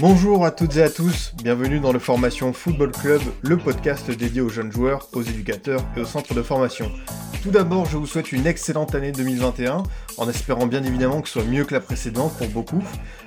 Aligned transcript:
Bonjour 0.00 0.46
à 0.46 0.50
toutes 0.50 0.78
et 0.78 0.82
à 0.82 0.88
tous, 0.88 1.34
bienvenue 1.44 1.78
dans 1.78 1.92
le 1.92 1.98
Formation 1.98 2.54
Football 2.54 2.90
Club, 2.90 3.20
le 3.42 3.58
podcast 3.58 4.10
dédié 4.10 4.40
aux 4.40 4.48
jeunes 4.48 4.72
joueurs, 4.72 5.06
aux 5.12 5.20
éducateurs 5.20 5.84
et 5.94 6.00
aux 6.00 6.06
centres 6.06 6.32
de 6.32 6.40
formation. 6.40 6.90
Tout 7.42 7.50
d'abord, 7.50 7.84
je 7.84 7.98
vous 7.98 8.06
souhaite 8.06 8.32
une 8.32 8.46
excellente 8.46 8.94
année 8.94 9.12
2021, 9.12 9.82
en 10.16 10.28
espérant 10.30 10.66
bien 10.66 10.82
évidemment 10.84 11.20
que 11.20 11.28
ce 11.28 11.34
soit 11.34 11.44
mieux 11.44 11.66
que 11.66 11.74
la 11.74 11.82
précédente 11.82 12.32
pour 12.38 12.48
beaucoup. 12.48 12.82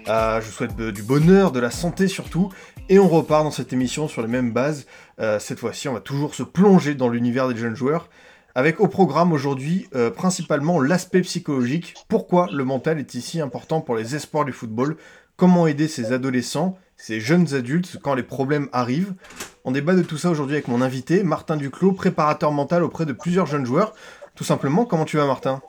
Euh, 0.08 0.42
je 0.42 0.50
souhaite 0.50 0.76
du 0.76 1.04
bonheur, 1.04 1.52
de 1.52 1.60
la 1.60 1.70
santé 1.70 2.08
surtout, 2.08 2.52
et 2.90 2.98
on 2.98 3.08
repart 3.08 3.44
dans 3.44 3.52
cette 3.52 3.72
émission 3.72 4.08
sur 4.08 4.24
les 4.24 4.28
mêmes 4.28 4.52
bases. 4.52 4.88
Euh, 5.20 5.38
cette 5.38 5.60
fois-ci, 5.60 5.90
on 5.90 5.94
va 5.94 6.00
toujours 6.00 6.34
se 6.34 6.42
plonger 6.42 6.96
dans 6.96 7.08
l'univers 7.08 7.50
des 7.50 7.56
jeunes 7.56 7.76
joueurs, 7.76 8.10
avec 8.56 8.80
au 8.80 8.88
programme 8.88 9.32
aujourd'hui 9.32 9.88
euh, 9.96 10.10
principalement 10.10 10.80
l'aspect 10.80 11.22
psychologique, 11.22 11.94
pourquoi 12.08 12.48
le 12.52 12.64
mental 12.64 13.00
est 13.00 13.14
ici 13.16 13.42
important 13.42 13.82
pour 13.82 13.96
les 13.96 14.16
espoirs 14.16 14.46
du 14.46 14.54
football, 14.54 14.98
comment 15.44 15.68
aider 15.68 15.90
ces 15.90 16.14
adolescents, 16.14 16.78
ces 16.96 17.20
jeunes 17.20 17.54
adultes 17.54 17.98
quand 18.02 18.16
les 18.16 18.24
problèmes 18.24 18.70
arrivent. 18.72 19.14
On 19.66 19.72
débat 19.72 19.94
de 19.94 20.02
tout 20.02 20.18
ça 20.18 20.30
aujourd'hui 20.30 20.56
avec 20.56 20.70
mon 20.70 20.82
invité, 20.82 21.22
Martin 21.22 21.58
Duclos, 21.58 21.92
préparateur 21.92 22.54
mental 22.54 22.82
auprès 22.82 23.06
de 23.06 23.12
plusieurs 23.12 23.46
jeunes 23.46 23.66
joueurs. 23.66 23.94
Tout 24.36 24.46
simplement, 24.46 24.86
comment 24.86 25.04
tu 25.04 25.18
vas 25.18 25.26
Martin? 25.26 25.62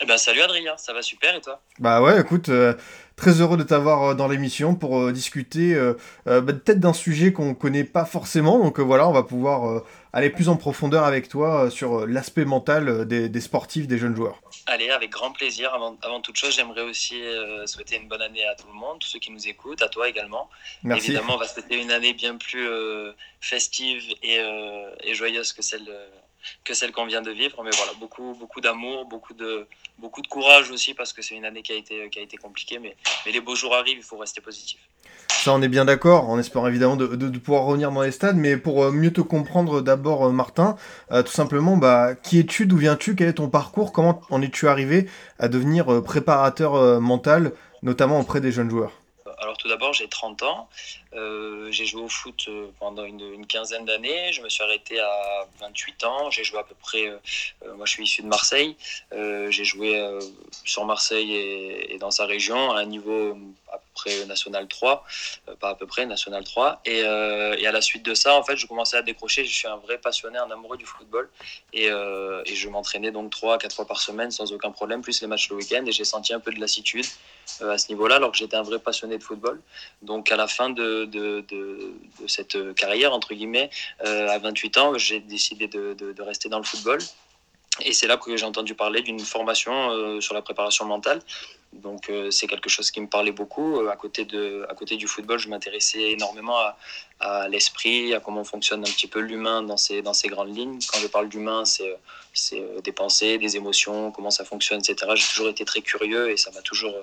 Eh 0.00 0.04
ben 0.04 0.18
salut 0.18 0.40
Adrien, 0.40 0.76
ça 0.78 0.92
va 0.92 1.00
super 1.00 1.36
et 1.36 1.40
toi? 1.40 1.62
Bah 1.78 2.02
ouais, 2.02 2.20
écoute, 2.20 2.48
euh, 2.48 2.74
très 3.20 3.40
heureux 3.42 3.58
de 3.58 3.62
t'avoir 3.62 4.02
euh, 4.02 4.14
dans 4.14 4.28
l'émission 4.28 4.74
pour 4.74 4.98
euh, 4.98 5.12
discuter 5.12 5.74
euh, 5.74 5.92
bah, 6.24 6.40
peut-être 6.40 6.80
d'un 6.80 6.94
sujet 6.94 7.32
qu'on 7.32 7.54
connaît 7.54 7.84
pas 7.84 8.06
forcément. 8.06 8.58
Donc 8.58 8.80
voilà, 8.80 9.06
on 9.06 9.12
va 9.12 9.22
pouvoir 9.22 9.82
aller 10.12 10.30
plus 10.30 10.48
en 10.48 10.56
profondeur 10.56 11.04
avec 11.04 11.28
toi 11.28 11.70
sur 11.70 12.06
l'aspect 12.06 12.44
mental 12.44 13.06
des, 13.06 13.28
des 13.28 13.40
sportifs, 13.40 13.86
des 13.86 13.98
jeunes 13.98 14.16
joueurs. 14.16 14.40
Allez, 14.66 14.90
avec 14.90 15.10
grand 15.10 15.32
plaisir. 15.32 15.74
Avant, 15.74 15.96
avant 16.02 16.20
toute 16.20 16.36
chose, 16.36 16.54
j'aimerais 16.54 16.82
aussi 16.82 17.20
euh, 17.22 17.66
souhaiter 17.66 17.96
une 17.96 18.08
bonne 18.08 18.22
année 18.22 18.44
à 18.46 18.54
tout 18.54 18.66
le 18.68 18.78
monde, 18.78 18.98
tous 19.00 19.08
ceux 19.08 19.18
qui 19.18 19.32
nous 19.32 19.48
écoutent, 19.48 19.82
à 19.82 19.88
toi 19.88 20.08
également. 20.08 20.48
Merci. 20.82 21.06
Évidemment, 21.10 21.34
on 21.34 21.38
va 21.38 21.46
souhaiter 21.46 21.80
une 21.80 21.90
année 21.90 22.14
bien 22.14 22.36
plus 22.36 22.66
euh, 22.66 23.12
festive 23.40 24.02
et, 24.22 24.38
euh, 24.38 24.90
et 25.02 25.14
joyeuse 25.14 25.52
que 25.52 25.62
celle, 25.62 25.88
que 26.64 26.74
celle 26.74 26.92
qu'on 26.92 27.06
vient 27.06 27.22
de 27.22 27.30
vivre. 27.30 27.62
Mais 27.62 27.70
voilà, 27.76 27.92
beaucoup, 27.98 28.34
beaucoup 28.38 28.60
d'amour, 28.60 29.06
beaucoup 29.06 29.34
de, 29.34 29.66
beaucoup 29.98 30.22
de 30.22 30.28
courage 30.28 30.70
aussi, 30.70 30.94
parce 30.94 31.12
que 31.12 31.22
c'est 31.22 31.34
une 31.34 31.44
année 31.44 31.62
qui 31.62 31.72
a 31.72 31.76
été, 31.76 32.08
qui 32.10 32.18
a 32.18 32.22
été 32.22 32.36
compliquée. 32.36 32.78
Mais, 32.78 32.96
les 33.26 33.40
beaux 33.40 33.54
jours 33.54 33.74
arrivent, 33.74 33.98
il 33.98 34.04
faut 34.04 34.18
rester 34.18 34.40
positif. 34.40 34.80
Ça, 35.28 35.54
on 35.54 35.62
est 35.62 35.68
bien 35.68 35.86
d'accord, 35.86 36.28
en 36.28 36.38
espérant 36.38 36.66
évidemment 36.66 36.96
de, 36.96 37.38
pouvoir 37.38 37.64
revenir 37.64 37.90
dans 37.90 38.02
les 38.02 38.10
stades, 38.10 38.36
mais 38.36 38.56
pour 38.56 38.84
euh, 38.84 38.92
mieux 38.92 39.12
te 39.12 39.20
comprendre 39.22 39.80
d'abord, 39.80 40.26
euh, 40.26 40.32
Martin, 40.32 40.76
euh, 41.12 41.22
tout 41.22 41.32
simplement, 41.32 41.76
bah, 41.76 42.14
qui 42.14 42.38
es-tu, 42.38 42.66
d'où 42.66 42.76
viens-tu, 42.76 43.14
quel 43.14 43.28
est 43.28 43.34
ton 43.34 43.48
parcours, 43.48 43.92
comment 43.92 44.20
en 44.30 44.42
es-tu 44.42 44.68
arrivé 44.68 45.08
à 45.38 45.48
devenir 45.48 46.02
préparateur 46.02 47.00
mental, 47.00 47.52
notamment 47.82 48.20
auprès 48.20 48.40
des 48.40 48.52
jeunes 48.52 48.68
joueurs? 48.68 48.99
Alors 49.40 49.56
tout 49.56 49.68
d'abord, 49.68 49.94
j'ai 49.94 50.06
30 50.06 50.42
ans. 50.42 50.68
Euh, 51.14 51.72
j'ai 51.72 51.86
joué 51.86 52.02
au 52.02 52.08
foot 52.08 52.44
euh, 52.48 52.70
pendant 52.78 53.04
une, 53.04 53.46
quinzaine 53.46 53.86
d'années. 53.86 54.32
Je 54.32 54.42
me 54.42 54.50
suis 54.50 54.62
arrêté 54.62 55.00
à 55.00 55.46
28 55.60 56.04
ans. 56.04 56.30
J'ai 56.30 56.44
joué 56.44 56.58
à 56.58 56.62
peu 56.62 56.74
près. 56.74 57.06
euh, 57.06 57.74
moi, 57.74 57.86
je 57.86 57.92
suis 57.92 58.04
issu 58.04 58.22
de 58.22 58.26
Marseille. 58.26 58.76
J'ai 59.12 59.64
joué 59.64 59.98
sur 60.64 60.84
Marseille 60.84 61.34
et, 61.34 61.96
dans 61.98 62.10
sa 62.10 62.26
région 62.26 62.72
à 62.72 62.80
un 62.80 62.84
niveau 62.84 63.36
à 63.72 63.78
peu 63.78 63.86
près 63.94 64.24
national 64.26 64.68
3, 64.68 65.04
euh, 65.48 65.54
pas 65.56 65.70
à 65.70 65.74
peu 65.74 65.86
près 65.86 66.06
national 66.06 66.44
3. 66.44 66.80
Et, 66.84 67.02
euh, 67.04 67.56
et 67.58 67.66
à 67.66 67.72
la 67.72 67.80
suite 67.80 68.04
de 68.04 68.14
ça, 68.14 68.34
en 68.36 68.42
fait, 68.42 68.56
je 68.56 68.66
commençais 68.66 68.96
à 68.96 69.02
décrocher. 69.02 69.44
Je 69.44 69.54
suis 69.54 69.68
un 69.68 69.76
vrai 69.76 69.98
passionné, 69.98 70.38
un 70.38 70.50
amoureux 70.50 70.76
du 70.76 70.86
football. 70.86 71.28
Et, 71.72 71.90
euh, 71.90 72.42
je 72.44 72.68
m'entraînais 72.68 73.10
donc 73.10 73.30
3 73.30 73.58
4 73.58 73.74
fois 73.74 73.86
par 73.86 74.00
semaine 74.00 74.30
sans 74.30 74.52
aucun 74.52 74.70
problème, 74.70 75.02
plus 75.02 75.20
les 75.20 75.26
matchs 75.26 75.50
le 75.50 75.56
week-end. 75.56 75.84
Et 75.86 75.92
j'ai 75.92 76.04
senti 76.04 76.32
un 76.32 76.40
peu 76.40 76.52
de 76.52 76.60
lassitude 76.60 77.06
à 77.60 77.78
ce 77.78 77.88
niveau-là, 77.88 78.16
alors 78.16 78.30
que 78.32 78.38
j'étais 78.38 78.56
un 78.56 78.62
vrai 78.62 78.78
passionné 78.78 79.18
de 79.18 79.22
football. 79.22 79.60
Donc 80.02 80.30
à 80.30 80.36
la 80.36 80.46
fin 80.46 80.70
de, 80.70 81.44
cette 82.28 82.74
carrière, 82.74 83.12
entre 83.12 83.34
guillemets, 83.34 83.70
à 84.04 84.38
28 84.38 84.78
ans, 84.78 84.98
j'ai 84.98 85.20
décidé 85.20 85.66
de, 85.66 86.22
rester 86.22 86.48
dans 86.48 86.58
le 86.58 86.64
football. 86.64 86.98
Et 87.82 87.92
c'est 87.92 88.06
là 88.06 88.16
que 88.16 88.36
j'ai 88.36 88.44
entendu 88.44 88.74
parler 88.74 89.02
d'une 89.02 89.20
formation 89.20 90.20
sur 90.20 90.34
la 90.34 90.42
préparation 90.42 90.84
mentale. 90.84 91.20
Donc 91.72 92.10
euh, 92.10 92.32
c'est 92.32 92.48
quelque 92.48 92.68
chose 92.68 92.90
qui 92.90 93.00
me 93.00 93.06
parlait 93.06 93.30
beaucoup. 93.30 93.76
Euh, 93.76 93.90
à, 93.90 93.96
côté 93.96 94.24
de, 94.24 94.66
à 94.68 94.74
côté 94.74 94.96
du 94.96 95.06
football, 95.06 95.38
je 95.38 95.48
m'intéressais 95.48 96.10
énormément 96.10 96.56
à, 97.20 97.48
l'esprit, 97.48 98.14
à 98.14 98.20
comment 98.20 98.44
fonctionne 98.44 98.80
un 98.80 98.90
petit 98.90 99.06
peu 99.06 99.20
l'humain 99.20 99.62
dans 99.62 99.76
ses, 99.76 100.00
dans 100.00 100.14
ses 100.14 100.28
grandes 100.28 100.56
lignes. 100.56 100.78
Quand 100.90 100.98
je 100.98 101.06
parle 101.06 101.28
d'humain, 101.28 101.64
c'est 101.64 101.96
c'est 102.32 102.60
euh, 102.60 102.80
des 102.80 102.92
pensées, 102.92 103.38
des 103.38 103.56
émotions, 103.56 104.10
comment 104.10 104.30
ça 104.30 104.44
fonctionne, 104.44 104.80
etc. 104.80 105.12
J'ai 105.14 105.28
toujours 105.28 105.48
été 105.48 105.64
très 105.64 105.80
curieux 105.82 106.30
et 106.30 106.36
ça 106.36 106.50
m'a 106.52 106.62
toujours 106.62 106.94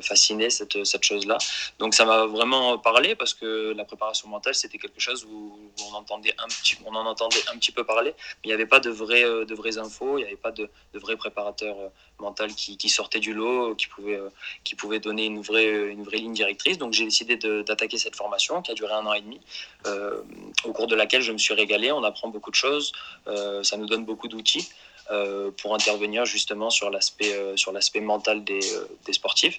fasciné 0.00 0.48
cette, 0.48 0.84
cette 0.84 1.04
chose-là. 1.04 1.38
Donc 1.78 1.94
ça 1.94 2.04
m'a 2.04 2.24
vraiment 2.24 2.78
parlé 2.78 3.14
parce 3.14 3.34
que 3.34 3.74
la 3.76 3.84
préparation 3.84 4.28
mentale 4.28 4.54
c'était 4.54 4.78
quelque 4.78 4.98
chose 4.98 5.26
où 5.30 5.70
on 5.90 5.94
entendait 5.94 6.34
un 6.38 6.46
petit, 6.46 6.76
on 6.86 6.94
en 6.94 7.06
entendait 7.06 7.44
un 7.52 7.58
petit 7.58 7.70
peu 7.70 7.84
parler, 7.84 8.12
mais 8.16 8.44
il 8.44 8.48
n'y 8.48 8.54
avait 8.54 8.66
pas 8.66 8.80
de 8.80 8.90
vraies, 8.90 9.22
de 9.22 9.54
vraies 9.54 9.78
infos, 9.78 10.16
il 10.16 10.22
n'y 10.22 10.26
avait 10.26 10.36
pas 10.36 10.52
de, 10.52 10.70
de 10.94 10.98
vrais 10.98 11.16
préparateurs 11.16 11.76
euh, 12.20 12.24
mentaux 12.24 12.46
qui, 12.46 12.88
sortaient 12.88 13.20
du 13.20 13.34
lot, 13.34 13.74
qui 13.74 13.86
pouvaient, 13.86 14.16
euh, 14.16 14.30
qui 14.64 14.74
pouvaient 14.74 15.00
donner 15.00 15.26
une 15.26 15.40
vraie, 15.40 15.90
une 15.90 16.02
vraie 16.02 16.18
ligne 16.18 16.32
directrice. 16.34 16.78
Donc 16.78 16.92
j'ai 16.92 17.04
décidé 17.04 17.36
d'attaquer 17.36 17.98
cette 17.98 18.16
formation 18.16 18.62
qui 18.62 18.70
a 18.70 18.74
duré 18.74 18.92
un 18.92 19.06
an 19.06 19.12
et 19.12 19.20
demi, 19.20 19.40
euh, 19.86 20.22
au 20.64 20.72
cours 20.72 20.86
de 20.86 20.94
laquelle 20.94 21.22
je 21.22 21.32
me 21.32 21.38
suis 21.38 21.54
régalé. 21.54 21.92
On 21.92 22.04
apprend 22.04 22.28
beaucoup 22.28 22.50
de 22.50 22.56
choses, 22.56 22.92
euh, 23.26 23.62
ça 23.62 23.76
nous 23.76 23.86
donne 23.86 24.04
beaucoup 24.04 24.28
d'outils. 24.28 24.68
euh, 25.10 25.50
pour 25.62 25.74
intervenir 25.74 26.24
justement 26.24 26.70
sur 26.70 26.90
l'aspect 26.90 27.32
euh, 27.32 28.00
mental 28.02 28.44
des, 28.44 28.60
euh, 28.74 28.86
des 29.06 29.12
sportifs 29.12 29.58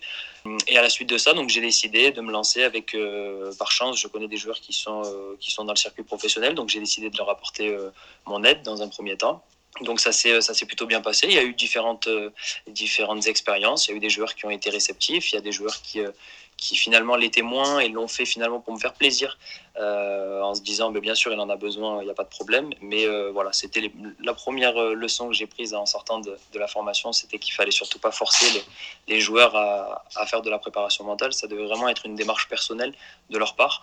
et 0.67 0.77
à 0.77 0.81
la 0.81 0.89
suite 0.89 1.09
de 1.09 1.17
ça 1.17 1.33
donc 1.33 1.49
j'ai 1.49 1.61
décidé 1.61 2.11
de 2.11 2.21
me 2.21 2.31
lancer 2.31 2.63
avec 2.63 2.93
euh, 2.95 3.51
par 3.57 3.71
chance 3.71 3.99
je 3.99 4.07
connais 4.07 4.27
des 4.27 4.37
joueurs 4.37 4.59
qui 4.59 4.73
sont 4.73 5.01
euh, 5.05 5.35
qui 5.39 5.51
sont 5.51 5.65
dans 5.65 5.73
le 5.73 5.77
circuit 5.77 6.03
professionnel 6.03 6.55
donc 6.55 6.69
j'ai 6.69 6.79
décidé 6.79 7.09
de 7.09 7.17
leur 7.17 7.29
apporter 7.29 7.69
euh, 7.69 7.89
mon 8.25 8.43
aide 8.43 8.61
dans 8.63 8.81
un 8.81 8.87
premier 8.87 9.17
temps 9.17 9.43
donc 9.81 9.99
ça 9.99 10.11
s'est 10.11 10.41
ça 10.41 10.53
plutôt 10.65 10.85
bien 10.85 11.01
passé. 11.01 11.27
Il 11.27 11.33
y 11.33 11.39
a 11.39 11.43
eu 11.43 11.53
différentes 11.53 12.07
euh, 12.07 12.31
différentes 12.67 13.27
expériences. 13.27 13.87
Il 13.87 13.91
y 13.91 13.93
a 13.93 13.97
eu 13.97 13.99
des 13.99 14.09
joueurs 14.09 14.35
qui 14.35 14.45
ont 14.45 14.49
été 14.49 14.69
réceptifs. 14.69 15.31
Il 15.31 15.35
y 15.35 15.37
a 15.37 15.41
des 15.41 15.51
joueurs 15.51 15.81
qui 15.81 16.01
euh, 16.01 16.11
qui 16.57 16.75
finalement 16.75 17.15
l'étaient 17.15 17.41
moins 17.41 17.79
et 17.79 17.87
l'ont 17.87 18.09
fait 18.09 18.25
finalement 18.25 18.59
pour 18.59 18.73
me 18.73 18.79
faire 18.79 18.93
plaisir 18.93 19.37
euh, 19.77 20.41
en 20.41 20.53
se 20.53 20.61
disant 20.61 20.91
mais 20.91 20.99
bien 20.99 21.15
sûr 21.15 21.31
il 21.31 21.39
en 21.39 21.49
a 21.49 21.55
besoin 21.55 22.01
il 22.01 22.05
n'y 22.05 22.11
a 22.11 22.13
pas 22.13 22.25
de 22.25 22.29
problème 22.29 22.69
mais 22.81 23.07
voilà 23.29 23.53
c'était 23.53 23.89
la 24.21 24.33
première 24.33 24.77
leçon 24.77 25.29
que 25.29 25.33
j'ai 25.33 25.47
prise 25.47 25.73
en 25.73 25.85
sortant 25.85 26.19
de, 26.19 26.37
la 26.55 26.67
formation 26.67 27.13
c'était 27.13 27.39
qu'il 27.39 27.53
fallait 27.53 27.71
surtout 27.71 27.97
pas 27.97 28.11
forcer 28.11 28.61
les, 29.07 29.21
joueurs 29.21 29.55
à, 29.55 30.03
à 30.17 30.25
faire 30.25 30.41
de 30.41 30.49
la 30.49 30.59
préparation 30.59 31.05
mentale 31.05 31.31
ça 31.31 31.47
devait 31.47 31.63
vraiment 31.63 31.87
être 31.87 32.05
une 32.05 32.15
démarche 32.15 32.49
personnelle 32.49 32.93
de 33.29 33.37
leur 33.37 33.55
part 33.55 33.81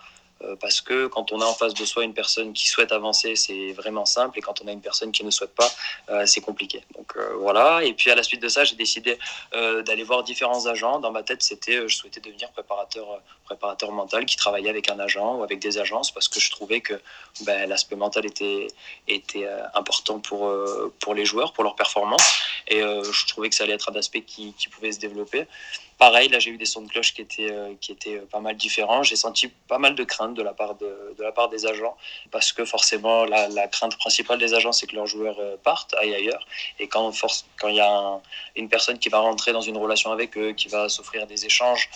parce 0.59 0.81
que 0.81 1.07
quand 1.07 1.31
on 1.31 1.41
a 1.41 1.45
en 1.45 1.53
face 1.53 1.73
de 1.73 1.85
soi 1.85 2.03
une 2.03 2.13
personne 2.13 2.53
qui 2.53 2.67
souhaite 2.67 2.91
avancer, 2.91 3.35
c'est 3.35 3.71
vraiment 3.73 4.05
simple, 4.05 4.37
et 4.37 4.41
quand 4.41 4.61
on 4.61 4.67
a 4.67 4.71
une 4.71 4.81
personne 4.81 5.11
qui 5.11 5.23
ne 5.23 5.31
souhaite 5.31 5.55
pas, 5.55 5.69
euh, 6.09 6.25
c'est 6.25 6.41
compliqué. 6.41 6.83
Donc 6.95 7.13
euh, 7.15 7.35
voilà, 7.39 7.83
et 7.83 7.93
puis 7.93 8.11
à 8.11 8.15
la 8.15 8.23
suite 8.23 8.41
de 8.41 8.47
ça, 8.47 8.63
j'ai 8.63 8.75
décidé 8.75 9.17
euh, 9.53 9.81
d'aller 9.83 10.03
voir 10.03 10.23
différents 10.23 10.65
agents. 10.67 10.99
Dans 10.99 11.11
ma 11.11 11.23
tête, 11.23 11.41
c'était, 11.43 11.77
euh, 11.77 11.87
je 11.87 11.95
souhaitais 11.95 12.19
devenir 12.19 12.49
préparateur, 12.51 13.11
euh, 13.11 13.17
préparateur 13.45 13.91
mental 13.91 14.25
qui 14.25 14.35
travaillait 14.35 14.69
avec 14.69 14.89
un 14.89 14.99
agent 14.99 15.35
ou 15.37 15.43
avec 15.43 15.59
des 15.59 15.77
agences, 15.77 16.11
parce 16.11 16.27
que 16.27 16.39
je 16.39 16.51
trouvais 16.51 16.81
que 16.81 17.01
ben, 17.41 17.67
l'aspect 17.67 17.95
mental 17.95 18.25
était, 18.25 18.67
était 19.07 19.45
euh, 19.45 19.63
important 19.73 20.19
pour, 20.19 20.47
euh, 20.47 20.93
pour 20.99 21.13
les 21.13 21.25
joueurs, 21.25 21.53
pour 21.53 21.63
leur 21.63 21.75
performance, 21.75 22.27
et 22.67 22.81
euh, 22.81 23.03
je 23.03 23.25
trouvais 23.27 23.49
que 23.49 23.55
ça 23.55 23.63
allait 23.63 23.73
être 23.73 23.91
un 23.91 23.95
aspect 23.95 24.21
qui 24.21 24.53
pouvait 24.71 24.91
se 24.91 24.99
développer. 24.99 25.47
Pareil, 25.97 26.29
là 26.29 26.37
j'ai 26.37 26.51
eu 26.51 26.57
des 26.57 26.65
sons 26.65 26.81
de 26.83 26.89
cloche 26.89 27.13
qui 27.13 27.21
étaient, 27.23 27.51
euh, 27.51 27.73
qui 27.81 27.91
étaient 27.91 28.17
euh, 28.17 28.25
pas 28.31 28.39
mal 28.39 28.55
différents. 28.55 29.01
J'ai 29.01 29.15
senti 29.15 29.47
pas 29.47 29.79
mal 29.79 29.95
de 29.95 30.03
crainte 30.03 30.35
de 30.35 30.43
la 30.43 30.53
part, 30.53 30.75
de, 30.75 31.15
la 31.19 31.31
part 31.31 31.49
des 31.49 31.65
agents 31.65 31.97
parce 32.29 32.53
que 32.53 32.65
forcément 32.65 33.25
la, 33.25 33.47
la 33.49 33.67
crainte 33.67 33.97
principale 33.97 34.37
des 34.37 34.53
agents 34.53 34.71
c'est 34.71 34.85
que 34.85 34.95
leurs 34.95 35.07
joueurs 35.07 35.37
euh, 35.39 35.57
partent, 35.63 35.95
aillent 35.95 36.13
ailleurs. 36.13 36.45
Et 36.79 36.87
quand 36.87 37.11
il 37.67 37.75
y 37.75 37.79
a 37.79 37.91
un- 37.91 38.21
une 38.55 38.69
personne 38.69 38.99
qui 38.99 39.09
va 39.09 39.19
rentrer 39.19 39.53
dans 39.53 39.61
une 39.61 39.77
relation 39.77 40.11
avec 40.11 40.37
eux, 40.37 40.51
qui 40.53 40.67
va 40.67 40.87
s'offrir 40.87 41.25
des 41.27 41.45
échanges 41.45 41.89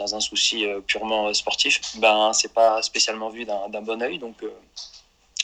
dans 0.00 0.14
un 0.14 0.20
souci 0.20 0.66
purement 0.86 1.32
sportif, 1.34 1.80
ben 1.96 2.32
c'est 2.32 2.52
pas 2.52 2.80
spécialement 2.82 3.28
vu 3.30 3.44
d'un 3.44 3.82
bon 3.82 4.00
œil. 4.02 4.18
Donc 4.18 4.36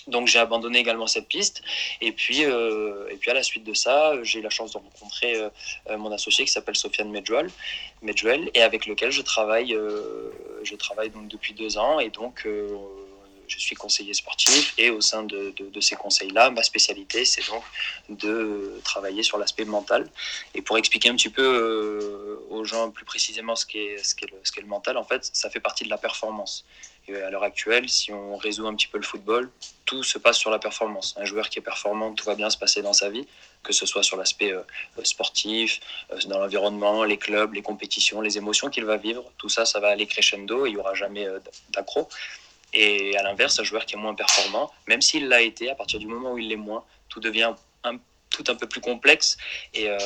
donc 0.06 0.28
j'ai 0.28 0.38
abandonné 0.38 0.78
également 0.78 1.06
cette 1.06 1.28
piste. 1.28 1.62
Et 2.00 2.12
puis, 2.12 2.44
euh, 2.44 3.08
et 3.10 3.16
puis 3.16 3.30
à 3.30 3.34
la 3.34 3.42
suite 3.42 3.64
de 3.64 3.74
ça, 3.74 4.14
j'ai 4.22 4.40
eu 4.40 4.42
la 4.42 4.50
chance 4.50 4.72
de 4.72 4.78
rencontrer 4.78 5.36
euh, 5.36 5.48
euh, 5.90 5.98
mon 5.98 6.12
associé 6.12 6.44
qui 6.44 6.52
s'appelle 6.52 6.76
Sofiane 6.76 7.10
Medjuel, 7.10 7.50
Medjuel, 8.02 8.50
et 8.54 8.62
avec 8.62 8.86
lequel 8.86 9.10
je 9.10 9.22
travaille, 9.22 9.76
je 10.62 10.74
travaille 10.76 11.10
donc 11.10 11.28
depuis 11.28 11.54
deux 11.54 11.78
ans. 11.78 12.00
Et 12.00 12.10
donc 12.10 12.46
je 13.46 13.58
suis 13.58 13.76
conseiller 13.76 14.14
sportif 14.14 14.72
et 14.78 14.88
au 14.90 15.02
sein 15.02 15.22
de, 15.22 15.54
de, 15.58 15.80
ces 15.80 15.96
conseils-là, 15.96 16.50
ma 16.50 16.62
spécialité, 16.62 17.26
c'est 17.26 17.46
donc 17.48 17.62
de 18.08 18.80
travailler 18.84 19.22
sur 19.22 19.36
l'aspect 19.36 19.66
mental. 19.66 20.08
Et 20.54 20.62
pour 20.62 20.78
expliquer 20.78 21.10
un 21.10 21.16
petit 21.16 21.28
peu 21.28 22.40
aux 22.50 22.64
gens 22.64 22.90
plus 22.90 23.04
précisément 23.04 23.54
ce 23.54 23.66
qu'est 23.66 23.96
qu'est 24.16 24.30
le, 24.30 24.38
ce 24.42 24.60
le 24.60 24.66
mental, 24.66 24.96
en 24.96 25.04
fait, 25.04 25.28
ça 25.32 25.50
fait 25.50 25.60
partie 25.60 25.84
de 25.84 25.90
la 25.90 25.98
performance. 25.98 26.64
Et 27.06 27.16
à 27.16 27.30
l'heure 27.30 27.42
actuelle, 27.42 27.88
si 27.88 28.12
on 28.12 28.36
résout 28.36 28.66
un 28.66 28.74
petit 28.74 28.86
peu 28.86 28.96
le 28.96 29.04
football, 29.04 29.50
tout 29.84 30.02
se 30.02 30.18
passe 30.18 30.38
sur 30.38 30.50
la 30.50 30.58
performance. 30.58 31.14
Un 31.18 31.24
joueur 31.24 31.50
qui 31.50 31.58
est 31.58 31.62
performant, 31.62 32.12
tout 32.14 32.24
va 32.24 32.34
bien 32.34 32.48
se 32.48 32.56
passer 32.56 32.80
dans 32.80 32.94
sa 32.94 33.10
vie, 33.10 33.26
que 33.62 33.72
ce 33.74 33.84
soit 33.84 34.02
sur 34.02 34.16
l'aspect 34.16 34.52
euh, 34.52 34.62
sportif, 35.02 35.80
euh, 36.12 36.18
dans 36.26 36.38
l'environnement, 36.38 37.04
les 37.04 37.18
clubs, 37.18 37.52
les 37.52 37.62
compétitions, 37.62 38.22
les 38.22 38.38
émotions 38.38 38.70
qu'il 38.70 38.84
va 38.86 38.96
vivre. 38.96 39.24
Tout 39.36 39.50
ça, 39.50 39.66
ça 39.66 39.80
va 39.80 39.88
aller 39.88 40.06
crescendo, 40.06 40.64
il 40.66 40.72
n'y 40.72 40.78
aura 40.78 40.94
jamais 40.94 41.26
d'accro. 41.70 42.08
Et 42.74 43.16
à 43.16 43.22
l'inverse, 43.22 43.58
un 43.60 43.64
joueur 43.64 43.86
qui 43.86 43.94
est 43.94 43.98
moins 43.98 44.14
performant, 44.14 44.70
même 44.88 45.00
s'il 45.00 45.28
l'a 45.28 45.42
été, 45.42 45.70
à 45.70 45.74
partir 45.76 46.00
du 46.00 46.06
moment 46.06 46.32
où 46.32 46.38
il 46.38 46.48
l'est 46.48 46.56
moins, 46.56 46.84
tout 47.08 47.20
devient 47.20 47.54
un, 47.84 47.98
tout 48.34 48.44
un 48.50 48.56
peu 48.56 48.66
plus 48.66 48.80
complexe. 48.80 49.36
Et 49.72 49.88
euh, 49.88 49.98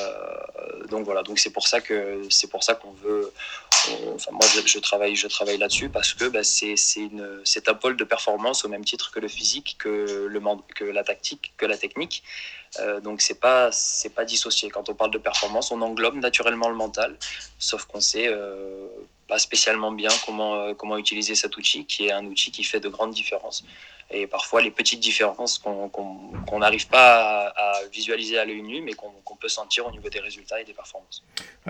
donc 0.91 1.05
voilà, 1.05 1.23
donc 1.23 1.39
c'est 1.39 1.51
pour 1.51 1.67
ça 1.67 1.81
que 1.81 2.23
c'est 2.31 2.51
pour 2.51 2.63
ça 2.63 2.75
qu'on 2.75 2.93
veut. 2.93 3.33
enfin 4.15 4.33
moi, 4.33 4.47
je, 4.67 4.79
travaille, 4.79 5.17
je 5.17 5.29
travaille 5.29 5.59
là-dessus 5.59 5.89
parce 5.89 6.13
que 6.13 6.27
bah, 6.27 6.45
c'est 6.45 6.77
c'est 6.77 7.69
un 7.69 7.75
pôle 7.75 7.97
de 7.97 8.05
performance 8.05 8.65
au 8.65 8.69
même 8.69 8.85
titre 8.85 9.11
que 9.11 9.21
le 9.21 9.29
physique, 9.29 9.77
que 9.79 10.27
le 10.35 10.41
que 10.75 10.85
la 10.85 11.05
tactique, 11.05 11.53
que 11.57 11.67
la 11.67 11.79
technique. 11.79 12.23
Euh, 12.81 13.01
donc 13.01 13.23
c'est 13.23 13.41
pas 13.41 13.73
c'est 13.73 14.15
pas 14.19 14.27
dissocié. 14.27 14.69
Quand 14.71 14.89
on 14.91 14.95
parle 14.95 15.11
de 15.11 15.23
performance, 15.31 15.71
on 15.71 15.81
englobe 15.81 16.17
naturellement 16.17 16.69
le 16.69 16.77
mental, 16.77 17.17
sauf 17.59 17.87
qu'on 17.87 18.01
sait 18.01 18.29
euh, 18.29 18.89
pas 19.27 19.39
spécialement 19.39 19.93
bien 19.93 20.11
comment, 20.27 20.75
comment 20.75 20.99
utiliser 20.99 21.35
cet 21.35 21.57
outil, 21.57 21.87
qui 21.87 22.07
est 22.07 22.13
un 22.13 22.25
outil 22.27 22.51
qui 22.51 22.65
fait 22.65 22.81
de 22.81 22.89
grandes 22.89 23.15
différences. 23.23 23.65
Et 24.11 24.27
parfois, 24.27 24.63
les 24.63 24.71
petites 24.71 25.01
différences 25.01 25.59
qu'on 25.59 26.59
n'arrive 26.59 26.89
pas 26.89 27.53
à, 27.55 27.73
visualiser 27.93 28.39
à 28.39 28.47
l'œil 28.47 28.63
nu, 28.63 28.81
mais 28.81 28.93
qu'on 28.95 29.37
peut 29.37 29.49
sentir 29.49 29.87
au 29.87 29.91
niveau 29.91 30.09
des 30.09 30.19
résultats 30.19 30.61
et 30.61 30.65
des 30.65 30.73
performances. 30.73 31.23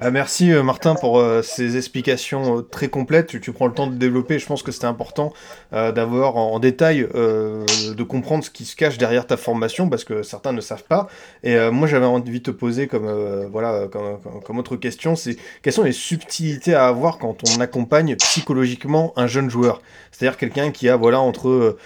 Euh, 0.03 0.11
merci 0.13 0.53
euh, 0.53 0.63
Martin 0.63 0.95
pour 0.95 1.23
ces 1.43 1.77
explications 1.77 2.63
très 2.63 2.89
complètes. 2.89 3.41
Tu, 3.41 3.53
prends 3.53 3.67
le 3.67 3.75
temps 3.75 3.89
de 3.89 3.97
développer. 3.97 4.39
Je 4.39 4.47
pense 4.47 4.63
que 4.63 4.71
c'était 4.71 4.87
important 4.87 5.33
d'avoir 5.73 6.37
en, 6.37 6.59
détail, 6.61 7.01
de 7.01 8.03
comprendre 8.03 8.45
ce 8.45 8.51
qui 8.51 8.65
se 8.65 8.77
cache 8.77 8.99
derrière 8.99 9.27
ta 9.27 9.37
formation, 9.37 9.89
parce 9.89 10.05
que 10.05 10.23
certains 10.23 10.53
ne 10.53 10.61
savent 10.61 10.85
pas. 10.85 11.09
Et 11.43 11.59
moi, 11.71 11.89
j'avais 11.89 12.07
envie 12.07 12.39
de 12.39 12.45
te 12.45 12.51
poser 12.51 12.87
comme, 12.87 13.47
voilà, 13.47 13.89
comme, 13.89 14.19
comme 14.45 14.59
autre 14.59 14.77
question, 14.77 15.17
c'est 15.17 15.37
quelles 15.63 15.73
sont 15.73 15.83
les 15.83 15.93
subtilités 15.93 16.75
à 16.75 16.87
avoir 16.87 17.19
quand 17.19 17.39
on 17.49 17.61
accompagne 17.61 18.17
psychologiquement 18.17 19.13
un 19.17 19.27
jeune 19.27 19.51
joueur? 19.51 19.83
C'est-à-dire 20.13 20.37
quelqu'un 20.37 20.71
qui 20.71 20.89
a 20.89 20.97
voilà 20.97 21.21
entre 21.21 21.77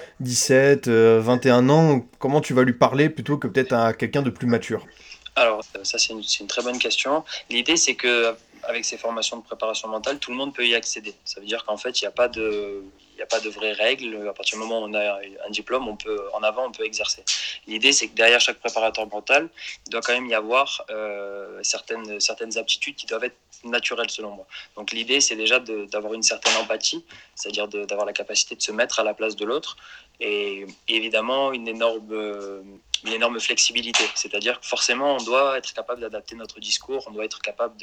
17, 0.43 0.89
euh, 0.89 1.21
21 1.21 1.69
euh, 1.69 1.73
ans, 1.73 2.07
comment 2.19 2.41
tu 2.41 2.53
vas 2.53 2.65
lui 2.65 2.73
parler 2.73 3.09
plutôt 3.09 3.37
que 3.39 3.47
peut-être 3.47 3.73
à 3.73 3.93
quelqu'un 3.93 4.23
de 4.23 4.31
plus 4.31 4.49
mature? 4.49 4.85
Alors 5.37 5.61
euh, 5.77 5.85
ça 5.85 5.99
c'est 5.99 6.13
une, 6.13 6.47
très 6.49 6.63
bonne 6.63 6.79
question. 6.79 7.25
L'idée 7.49 7.77
c'est 7.77 7.95
que 7.95 8.35
avec 8.65 8.85
ces 8.85 8.97
formations 8.97 9.37
de 9.37 9.43
préparation 9.43 9.89
mentale, 9.89 10.19
tout 10.19 10.33
le 10.33 10.37
monde 10.37 10.53
peut 10.53 10.67
y 10.67 10.75
accéder. 10.75 11.15
Ça 11.25 11.41
veut 11.41 11.47
dire 11.47 11.65
qu'en 11.65 11.77
fait, 11.77 12.01
il 12.01 12.05
n'y 12.05 12.09
a 12.09 12.13
pas 12.13 12.29
de, 12.29 12.83
n'y 13.23 13.25
a 13.25 13.27
pas 13.27 13.41
de 13.41 13.49
vraies 13.49 13.73
règles. 13.73 14.29
À 14.29 14.33
partir 14.33 14.59
du 14.59 14.65
moment 14.65 14.81
où 14.81 14.89
on 14.89 14.95
a 14.95 15.21
un 15.47 15.51
diplôme, 15.51 15.89
on 15.89 15.97
peut, 15.97 16.23
en 16.35 16.43
avant, 16.43 16.67
on 16.67 16.73
peut 16.73 16.85
exercer. 16.85 17.25
L'idée, 17.67 17.93
c'est 17.93 18.09
que 18.09 18.15
derrière 18.15 18.41
chaque 18.41 18.59
préparateur 18.59 19.07
mental, 19.07 19.49
il 19.87 19.91
doit 19.91 20.01
quand 20.01 20.13
même 20.13 20.27
y 20.27 20.35
avoir 20.35 20.85
euh, 20.91 21.59
certaines, 21.63 22.21
certaines 22.21 22.59
aptitudes 22.59 22.97
qui 22.97 23.07
doivent 23.07 23.25
être 23.25 23.37
naturelles, 23.65 24.11
selon 24.11 24.31
moi. 24.31 24.47
Donc 24.77 24.91
l'idée, 24.93 25.21
c'est 25.21 25.37
déjà 25.37 25.61
d'avoir 25.61 26.15
une 26.15 26.23
certaine 26.23 26.57
empathie, 26.57 27.05
c'est-à-dire 27.35 27.69
d'avoir 27.69 28.07
la 28.07 28.13
capacité 28.13 28.57
de 28.57 28.63
se 28.63 28.73
mettre 28.73 28.99
à 28.99 29.05
la 29.05 29.15
place 29.15 29.37
de 29.37 29.45
l'autre, 29.45 29.77
et 30.21 30.67
évidemment 30.89 31.53
une 31.53 31.69
énorme 31.69 32.65
une 33.05 33.13
énorme 33.13 33.41
flexibilité. 33.41 34.05
C'est-à-dire 34.15 34.61
que 34.61 34.67
forcément, 34.67 35.17
on 35.17 35.25
doit 35.25 35.59
être 35.59 35.73
capable 35.73 36.01
d'adapter 36.01 36.37
notre 36.37 36.61
discours, 36.61 37.05
on 37.09 37.11
doit 37.11 37.25
être 37.25 37.41
capable 37.41 37.75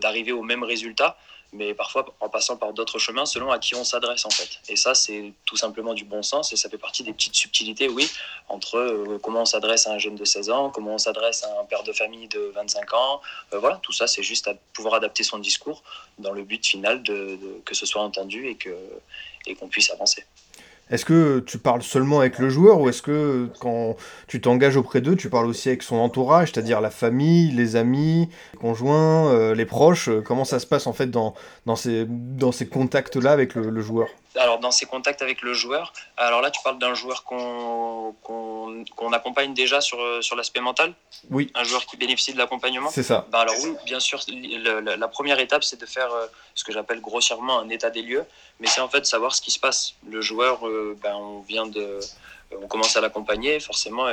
d'arriver 0.00 0.32
au 0.32 0.42
même 0.42 0.62
résultat, 0.62 1.16
mais 1.52 1.74
parfois 1.74 2.06
en 2.20 2.28
passant 2.28 2.56
par 2.56 2.72
d'autres 2.72 2.98
chemins 2.98 3.26
selon 3.26 3.50
à 3.50 3.58
qui 3.58 3.74
on 3.74 3.84
s'adresse 3.84 4.24
en 4.24 4.30
fait. 4.30 4.60
Et 4.68 4.76
ça, 4.76 4.94
c'est 4.94 5.32
tout 5.44 5.56
simplement 5.56 5.94
du 5.94 6.04
bon 6.04 6.22
sens 6.22 6.52
et 6.52 6.56
ça 6.56 6.68
fait 6.68 6.78
partie 6.78 7.02
des 7.02 7.12
petites 7.12 7.34
subtilités, 7.34 7.88
oui, 7.88 8.10
entre 8.48 8.76
euh, 8.76 9.18
comment 9.22 9.42
on 9.42 9.46
s'adresse 9.46 9.86
à 9.86 9.92
un 9.92 9.98
jeune 9.98 10.16
de 10.16 10.24
16 10.24 10.50
ans, 10.50 10.70
comment 10.70 10.94
on 10.94 10.98
s'adresse 10.98 11.44
à 11.44 11.60
un 11.60 11.64
père 11.64 11.82
de 11.82 11.92
famille 11.92 12.28
de 12.28 12.52
25 12.54 12.92
ans. 12.94 13.20
Euh, 13.52 13.58
voilà, 13.58 13.76
tout 13.82 13.92
ça, 13.92 14.06
c'est 14.06 14.22
juste 14.22 14.48
à 14.48 14.54
pouvoir 14.74 14.94
adapter 14.94 15.22
son 15.22 15.38
discours 15.38 15.82
dans 16.18 16.32
le 16.32 16.42
but 16.44 16.66
final 16.66 17.02
de, 17.02 17.38
que 17.64 17.74
ce 17.74 17.86
soit 17.86 18.02
entendu 18.02 18.48
et 18.48 18.58
et 19.46 19.54
qu'on 19.54 19.68
puisse 19.68 19.90
avancer. 19.90 20.24
Est-ce 20.90 21.04
que 21.04 21.40
tu 21.40 21.58
parles 21.58 21.82
seulement 21.82 22.20
avec 22.20 22.38
le 22.38 22.48
joueur 22.48 22.80
ou 22.80 22.88
est-ce 22.88 23.02
que 23.02 23.48
quand 23.60 23.96
tu 24.26 24.40
t'engages 24.40 24.76
auprès 24.76 25.00
d'eux, 25.00 25.16
tu 25.16 25.28
parles 25.28 25.46
aussi 25.46 25.68
avec 25.68 25.82
son 25.82 25.96
entourage, 25.96 26.52
c'est-à-dire 26.52 26.80
la 26.80 26.90
famille, 26.90 27.50
les 27.50 27.76
amis, 27.76 28.28
les 28.52 28.58
conjoints, 28.58 29.32
euh, 29.32 29.54
les 29.54 29.66
proches? 29.66 30.10
Comment 30.24 30.44
ça 30.44 30.58
se 30.58 30.66
passe 30.66 30.86
en 30.86 30.92
fait 30.92 31.10
dans, 31.10 31.34
dans 31.66 31.76
ces 31.76 32.66
contacts-là 32.70 33.32
avec 33.32 33.54
le 33.54 33.80
joueur? 33.80 34.08
Alors 34.36 34.58
dans 34.58 34.70
ces 34.70 34.86
contacts 34.86 35.22
avec 35.22 35.42
le 35.42 35.54
joueur, 35.54 35.92
alors 36.16 36.40
là 36.40 36.50
tu 36.50 36.60
parles 36.62 36.78
d'un 36.78 36.94
joueur 36.94 37.24
qu'on 37.24 38.14
qu'on 38.22 39.12
accompagne 39.12 39.54
déjà 39.54 39.80
sur, 39.80 39.98
sur 40.22 40.36
l'aspect 40.36 40.60
mental? 40.60 40.94
Oui. 41.30 41.50
Un 41.54 41.64
joueur 41.64 41.86
qui 41.86 41.96
bénéficie 41.96 42.32
de 42.32 42.38
l'accompagnement? 42.38 42.90
C'est 42.90 43.02
ça. 43.02 43.26
Ben 43.30 43.40
alors 43.40 43.54
oui, 43.62 43.74
bien 43.84 44.00
sûr, 44.00 44.20
la 44.28 45.08
première 45.08 45.38
étape 45.40 45.64
c'est 45.64 45.80
de 45.80 45.86
faire 45.86 46.12
euh, 46.12 46.26
ce 46.54 46.64
que 46.64 46.72
j'appelle 46.72 47.00
grossièrement 47.00 47.58
un 47.58 47.68
état 47.68 47.90
des 47.90 48.02
lieux, 48.02 48.24
mais 48.60 48.66
c'est 48.66 48.80
en 48.80 48.88
fait 48.88 49.06
savoir 49.06 49.34
ce 49.34 49.40
qui 49.40 49.50
se 49.50 49.58
passe. 49.58 49.94
Le 50.06 50.20
joueur, 50.20 50.66
euh, 50.66 50.96
ben, 51.02 51.14
on 51.14 51.40
vient 51.40 51.66
de 51.66 52.00
on 52.56 52.66
commence 52.66 52.96
à 52.96 53.00
l'accompagner, 53.00 53.60
forcément, 53.60 54.06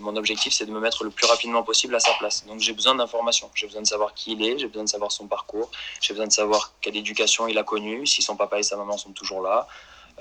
mon 0.00 0.16
objectif, 0.16 0.52
c'est 0.52 0.66
de 0.66 0.72
me 0.72 0.80
mettre 0.80 1.04
le 1.04 1.10
plus 1.10 1.26
rapidement 1.26 1.62
possible 1.62 1.94
à 1.94 2.00
sa 2.00 2.12
place. 2.14 2.44
Donc 2.46 2.60
j'ai 2.60 2.72
besoin 2.72 2.94
d'informations, 2.94 3.50
j'ai 3.54 3.66
besoin 3.66 3.82
de 3.82 3.86
savoir 3.86 4.14
qui 4.14 4.32
il 4.32 4.42
est, 4.44 4.58
j'ai 4.58 4.66
besoin 4.66 4.84
de 4.84 4.88
savoir 4.88 5.12
son 5.12 5.26
parcours, 5.26 5.70
j'ai 6.00 6.14
besoin 6.14 6.26
de 6.26 6.32
savoir 6.32 6.72
quelle 6.80 6.96
éducation 6.96 7.46
il 7.46 7.56
a 7.58 7.62
connue, 7.62 8.06
si 8.06 8.22
son 8.22 8.36
papa 8.36 8.58
et 8.58 8.62
sa 8.62 8.76
maman 8.76 8.98
sont 8.98 9.12
toujours 9.12 9.42
là, 9.42 9.68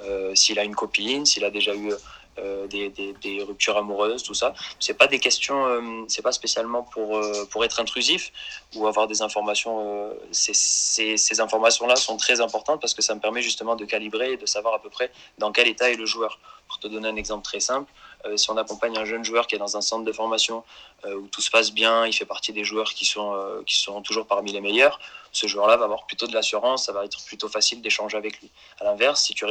euh, 0.03 0.33
s'il 0.35 0.57
a 0.59 0.63
une 0.63 0.75
copine, 0.75 1.25
s'il 1.25 1.43
a 1.43 1.49
déjà 1.49 1.75
eu 1.75 1.91
euh, 2.39 2.65
des, 2.67 3.43
ruptures 3.45 3.77
amoureuses, 3.77 4.23
tout 4.23 4.33
ça. 4.33 4.53
C'est 4.79 4.93
pas 4.93 5.07
des 5.07 5.19
questions, 5.19 5.65
euh, 5.65 5.81
c'est 6.07 6.21
pas 6.21 6.31
spécialement 6.31 6.83
pour, 6.83 7.17
euh, 7.17 7.45
pour 7.51 7.65
être 7.65 7.81
intrusif 7.81 8.31
ou 8.75 8.87
avoir 8.87 9.07
des 9.07 9.21
informations. 9.21 10.09
Ces, 10.31 11.41
informations-là 11.41 11.97
sont 11.97 12.15
très 12.15 12.39
importantes 12.39 12.79
parce 12.79 12.93
que 12.93 13.01
ça 13.01 13.15
me 13.15 13.19
permet 13.19 13.41
justement 13.41 13.75
de 13.75 13.83
calibrer 13.83 14.33
et 14.33 14.37
de 14.37 14.45
savoir 14.45 14.73
à 14.73 14.79
peu 14.79 14.89
près 14.89 15.11
dans 15.39 15.51
quel 15.51 15.67
état 15.67 15.91
est 15.91 15.95
le 15.95 16.05
joueur. 16.05 16.39
Pour 16.67 16.79
te 16.79 16.87
donner 16.87 17.09
un 17.09 17.17
exemple 17.17 17.43
très 17.43 17.59
simple, 17.59 17.91
si 18.35 18.49
on 18.49 18.57
accompagne 18.57 18.97
un 18.97 19.05
jeune 19.05 19.23
joueur 19.23 19.47
qui 19.47 19.55
est 19.55 19.59
dans 19.59 19.77
un 19.77 19.81
centre 19.81 20.03
de 20.03 20.11
formation 20.11 20.63
euh, 21.05 21.15
où 21.15 21.27
tout 21.27 21.41
se 21.41 21.49
passe 21.49 21.71
bien, 21.71 22.05
il 22.05 22.13
fait 22.13 22.25
partie 22.25 22.53
des 22.53 22.63
joueurs 22.63 22.93
qui 22.93 23.05
sont, 23.05 23.33
euh, 23.33 23.63
qui 23.65 23.77
sont 23.77 24.01
toujours 24.01 24.27
parmi 24.27 24.51
les 24.51 24.61
meilleurs, 24.61 24.99
ce 25.31 25.47
joueur-là 25.47 25.77
va 25.77 25.85
avoir 25.85 26.05
plutôt 26.05 26.27
de 26.27 26.33
l'assurance, 26.33 26.85
ça 26.85 26.91
va 26.91 27.05
être 27.05 27.23
plutôt 27.25 27.49
facile 27.49 27.81
d'échanger 27.81 28.17
avec 28.17 28.39
lui. 28.41 28.51
À 28.79 28.83
l'inverse, 28.83 29.23
si, 29.23 29.33
tu 29.33 29.45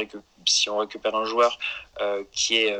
si 0.45 0.69
on 0.69 0.77
récupère 0.77 1.15
un 1.15 1.25
joueur 1.25 1.57
qui 2.31 2.57
est 2.57 2.75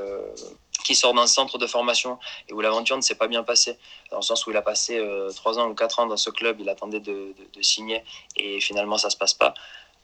qui 0.83 0.95
sort 0.95 1.13
d'un 1.13 1.27
centre 1.27 1.59
de 1.59 1.67
formation 1.67 2.17
et 2.49 2.53
où 2.53 2.61
l'aventure 2.61 2.97
ne 2.97 3.01
s'est 3.01 3.15
pas 3.15 3.27
bien 3.27 3.43
passée, 3.43 3.77
dans 4.09 4.17
le 4.17 4.23
sens 4.23 4.45
où 4.47 4.51
il 4.51 4.57
a 4.57 4.61
passé 4.63 4.99
trois 5.35 5.59
ans 5.59 5.67
ou 5.67 5.75
quatre 5.75 5.99
ans 5.99 6.07
dans 6.07 6.17
ce 6.17 6.29
club, 6.29 6.59
il 6.59 6.69
attendait 6.69 6.99
de, 6.99 7.33
de, 7.53 7.61
signer 7.61 8.03
et 8.35 8.59
finalement 8.59 8.97
ça 8.97 9.09
se 9.09 9.17
passe 9.17 9.33
pas 9.33 9.53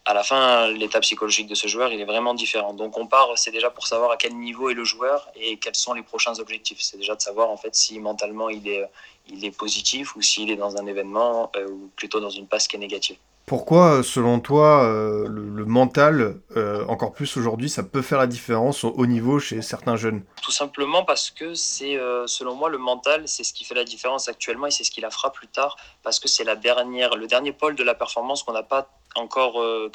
à 0.07 0.13
la 0.13 0.23
fin, 0.23 0.67
l'état 0.69 1.01
psychologique 1.01 1.47
de 1.47 1.55
ce 1.55 1.67
joueur, 1.67 1.91
il 1.91 1.99
est 1.99 2.05
vraiment 2.05 2.33
différent. 2.33 2.73
Donc 2.73 2.97
on 2.97 3.07
part, 3.07 3.27
c'est 3.35 3.51
déjà 3.51 3.69
pour 3.69 3.87
savoir 3.87 4.11
à 4.11 4.15
quel 4.15 4.37
niveau 4.37 4.69
est 4.69 4.73
le 4.73 4.85
joueur 4.85 5.29
et 5.35 5.57
quels 5.57 5.75
sont 5.75 5.93
les 5.93 6.01
prochains 6.01 6.39
objectifs. 6.39 6.77
C'est 6.79 6.95
déjà 6.95 7.13
de 7.13 7.21
savoir 7.21 7.49
en 7.49 7.57
fait 7.57 7.75
si 7.75 7.99
mentalement 7.99 8.47
il 8.47 8.69
est, 8.69 8.85
il 9.27 9.43
est 9.43 9.51
positif 9.51 10.15
ou 10.15 10.21
s'il 10.21 10.49
est 10.49 10.55
dans 10.55 10.77
un 10.77 10.85
événement 10.85 11.51
euh, 11.57 11.67
ou 11.67 11.91
plutôt 11.97 12.21
dans 12.21 12.29
une 12.29 12.47
passe 12.47 12.69
qui 12.69 12.77
est 12.77 12.79
négative. 12.79 13.17
Pourquoi, 13.45 14.01
selon 14.01 14.39
toi, 14.39 14.83
euh, 14.85 15.27
le, 15.27 15.65
mental, 15.65 16.41
euh, 16.55 16.85
encore 16.87 17.13
plus 17.13 17.35
aujourd'hui, 17.37 17.69
ça 17.69 17.83
peut 17.83 18.01
faire 18.01 18.17
la 18.17 18.27
différence 18.27 18.83
au 18.85 18.89
haut 18.89 19.05
niveau 19.05 19.39
chez 19.39 19.61
certains 19.61 19.95
jeunes? 19.97 20.23
Tout 20.41 20.51
simplement 20.51 21.03
parce 21.03 21.31
que 21.31 21.53
c'est, 21.53 21.97
selon 22.25 22.55
moi, 22.55 22.69
le 22.69 22.77
mental, 22.77 23.23
c'est 23.25 23.45
ce 23.45 23.53
qui 23.53 23.63
fait 23.63 23.75
la 23.75 23.85
différence 23.85 24.27
actuellement 24.27 24.67
et 24.67 24.71
c'est 24.71 24.83
ce 24.83 24.91
qui 24.91 24.99
la 24.99 25.09
fera 25.09 25.31
plus 25.31 25.47
tard 25.47 25.77
parce 26.03 26.19
que 26.19 26.27
c'est 26.27 26.43
la 26.43 26.57
dernière, 26.57 27.15
le 27.15 27.27
dernier 27.27 27.53
pôle 27.53 27.75
de 27.75 27.83
la 27.83 27.95
performance 27.95 28.43
qu'on 28.43 28.53
n'a 28.53 28.63
pas 28.63 28.89
encore 29.17 29.61
euh. 29.61 29.91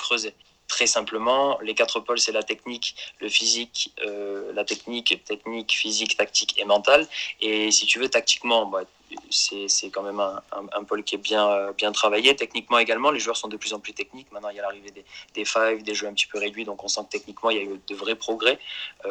Très 0.69 0.87
simplement, 0.87 1.59
les 1.61 1.75
quatre 1.75 2.01
pôles, 2.01 2.19
c'est 2.19 2.33
la 2.33 2.43
technique, 2.43 2.95
le 3.21 3.29
physique, 3.29 3.93
euh, 4.07 4.55
la 4.55 4.65
technique, 4.65 5.23
technique, 5.27 5.73
physique, 5.73 6.17
tactique 6.17 6.59
et 6.59 6.65
mentale. 6.65 7.07
Et 7.43 7.71
si 7.71 7.85
tu 7.85 7.99
veux, 7.99 8.09
tactiquement, 8.09 8.65
bah, 8.65 8.85
c'est 9.29 9.91
quand 9.91 10.03
même 10.03 10.19
un, 10.19 10.41
un, 10.73 10.85
pôle 10.85 11.05
qui 11.05 11.17
est 11.17 11.19
bien, 11.19 11.73
bien 11.77 11.93
travaillé. 11.93 12.35
Techniquement 12.35 12.79
également, 12.79 13.11
les 13.11 13.21
joueurs 13.21 13.37
sont 13.37 13.49
de 13.49 13.59
plus 13.59 13.75
en 13.75 13.81
plus 13.81 13.93
techniques. 13.93 14.33
Maintenant, 14.33 14.49
il 14.49 14.57
y 14.57 14.61
a 14.61 14.63
l'arrivée 14.63 14.91
des, 14.91 15.05
des 15.35 15.45
five, 15.45 15.83
des 15.83 15.95
jeux 15.95 16.07
un 16.07 16.15
petit 16.15 16.27
peu 16.27 16.39
réduits, 16.39 16.65
donc 16.65 16.83
on 16.83 16.89
sent 16.89 17.03
que 17.03 17.19
techniquement, 17.19 17.51
il 17.51 17.57
y 17.59 17.61
a 17.61 17.65
eu 17.65 17.79
de 17.87 17.95
vrais 17.95 18.15
progrès 18.15 18.59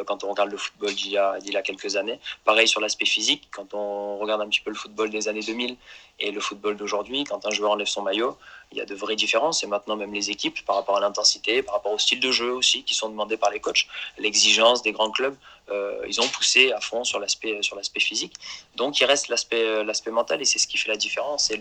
quand 0.08 0.24
on 0.24 0.32
regarde 0.32 0.50
le 0.50 0.58
football 0.58 0.96
d'il 0.96 1.12
y, 1.12 1.18
a, 1.20 1.38
y 1.46 1.56
a 1.56 1.62
quelques 1.62 1.96
années. 1.96 2.20
Pareil 2.44 2.68
sur 2.68 2.82
l'aspect 2.82 3.06
physique, 3.06 3.50
quand 3.52 3.76
on 3.76 4.18
regarde 4.18 4.42
un 4.42 4.50
petit 4.50 4.62
peu 4.62 4.72
le 4.72 4.78
football 4.78 5.12
des 5.12 5.28
années 5.28 5.44
2000 5.44 5.78
et 6.22 6.32
le 6.32 6.40
football 6.40 6.78
d'aujourd'hui, 6.78 7.24
quand 7.24 7.46
un 7.46 7.50
joueur 7.50 7.72
enlève 7.72 7.88
son 7.88 8.04
maillot, 8.04 8.38
il 8.72 8.78
y 8.78 8.82
a 8.82 8.86
de 8.86 8.96
vraies 8.96 9.16
différences. 9.16 9.64
Et 9.64 9.68
maintenant, 9.68 9.96
même 9.96 10.14
les 10.14 10.30
équipes, 10.30 10.64
par 10.66 10.76
rapport 10.76 10.96
à 10.96 11.00
l'intensité, 11.00 11.64
par 11.64 11.76
rapport 11.76 11.92
au 11.92 11.98
style 11.98 12.20
de 12.20 12.32
jeu 12.32 12.52
aussi, 12.52 12.84
qui 12.84 12.94
sont 12.94 13.10
demandés 13.10 13.38
par 13.38 13.50
les 13.50 13.60
coachs, 13.60 13.88
l'exigence 14.18 14.82
des 14.84 14.92
grands 14.92 15.12
clubs, 15.12 15.36
euh, 15.70 16.06
ils 16.08 16.22
ont 16.22 16.28
poussé 16.28 16.72
à 16.72 16.80
fond 16.80 17.04
sur 17.04 17.20
l'aspect 17.20 17.62
sur 17.62 17.76
l'aspect 17.76 18.00
physique. 18.00 18.34
Donc, 18.76 19.00
il 19.00 19.06
reste 19.06 19.28
l'aspect 19.30 19.64
euh, 19.64 19.84
l'aspect 19.84 20.12
mental, 20.12 20.42
et 20.42 20.46
c'est 20.46 20.60
ce 20.60 20.68
qui 20.68 20.78
fait 20.78 20.90
la 20.90 20.98
différence. 20.98 21.50
Et 21.52 21.60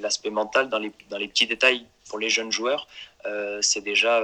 l'aspect 0.00 0.30
mental 0.30 0.68
dans 0.68 0.78
les, 0.78 0.92
dans 1.08 1.18
les 1.18 1.28
petits 1.28 1.46
détails 1.46 1.86
pour 2.08 2.18
les 2.18 2.28
jeunes 2.28 2.52
joueurs, 2.52 2.86
euh, 3.26 3.58
c'est 3.62 3.82
déjà, 3.82 4.22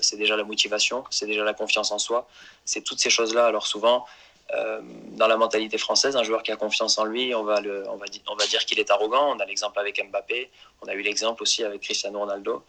c'est 0.00 0.16
déjà 0.16 0.36
la 0.36 0.44
motivation, 0.44 1.04
c'est 1.10 1.26
déjà 1.26 1.44
la 1.44 1.54
confiance 1.54 1.92
en 1.92 1.98
soi, 1.98 2.26
c'est 2.64 2.82
toutes 2.82 3.00
ces 3.00 3.10
choses-là. 3.10 3.46
Alors 3.46 3.66
souvent, 3.66 4.06
euh, 4.54 4.80
dans 5.12 5.26
la 5.26 5.36
mentalité 5.36 5.76
française, 5.76 6.16
un 6.16 6.22
joueur 6.22 6.42
qui 6.42 6.52
a 6.52 6.56
confiance 6.56 6.98
en 6.98 7.04
lui, 7.04 7.34
on 7.34 7.44
va, 7.44 7.60
on 7.88 7.96
va, 7.96 8.06
on 8.28 8.34
va 8.34 8.46
dire 8.46 8.64
qu'il 8.64 8.78
est 8.78 8.90
arrogant. 8.90 9.34
On 9.34 9.38
a 9.40 9.44
l'exemple 9.44 9.78
avec 9.78 10.02
Mbappé, 10.10 10.50
on 10.82 10.88
a 10.88 10.94
eu 10.94 11.02
l'exemple 11.02 11.42
aussi 11.42 11.64
avec 11.64 11.82
Cristiano 11.82 12.20
Ronaldo. 12.20 12.64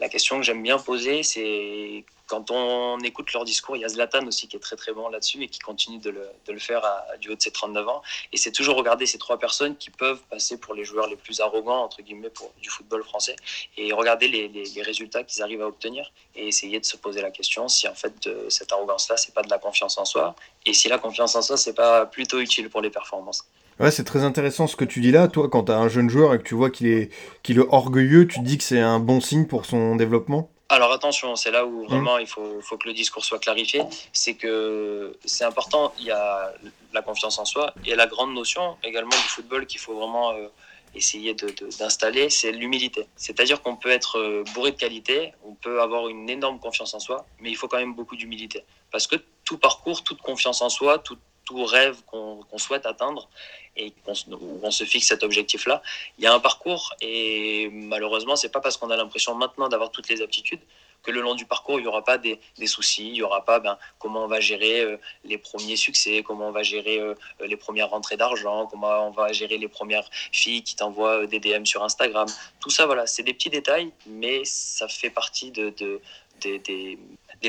La 0.00 0.08
question 0.08 0.36
que 0.36 0.42
j'aime 0.42 0.62
bien 0.62 0.78
poser, 0.78 1.22
c'est 1.22 2.04
quand 2.28 2.50
on 2.50 2.98
écoute 3.00 3.32
leur 3.32 3.44
discours, 3.44 3.76
il 3.76 3.80
y 3.80 3.84
a 3.84 3.88
Zlatan 3.88 4.26
aussi 4.26 4.46
qui 4.48 4.56
est 4.56 4.60
très 4.60 4.76
très 4.76 4.92
bon 4.92 5.08
là-dessus 5.08 5.42
et 5.42 5.48
qui 5.48 5.58
continue 5.58 5.98
de 5.98 6.10
le, 6.10 6.58
faire 6.58 6.82
du 7.20 7.30
haut 7.30 7.34
de 7.34 7.40
ses 7.40 7.50
39 7.50 7.88
ans. 7.88 8.02
Et 8.32 8.36
c'est 8.36 8.52
toujours 8.52 8.76
regarder 8.76 9.06
ces 9.06 9.18
trois 9.18 9.38
personnes 9.38 9.76
qui 9.76 9.90
peuvent 9.90 10.20
passer 10.30 10.58
pour 10.58 10.74
les 10.74 10.84
joueurs 10.84 11.08
les 11.08 11.16
plus 11.16 11.40
arrogants, 11.40 11.82
entre 11.82 12.02
guillemets, 12.02 12.30
du 12.62 12.68
football 12.68 13.02
français, 13.02 13.34
et 13.76 13.92
regarder 13.92 14.28
les, 14.28 14.82
résultats 14.82 15.24
qu'ils 15.24 15.42
arrivent 15.42 15.62
à 15.62 15.66
obtenir 15.66 16.12
et 16.36 16.46
essayer 16.46 16.78
de 16.78 16.84
se 16.84 16.96
poser 16.96 17.20
la 17.20 17.30
question 17.30 17.66
si 17.68 17.88
en 17.88 17.94
fait 17.94 18.28
cette 18.48 18.70
arrogance-là, 18.70 19.16
c'est 19.16 19.34
pas 19.34 19.42
de 19.42 19.50
la 19.50 19.58
confiance 19.58 19.98
en 19.98 20.04
soi, 20.04 20.36
et 20.66 20.72
si 20.72 20.88
la 20.88 20.98
confiance 20.98 21.34
en 21.34 21.42
soi, 21.42 21.56
c'est 21.56 21.74
pas 21.74 22.06
plutôt 22.06 22.38
utile 22.38 22.70
pour 22.70 22.80
les 22.80 22.90
performances. 22.90 23.44
Ouais, 23.80 23.90
c'est 23.90 24.04
très 24.04 24.24
intéressant 24.24 24.66
ce 24.66 24.76
que 24.76 24.84
tu 24.84 25.00
dis 25.00 25.12
là. 25.12 25.28
Toi, 25.28 25.48
quand 25.48 25.64
tu 25.64 25.72
as 25.72 25.78
un 25.78 25.88
jeune 25.88 26.10
joueur 26.10 26.34
et 26.34 26.38
que 26.38 26.42
tu 26.42 26.54
vois 26.54 26.70
qu'il 26.70 26.88
est, 26.88 27.10
qu'il 27.42 27.58
est 27.58 27.66
orgueilleux, 27.68 28.26
tu 28.26 28.40
te 28.40 28.44
dis 28.44 28.58
que 28.58 28.64
c'est 28.64 28.80
un 28.80 28.98
bon 28.98 29.20
signe 29.20 29.46
pour 29.46 29.66
son 29.66 29.96
développement? 29.96 30.50
Alors 30.70 30.92
attention, 30.92 31.34
c'est 31.34 31.50
là 31.50 31.64
où 31.64 31.86
vraiment 31.86 32.18
il 32.18 32.26
faut, 32.26 32.60
faut, 32.60 32.76
que 32.76 32.88
le 32.88 32.94
discours 32.94 33.24
soit 33.24 33.38
clarifié. 33.38 33.82
C'est 34.12 34.34
que 34.34 35.16
c'est 35.24 35.44
important, 35.44 35.94
il 35.98 36.04
y 36.04 36.10
a 36.10 36.52
la 36.92 37.02
confiance 37.02 37.38
en 37.38 37.46
soi 37.46 37.72
et 37.86 37.94
la 37.94 38.06
grande 38.06 38.34
notion 38.34 38.76
également 38.82 39.10
du 39.10 39.28
football 39.28 39.66
qu'il 39.66 39.80
faut 39.80 39.94
vraiment 39.94 40.32
euh, 40.32 40.48
essayer 40.94 41.34
d'installer, 41.78 42.24
de, 42.24 42.28
c'est 42.28 42.52
l'humilité. 42.52 43.06
C'est-à-dire 43.16 43.62
qu'on 43.62 43.76
peut 43.76 43.90
être 43.90 44.18
euh, 44.18 44.44
bourré 44.54 44.72
de 44.72 44.76
qualité, 44.76 45.32
on 45.44 45.54
peut 45.54 45.80
avoir 45.80 46.08
une 46.08 46.28
énorme 46.28 46.58
confiance 46.58 46.92
en 46.92 47.00
soi, 47.00 47.24
mais 47.40 47.50
il 47.50 47.56
faut 47.56 47.68
quand 47.68 47.78
même 47.78 47.94
beaucoup 47.94 48.16
d'humilité. 48.16 48.64
Parce 48.90 49.06
que 49.06 49.16
tout 49.44 49.56
parcours, 49.56 50.04
toute 50.04 50.20
confiance 50.20 50.60
en 50.60 50.68
soi, 50.68 50.98
tout, 50.98 51.18
tout 51.46 51.64
rêve 51.64 52.02
qu'on 52.04 52.58
souhaite 52.58 52.84
atteindre 52.84 53.30
et 53.78 53.92
qu'on 54.04 54.14
on 54.62 54.70
se 54.70 54.84
fixe 54.84 55.06
cet 55.06 55.22
objectif-là, 55.22 55.82
il 56.18 56.24
y 56.24 56.26
a 56.26 56.34
un 56.34 56.40
parcours 56.40 56.94
et 57.00 57.70
malheureusement, 57.72 58.36
c'est 58.36 58.50
pas 58.50 58.60
parce 58.60 58.76
qu'on 58.76 58.90
a 58.90 58.96
l'impression 58.96 59.34
maintenant 59.34 59.68
d'avoir 59.68 59.90
toutes 59.90 60.08
les 60.08 60.20
aptitudes 60.22 60.60
que 61.02 61.10
le 61.10 61.20
long 61.20 61.34
du 61.34 61.46
parcours, 61.46 61.78
il 61.78 61.82
n'y 61.82 61.88
aura 61.88 62.02
pas 62.02 62.18
des, 62.18 62.40
soucis, 62.66 63.06
il 63.06 63.12
n'y 63.12 63.22
aura 63.22 63.44
pas 63.44 63.60
ben, 63.60 63.78
comment 63.98 64.24
on 64.24 64.26
va 64.26 64.40
gérer 64.40 64.80
euh, 64.80 64.96
les 65.24 65.38
premiers 65.38 65.76
succès, 65.76 66.22
comment 66.22 66.48
on 66.48 66.52
va 66.52 66.62
gérer 66.62 66.98
euh, 66.98 67.14
les 67.40 67.56
premières 67.56 67.90
rentrées 67.90 68.16
d'argent, 68.16 68.66
comment 68.66 69.06
on 69.06 69.10
va 69.10 69.32
gérer 69.32 69.58
les 69.58 69.68
premières 69.68 70.08
filles 70.32 70.62
qui 70.62 70.76
t'envoient 70.76 71.22
euh, 71.22 71.26
des 71.26 71.40
DM 71.40 71.64
sur 71.64 71.84
Instagram. 71.84 72.26
Tout 72.60 72.70
ça, 72.70 72.86
voilà, 72.86 73.06
c'est 73.06 73.22
des 73.22 73.32
petits 73.32 73.50
détails, 73.50 73.92
mais 74.06 74.42
ça 74.44 74.88
fait 74.88 75.10
partie 75.10 75.50
de 75.50 76.00
des, 76.40 76.98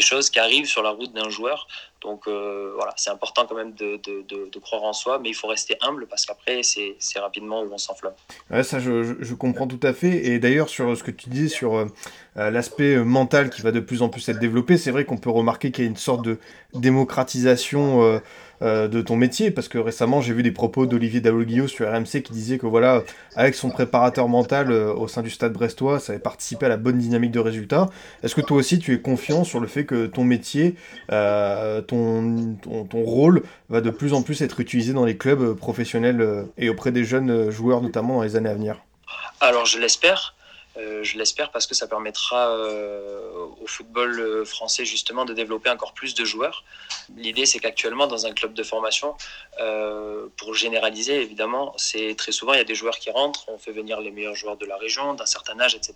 choses 0.02 0.30
qui 0.30 0.40
arrivent 0.40 0.66
sur 0.66 0.82
la 0.82 0.92
route 0.92 1.14
d'un 1.14 1.30
joueur. 1.30 1.68
Donc 2.02 2.28
euh, 2.28 2.72
voilà, 2.76 2.94
c'est 2.96 3.10
important 3.10 3.46
quand 3.46 3.56
même 3.56 3.74
de, 3.74 4.60
croire 4.60 4.84
en 4.84 4.94
soi, 4.94 5.20
mais 5.20 5.30
il 5.30 5.34
faut 5.34 5.48
rester 5.48 5.76
humble 5.82 6.08
parce 6.08 6.26
qu'après, 6.26 6.62
c'est 6.64 7.20
rapidement 7.20 7.62
où 7.62 7.74
on 7.74 7.78
s'enflamme. 7.78 8.14
Ça, 8.64 8.80
je, 8.80 9.34
comprends 9.34 9.68
tout 9.68 9.80
à 9.84 9.94
fait. 9.94 10.28
Et 10.28 10.40
d'ailleurs, 10.40 10.70
sur 10.70 10.96
ce 10.96 11.04
que 11.04 11.12
tu 11.12 11.30
dis 11.30 11.50
sur 11.50 11.76
euh, 11.76 11.86
l'aspect 12.36 12.98
mental 12.98 13.50
qui 13.50 13.62
va 13.62 13.72
de 13.72 13.80
plus 13.80 14.02
en 14.02 14.10
plus 14.10 14.28
être 14.30 14.40
développé, 14.40 14.78
c'est 14.78 14.92
vrai 14.92 15.06
qu'on 15.06 15.18
peut 15.18 15.30
remarquer 15.30 15.72
qu'il 15.72 15.84
y 15.84 15.88
a 15.88 15.90
une 15.90 15.98
sorte 15.98 16.24
de 16.24 16.40
démocratisation. 16.74 18.04
Euh, 18.04 18.10
euh, 18.10 18.20
de 18.62 19.02
ton 19.02 19.16
métier 19.16 19.52
Parce 19.52 19.68
que 19.68 19.78
récemment, 19.78 20.22
j'ai 20.22 20.34
vu 20.34 20.44
des 20.44 20.52
propos 20.52 20.86
d'Olivier 20.86 21.22
Dalouguillot 21.22 21.68
sur 21.68 21.90
RMC 21.90 22.22
qui 22.24 22.34
disait 22.34 22.58
que 22.58 22.66
voilà, 22.66 23.04
avec 23.36 23.56
son 23.56 23.70
préparateur 23.70 24.28
mental 24.28 24.72
euh, 24.72 24.94
au 24.94 25.08
sein 25.08 25.22
du 25.22 25.30
stade 25.30 25.54
brestois, 25.54 26.00
ça 26.00 26.14
avait 26.14 26.22
participé 26.22 26.66
à 26.66 26.70
la 26.70 26.78
bonne 26.78 26.98
dynamique 26.98 27.32
de 27.32 27.40
résultats. 27.40 27.88
Est-ce 28.24 28.36
que 28.36 28.42
toi 28.42 28.58
aussi, 28.58 28.80
tu 28.80 28.94
es 28.94 29.00
confiant 29.00 29.44
sur 29.44 29.60
le 29.60 29.68
fait 29.68 29.86
que 29.86 30.08
ton 30.08 30.24
métier, 30.24 30.76
euh, 31.12 31.82
ton, 31.82 32.56
ton, 32.62 33.04
rôle 33.04 33.44
va 33.70 33.82
de 33.82 33.90
plus 33.90 34.14
en 34.14 34.22
plus 34.22 34.42
être 34.42 34.60
utilisé 34.60 34.94
dans 34.94 35.06
les 35.06 35.18
clubs 35.18 35.54
professionnels 35.56 36.46
et 36.58 36.70
auprès 36.70 36.92
des 36.92 37.04
jeunes 37.04 37.50
joueurs, 37.50 37.82
notamment 37.82 38.16
dans 38.16 38.24
les 38.24 38.36
années 38.36 38.50
à 38.50 38.54
venir? 38.54 38.82
Alors, 39.42 39.66
je 39.66 39.80
l'espère. 39.80 40.36
Euh, 40.78 41.04
je 41.04 41.18
l'espère 41.18 41.52
parce 41.52 41.66
que 41.66 41.74
ça 41.74 41.88
permettra 41.88 42.50
euh, 42.50 43.48
au 43.60 43.66
football 43.66 44.20
euh, 44.20 44.46
français 44.46 44.86
justement 44.86 45.26
de 45.26 45.34
développer 45.34 45.70
encore 45.70 45.94
plus 45.94 46.14
de 46.14 46.24
joueurs. 46.24 46.64
L'idée 47.16 47.46
c'est 47.48 47.60
qu'actuellement 47.60 48.06
dans 48.06 48.28
un 48.28 48.34
club 48.34 48.54
de 48.54 48.64
formation, 48.64 49.16
pour 50.38 50.54
généraliser 50.54 51.22
évidemment, 51.22 51.74
c'est 51.78 52.16
très 52.16 52.32
souvent 52.32 52.54
il 52.54 52.58
y 52.58 52.62
a 52.62 52.66
des 52.66 52.76
joueurs 52.76 53.00
qui 53.00 53.10
rentrent, 53.10 53.46
on 53.50 53.58
fait 53.58 53.72
venir 53.72 54.00
les 54.00 54.12
meilleurs 54.12 54.36
joueurs 54.36 54.58
de 54.58 54.66
la 54.66 54.78
région 54.78 55.14
d'un 55.16 55.26
certain 55.26 55.60
âge, 55.60 55.76
etc. 55.76 55.94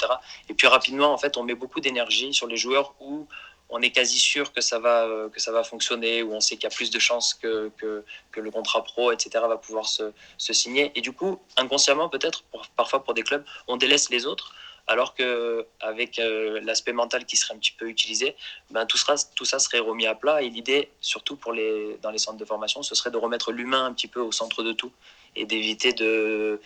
Et 0.50 0.54
puis 0.54 0.68
rapidement 0.68 1.14
en 1.14 1.18
fait 1.18 1.38
on 1.38 1.44
met 1.44 1.56
beaucoup 1.56 1.80
d'énergie 1.80 2.34
sur 2.34 2.48
les 2.48 2.58
joueurs 2.58 2.94
où 3.00 3.28
on 3.70 3.82
est 3.82 3.92
quasi 3.92 4.20
sûr 4.20 4.52
que 4.54 4.62
ça 4.62 4.80
va, 4.80 5.08
que 5.32 5.40
ça 5.40 5.52
va 5.52 5.64
fonctionner, 5.64 6.22
où 6.22 6.34
on 6.34 6.40
sait 6.40 6.56
qu'il 6.56 6.66
y 6.66 6.74
a 6.74 6.76
plus 6.76 6.92
de 6.92 7.00
chances 7.00 7.34
que, 7.34 7.72
que, 7.78 8.40
le 8.40 8.52
contrat 8.52 8.84
pro, 8.84 9.12
etc., 9.12 9.30
va 9.48 9.58
pouvoir 9.58 9.88
se 9.88 10.14
signer. 10.38 10.92
Et 10.96 11.02
du 11.02 11.12
coup, 11.12 11.40
inconsciemment, 11.58 12.08
peut-être, 12.08 12.44
parfois 12.76 13.04
pour 13.04 13.16
des 13.16 13.24
clubs, 13.24 13.44
on 13.68 13.78
délaisse 13.78 14.12
les 14.12 14.28
autres 14.28 14.54
alors 14.88 15.16
que 15.16 15.66
avec 15.80 16.20
euh, 16.20 16.60
l'aspect 16.62 16.94
mental 16.94 17.26
qui 17.26 17.38
serait 17.38 17.54
un 17.54 17.58
petit 17.58 17.72
peu 17.72 17.88
utilisé, 17.88 18.36
ben, 18.72 18.86
tout, 18.86 18.98
sera, 18.98 19.16
tout 19.36 19.46
ça 19.46 19.60
serait 19.60 19.80
remis 19.80 20.06
à 20.06 20.16
plat. 20.16 20.42
Et 20.42 20.50
l'idée, 20.50 20.90
surtout 21.00 21.36
pour 21.36 21.54
les, 21.54 21.98
dans 22.02 22.12
les 22.12 22.18
centres 22.18 22.38
de 22.38 22.46
formation, 22.46 22.84
ce 22.84 22.96
serait 22.96 23.12
de 23.12 23.18
remettre 23.18 23.52
l'humain 23.52 23.86
un 23.86 23.94
petit 23.94 24.08
peu 24.08 24.20
au 24.20 24.32
centre 24.32 24.64
de 24.64 24.74
tout 24.74 24.92
et 25.36 25.46
d'éviter 25.46 25.94
de 25.94 26.60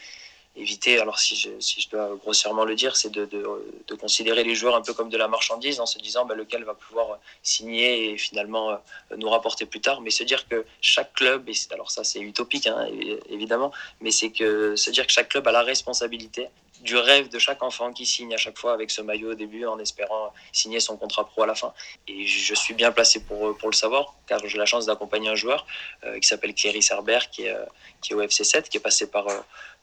éviter, 0.58 1.00
alors 1.00 1.20
si 1.20 1.36
je, 1.36 1.50
si 1.60 1.82
je 1.82 1.90
dois 1.90 2.16
grossièrement 2.16 2.66
le 2.66 2.76
dire, 2.76 2.96
c'est 2.96 3.12
de, 3.12 3.26
de, 3.26 3.96
considérer 3.96 4.44
les 4.44 4.56
joueurs 4.56 4.76
un 4.76 4.82
peu 4.82 4.94
comme 4.94 5.10
de 5.10 5.18
la 5.18 5.28
marchandise 5.28 5.80
en 5.80 5.86
se 5.86 6.00
disant 6.00 6.26
ben, 6.26 6.36
lequel 6.36 6.64
va 6.64 6.74
pouvoir 6.74 7.20
signer 7.42 8.10
et 8.12 8.18
finalement 8.18 8.72
euh, 8.72 8.76
nous 9.18 9.30
rapporter 9.30 9.66
plus 9.66 9.82
tard, 9.82 10.02
mais 10.02 10.10
se 10.10 10.24
dire 10.24 10.48
que 10.48 10.66
chaque 10.82 11.14
club, 11.14 11.48
et 11.50 11.54
alors 11.72 11.92
ça 11.92 12.04
c'est 12.04 12.20
utopique 12.20 12.68
hein, 12.68 12.88
évidemment, 13.30 13.72
mais 14.02 14.12
c'est 14.12 14.32
que 14.32 14.76
se 14.76 14.90
dire 14.92 15.06
que 15.08 15.14
chaque 15.14 15.30
club 15.30 15.48
a 15.48 15.52
la 15.52 15.62
responsabilité 15.62 16.50
du 16.82 16.96
rêve 16.98 17.30
de 17.30 17.40
chaque 17.40 17.64
enfant 17.64 17.92
qui 17.94 18.06
signe 18.06 18.34
à 18.34 18.38
chaque 18.38 18.58
fois 18.58 18.74
avec 18.74 18.92
ce 18.92 19.02
maillot 19.02 19.32
au 19.32 19.36
début 19.36 19.66
en 19.66 19.80
espérant 19.80 20.34
signer 20.52 20.80
son 20.80 20.98
contrat 20.98 21.26
pro 21.26 21.44
à 21.44 21.48
la 21.48 21.56
fin. 21.56 21.74
Et 22.08 22.26
je 22.26 22.54
suis 22.54 22.74
bien 22.74 22.92
placé 22.92 23.24
pour, 23.24 23.58
pour 23.58 23.70
le 23.70 23.76
savoir, 23.76 24.16
car 24.28 24.40
j'ai 24.46 24.58
la 24.58 24.66
chance 24.66 24.86
d'accompagner 24.86 25.30
un 25.30 25.36
joueur 25.36 25.66
euh, 26.04 26.20
qui 26.20 26.28
s'appelle 26.28 26.54
Cléry 26.54 26.82
Serber, 26.82 27.20
qui 27.32 27.44
est, 27.44 27.54
euh, 27.54 27.66
qui 28.02 28.14
est 28.14 28.16
au 28.16 28.22
FC 28.22 28.44
7, 28.44 28.70
qui 28.70 28.78
est 28.78 28.82
passé 28.82 29.10
par, 29.10 29.28
euh, 29.28 29.40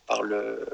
par 0.06 0.22
le, 0.22 0.66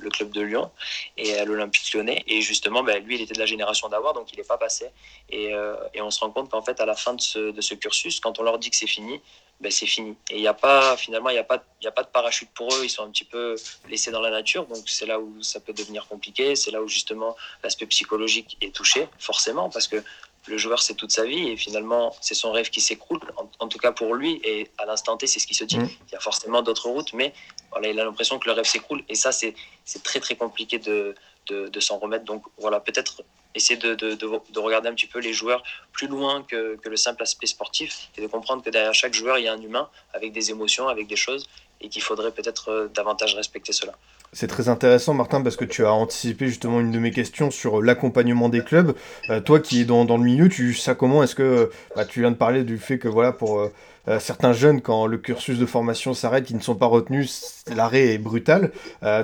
le, 0.00 0.10
club 0.10 0.30
de 0.30 0.40
Lyon 0.40 0.70
et 1.16 1.36
à 1.36 1.44
l'Olympique 1.44 1.92
lyonnais. 1.92 2.22
Et 2.26 2.40
justement, 2.40 2.82
ben, 2.82 3.02
lui, 3.04 3.16
il 3.16 3.22
était 3.22 3.34
de 3.34 3.40
la 3.40 3.46
génération 3.46 3.88
d'avoir, 3.88 4.14
donc 4.14 4.32
il 4.32 4.38
n'est 4.38 4.44
pas 4.44 4.58
passé. 4.58 4.90
Et, 5.30 5.52
et, 5.94 6.00
on 6.00 6.10
se 6.10 6.20
rend 6.20 6.30
compte 6.30 6.50
qu'en 6.50 6.62
fait, 6.62 6.80
à 6.80 6.86
la 6.86 6.94
fin 6.94 7.14
de 7.14 7.20
ce 7.20 7.74
cursus, 7.74 8.20
quand 8.20 8.38
on 8.38 8.42
leur 8.42 8.58
dit 8.58 8.70
que 8.70 8.76
c'est 8.76 8.86
fini, 8.86 9.20
ben, 9.60 9.70
c'est 9.70 9.86
fini. 9.86 10.16
Et 10.30 10.36
il 10.36 10.40
n'y 10.40 10.48
a 10.48 10.54
pas, 10.54 10.96
finalement, 10.96 11.28
il 11.28 11.34
n'y 11.34 11.38
a, 11.38 11.44
pas, 11.44 11.62
a 11.84 11.90
pas 11.90 12.02
de 12.02 12.08
parachute 12.08 12.48
pour 12.54 12.72
eux. 12.74 12.80
Ils 12.82 12.88
sont 12.88 13.04
un 13.04 13.10
petit 13.10 13.24
peu 13.24 13.56
laissés 13.88 14.10
dans 14.10 14.20
la 14.20 14.30
nature. 14.30 14.66
Donc, 14.66 14.84
c'est 14.86 15.06
là 15.06 15.20
où 15.20 15.42
ça 15.42 15.60
peut 15.60 15.74
devenir 15.74 16.06
compliqué. 16.06 16.56
C'est 16.56 16.70
là 16.70 16.82
où, 16.82 16.88
justement, 16.88 17.36
l'aspect 17.62 17.86
psychologique 17.86 18.56
est 18.62 18.74
touché, 18.74 19.08
forcément, 19.18 19.68
parce 19.68 19.86
que 19.86 20.02
le 20.46 20.56
joueur, 20.56 20.80
c'est 20.80 20.94
toute 20.94 21.12
sa 21.12 21.24
vie. 21.24 21.50
Et 21.50 21.56
finalement, 21.58 22.16
c'est 22.22 22.34
son 22.34 22.52
rêve 22.52 22.70
qui 22.70 22.80
s'écroule, 22.80 23.20
en, 23.58 23.68
tout 23.68 23.78
cas 23.78 23.92
pour 23.92 24.14
lui. 24.14 24.40
Et 24.44 24.70
à 24.78 24.86
l'instant 24.86 25.18
T, 25.18 25.26
c'est 25.26 25.40
ce 25.40 25.46
qui 25.46 25.54
se 25.54 25.64
dit. 25.64 25.78
Mmh. 25.78 25.90
Il 26.08 26.12
y 26.12 26.16
a 26.16 26.20
forcément 26.20 26.62
d'autres 26.62 26.88
routes, 26.88 27.12
mais 27.12 27.34
voilà, 27.70 27.88
il 27.88 28.00
a 28.00 28.04
l'impression 28.04 28.38
que 28.38 28.48
le 28.48 28.52
rêve 28.52 28.64
s'écroule. 28.64 29.04
Et 29.10 29.14
ça, 29.14 29.30
c'est 29.30 29.54
très, 30.02 30.20
très 30.20 30.36
compliqué 30.36 30.78
de, 30.78 31.14
de, 31.52 31.80
s'en 31.80 31.98
remettre. 31.98 32.24
Donc, 32.24 32.42
voilà, 32.58 32.80
peut-être 32.80 33.22
essayer 33.54 33.78
de, 33.78 33.94
de, 33.94 34.14
de, 34.14 34.58
regarder 34.58 34.88
un 34.88 34.94
petit 34.94 35.06
peu 35.06 35.18
les 35.18 35.32
joueurs 35.32 35.62
plus 35.92 36.06
loin 36.06 36.42
que, 36.42 36.76
que, 36.76 36.88
le 36.88 36.96
simple 36.96 37.22
aspect 37.22 37.46
sportif 37.46 38.08
et 38.16 38.22
de 38.22 38.26
comprendre 38.26 38.62
que 38.62 38.70
derrière 38.70 38.94
chaque 38.94 39.14
joueur, 39.14 39.38
il 39.38 39.44
y 39.44 39.48
a 39.48 39.52
un 39.52 39.60
humain 39.60 39.88
avec 40.14 40.32
des 40.32 40.50
émotions, 40.50 40.88
avec 40.88 41.08
des 41.08 41.16
choses 41.16 41.48
et 41.80 41.88
qu'il 41.88 42.02
faudrait 42.02 42.30
peut-être 42.30 42.70
euh, 42.70 42.90
davantage 42.94 43.34
respecter 43.34 43.72
cela. 43.72 43.92
C'est 44.32 44.46
très 44.46 44.68
intéressant, 44.68 45.14
Martin, 45.14 45.42
parce 45.42 45.56
que 45.56 45.64
tu 45.64 45.84
as 45.84 45.92
anticipé 45.92 46.46
justement 46.46 46.80
une 46.80 46.92
de 46.92 46.98
mes 46.98 47.10
questions 47.10 47.50
sur 47.50 47.82
l'accompagnement 47.82 48.48
des 48.48 48.62
clubs. 48.62 48.94
Euh, 49.28 49.40
toi 49.40 49.58
qui 49.58 49.80
es 49.80 49.84
dans, 49.84 50.04
le 50.04 50.22
milieu, 50.22 50.48
tu 50.48 50.74
sais 50.74 50.94
comment? 50.94 51.22
Est-ce 51.22 51.34
que 51.34 51.70
bah, 51.96 52.04
tu 52.04 52.20
viens 52.20 52.30
de 52.30 52.36
parler 52.36 52.62
du 52.62 52.78
fait 52.78 52.98
que 52.98 53.08
voilà, 53.08 53.32
pour 53.32 53.68
euh, 54.10 54.14
euh, 54.14 54.20
certains 54.20 54.52
jeunes, 54.52 54.80
quand 54.80 55.06
le 55.06 55.18
cursus 55.18 55.58
de 55.58 55.66
formation 55.66 56.14
s'arrête, 56.14 56.50
ils 56.50 56.56
ne 56.56 56.62
sont 56.62 56.74
pas 56.74 56.86
retenus, 56.86 57.64
l'arrêt 57.74 58.14
est 58.14 58.18
brutal. 58.18 58.72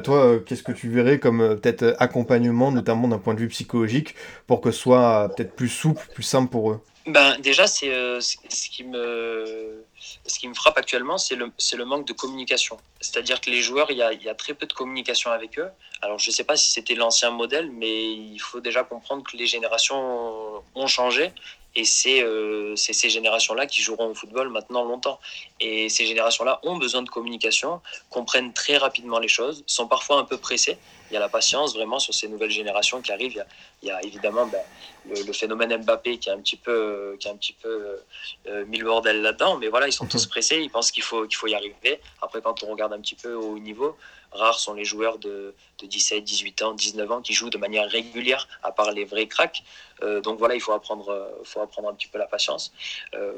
toi, 0.04 0.38
qu'est-ce 0.44 0.62
que 0.62 0.72
tu 0.72 0.88
verrais 0.88 1.18
comme 1.18 1.58
peut-être 1.60 1.96
accompagnement, 1.98 2.70
notamment 2.70 3.08
d'un 3.08 3.18
point 3.18 3.34
de 3.34 3.40
vue 3.40 3.48
psychologique, 3.48 4.14
pour 4.46 4.60
que 4.60 4.70
ce 4.70 4.78
soit 4.78 5.30
peut-être 5.36 5.54
plus 5.54 5.68
souple, 5.68 6.06
plus 6.14 6.22
simple 6.22 6.50
pour 6.50 6.70
eux? 6.70 6.80
Ben, 7.06 7.36
Déjà, 7.40 7.66
c'est 7.66 7.88
ce 8.20 8.68
qui 8.70 8.84
me 8.84 9.84
ce 10.26 10.38
qui 10.38 10.48
me 10.48 10.54
frappe 10.54 10.76
actuellement, 10.78 11.18
c'est 11.18 11.36
le, 11.36 11.50
le, 11.76 11.84
manque 11.84 12.06
de 12.06 12.12
communication. 12.12 12.76
C'est-à-dire 13.00 13.40
que 13.40 13.50
les 13.50 13.62
joueurs, 13.62 13.90
il 13.90 13.98
y, 13.98 14.02
a, 14.02 14.12
il 14.12 14.22
y, 14.22 14.28
a, 14.28 14.34
très 14.34 14.54
peu 14.54 14.66
de 14.66 14.72
communication 14.72 15.30
avec 15.30 15.58
eux. 15.58 15.68
Alors, 16.02 16.18
je 16.18 16.30
ne 16.30 16.34
sais 16.34 16.44
pas 16.44 16.56
si 16.56 16.70
c'était 16.70 16.94
l'ancien 16.94 17.30
modèle, 17.30 17.70
mais 17.70 18.12
il 18.12 18.38
faut 18.38 18.60
déjà 18.60 18.82
comprendre 18.84 19.24
que 19.24 19.36
les 19.36 19.46
générations 19.46 20.62
ont 20.74 20.86
changé. 20.86 21.32
Et 21.76 21.84
c'est 21.84 22.22
euh, 22.22 22.74
ces 22.74 23.10
générations-là 23.10 23.66
qui 23.66 23.82
joueront 23.82 24.08
au 24.08 24.14
football 24.14 24.48
maintenant 24.48 24.82
longtemps. 24.82 25.20
Et 25.60 25.90
ces 25.90 26.06
générations-là 26.06 26.58
ont 26.62 26.76
besoin 26.76 27.02
de 27.02 27.10
communication, 27.10 27.82
comprennent 28.08 28.54
très 28.54 28.78
rapidement 28.78 29.18
les 29.18 29.28
choses, 29.28 29.62
sont 29.66 29.86
parfois 29.86 30.18
un 30.18 30.24
peu 30.24 30.38
pressés. 30.38 30.78
Il 31.10 31.14
y 31.14 31.16
a 31.18 31.20
la 31.20 31.28
patience 31.28 31.74
vraiment 31.74 31.98
sur 31.98 32.14
ces 32.14 32.28
nouvelles 32.28 32.50
générations 32.50 33.02
qui 33.02 33.12
arrivent. 33.12 33.44
Il 33.82 33.88
y 33.88 33.90
a, 33.90 34.02
évidemment 34.02 34.46
ben, 34.46 34.62
le, 35.04 35.32
phénomène 35.32 35.76
Mbappé 35.82 36.18
qui 36.18 36.30
a 36.30 36.32
un 36.32 36.40
petit 36.40 36.56
peu, 36.56 37.16
qui 37.20 37.28
a 37.28 37.30
un 37.30 37.36
petit 37.36 37.52
peu 37.52 38.00
euh, 38.46 38.64
mis 38.64 38.78
le 38.78 38.86
bordel 38.86 39.20
là-dedans. 39.20 39.58
Mais 39.58 39.68
voilà, 39.68 39.86
ils 39.86 39.92
sont 39.92 40.06
tous 40.06 40.24
mhm. 40.24 40.30
pressés, 40.30 40.56
ils 40.56 40.70
pensent 40.70 40.90
qu'il 40.90 41.02
faut, 41.02 41.26
qu'il 41.26 41.36
faut 41.36 41.46
y 41.46 41.54
arriver. 41.54 42.00
Après, 42.22 42.40
quand 42.40 42.64
on 42.64 42.70
regarde 42.70 42.94
un 42.94 43.00
petit 43.00 43.14
peu 43.14 43.34
au 43.34 43.52
haut 43.52 43.58
niveau, 43.58 43.96
rares 44.32 44.58
sont 44.58 44.74
les 44.74 44.84
joueurs 44.84 45.18
de, 45.18 45.54
de, 45.80 45.86
17, 45.86 46.24
18 46.24 46.62
ans, 46.62 46.72
19 46.72 47.12
ans 47.12 47.20
qui 47.20 47.34
jouent 47.34 47.50
de 47.50 47.58
manière 47.58 47.88
régulière, 47.88 48.48
à 48.62 48.72
part 48.72 48.90
les 48.92 49.04
vrais 49.04 49.26
cracks. 49.26 49.62
Euh, 50.02 50.20
donc 50.20 50.38
voilà, 50.38 50.54
il 50.54 50.60
faut 50.60 50.72
apprendre, 50.72 51.08
euh, 51.08 51.28
faut 51.44 51.60
apprendre 51.60 51.88
un 51.88 51.94
petit 51.94 52.08
peu 52.08 52.18
la 52.18 52.26
patience. 52.26 52.72
Euh, 53.14 53.32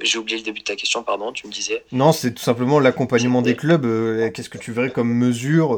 j'ai 0.00 0.18
oublié 0.18 0.38
le 0.38 0.44
début 0.44 0.60
de 0.60 0.64
ta 0.64 0.76
question, 0.76 1.02
pardon, 1.02 1.32
tu 1.32 1.46
me 1.46 1.52
disais. 1.52 1.84
Non, 1.92 2.12
c'est 2.12 2.32
tout 2.32 2.42
simplement 2.42 2.78
l'accompagnement 2.78 3.42
des 3.42 3.56
clubs. 3.56 3.82
Qu'est-ce 4.32 4.50
que 4.50 4.58
tu 4.58 4.72
verrais 4.72 4.90
comme 4.90 5.12
mesure 5.12 5.70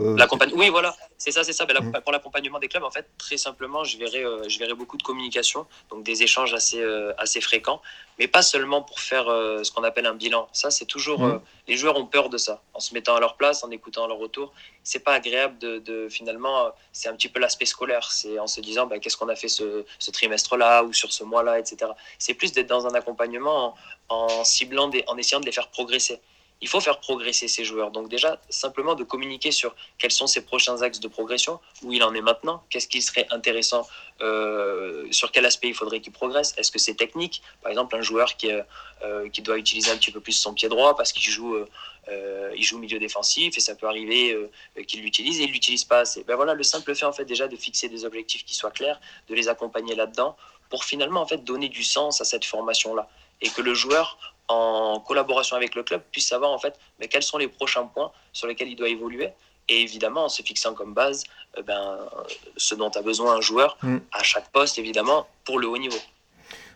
Oui, 0.54 0.68
voilà, 0.68 0.94
c'est 1.16 1.30
ça, 1.30 1.44
c'est 1.44 1.52
ça. 1.52 1.64
Ben, 1.64 1.80
mm. 1.80 2.00
Pour 2.02 2.12
l'accompagnement 2.12 2.58
des 2.58 2.68
clubs, 2.68 2.82
en 2.82 2.90
fait, 2.90 3.06
très 3.18 3.36
simplement, 3.36 3.84
je 3.84 3.98
verrais, 3.98 4.24
je 4.48 4.58
verrais 4.58 4.74
beaucoup 4.74 4.96
de 4.96 5.02
communication, 5.02 5.66
donc 5.90 6.04
des 6.04 6.22
échanges 6.22 6.52
assez, 6.52 6.82
assez 7.16 7.40
fréquents, 7.40 7.80
mais 8.18 8.26
pas 8.26 8.42
seulement 8.42 8.82
pour 8.82 9.00
faire 9.00 9.24
ce 9.24 9.70
qu'on 9.70 9.84
appelle 9.84 10.06
un 10.06 10.14
bilan. 10.14 10.48
Ça, 10.52 10.70
c'est 10.70 10.84
toujours. 10.84 11.20
Mm. 11.20 11.40
les 11.68 11.76
joueurs 11.76 11.96
ont 11.96 12.06
peur 12.06 12.28
de 12.28 12.36
ça. 12.36 12.62
En 12.74 12.80
se 12.80 12.92
mettant 12.94 13.16
à 13.16 13.20
leur 13.20 13.36
place, 13.36 13.64
en 13.64 13.70
écoutant 13.70 14.06
leur 14.06 14.18
retour, 14.18 14.52
c'est 14.82 15.00
pas 15.00 15.14
agréable 15.14 15.58
de, 15.58 16.08
finalement. 16.10 16.70
C'est 16.92 17.08
un 17.08 17.14
petit 17.14 17.28
peu 17.28 17.40
l'aspect 17.40 17.66
scolaire. 17.66 18.10
C'est 18.12 18.38
en 18.38 18.46
se 18.46 18.60
disant, 18.60 18.86
ben, 18.86 19.00
qu'est-ce 19.00 19.16
qu'on 19.16 19.28
a 19.28 19.36
fait 19.36 19.48
ce, 19.48 19.84
ce 19.98 20.09
trimestre-là 20.10 20.84
ou 20.84 20.92
sur 20.92 21.12
ce 21.12 21.24
mois-là, 21.24 21.58
etc. 21.58 21.90
C'est 22.18 22.34
plus 22.34 22.52
d'être 22.52 22.68
dans 22.68 22.86
un 22.86 22.94
accompagnement 22.94 23.74
en, 24.08 24.44
ciblant, 24.44 24.88
des, 24.88 25.04
en 25.06 25.16
essayant 25.16 25.40
de 25.40 25.46
les 25.46 25.52
faire 25.52 25.68
progresser. 25.68 26.20
Il 26.62 26.68
faut 26.68 26.80
faire 26.80 26.98
progresser 27.00 27.48
ces 27.48 27.64
joueurs. 27.64 27.90
Donc 27.90 28.08
déjà, 28.08 28.40
simplement 28.50 28.94
de 28.94 29.04
communiquer 29.04 29.50
sur 29.50 29.74
quels 29.98 30.10
sont 30.10 30.26
ses 30.26 30.44
prochains 30.44 30.82
axes 30.82 31.00
de 31.00 31.08
progression, 31.08 31.58
où 31.82 31.92
il 31.92 32.02
en 32.02 32.14
est 32.14 32.20
maintenant, 32.20 32.62
qu'est-ce 32.68 32.88
qui 32.88 33.00
serait 33.00 33.26
intéressant, 33.30 33.86
euh, 34.20 35.06
sur 35.10 35.32
quel 35.32 35.46
aspect 35.46 35.68
il 35.68 35.74
faudrait 35.74 36.00
qu'il 36.00 36.12
progresse. 36.12 36.54
Est-ce 36.58 36.70
que 36.70 36.78
c'est 36.78 36.94
technique? 36.94 37.42
Par 37.62 37.70
exemple, 37.70 37.96
un 37.96 38.02
joueur 38.02 38.36
qui, 38.36 38.50
euh, 38.52 39.28
qui 39.30 39.40
doit 39.40 39.56
utiliser 39.56 39.90
un 39.90 39.96
petit 39.96 40.10
peu 40.10 40.20
plus 40.20 40.32
son 40.32 40.52
pied 40.52 40.68
droit 40.68 40.94
parce 40.94 41.12
qu'il 41.12 41.30
joue, 41.30 41.54
euh, 41.54 42.52
il 42.54 42.62
joue 42.62 42.78
milieu 42.78 42.98
défensif 42.98 43.56
et 43.56 43.60
ça 43.60 43.74
peut 43.74 43.86
arriver 43.86 44.36
qu'il 44.86 45.00
l'utilise 45.00 45.40
et 45.40 45.44
il 45.44 45.52
l'utilise 45.52 45.84
pas 45.84 46.00
assez. 46.00 46.24
Ben 46.24 46.36
voilà, 46.36 46.52
le 46.52 46.62
simple 46.62 46.94
fait 46.94 47.06
en 47.06 47.12
fait 47.12 47.24
déjà 47.24 47.48
de 47.48 47.56
fixer 47.56 47.88
des 47.88 48.04
objectifs 48.04 48.44
qui 48.44 48.54
soient 48.54 48.70
clairs, 48.70 49.00
de 49.28 49.34
les 49.34 49.48
accompagner 49.48 49.94
là-dedans 49.94 50.36
pour 50.68 50.84
finalement 50.84 51.22
en 51.22 51.26
fait 51.26 51.42
donner 51.42 51.68
du 51.68 51.82
sens 51.82 52.20
à 52.20 52.24
cette 52.24 52.44
formation 52.44 52.94
là 52.94 53.08
et 53.42 53.48
que 53.48 53.62
le 53.62 53.74
joueur 53.74 54.18
en 54.50 55.00
collaboration 55.00 55.56
avec 55.56 55.74
le 55.74 55.82
club, 55.82 56.02
puisse 56.10 56.28
savoir 56.28 56.50
en 56.50 56.58
fait 56.58 56.78
mais 56.98 57.08
quels 57.08 57.22
sont 57.22 57.38
les 57.38 57.48
prochains 57.48 57.84
points 57.84 58.10
sur 58.32 58.46
lesquels 58.46 58.68
il 58.68 58.76
doit 58.76 58.88
évoluer. 58.88 59.28
Et 59.68 59.82
évidemment, 59.82 60.24
en 60.24 60.28
se 60.28 60.42
fixant 60.42 60.74
comme 60.74 60.94
base 60.94 61.22
eh 61.56 61.62
ben, 61.62 61.98
ce 62.56 62.74
dont 62.74 62.88
a 62.88 63.02
besoin 63.02 63.36
un 63.36 63.40
joueur 63.40 63.78
mm. 63.82 63.98
à 64.10 64.22
chaque 64.24 64.50
poste, 64.50 64.78
évidemment, 64.78 65.28
pour 65.44 65.60
le 65.60 65.68
haut 65.68 65.78
niveau. 65.78 65.98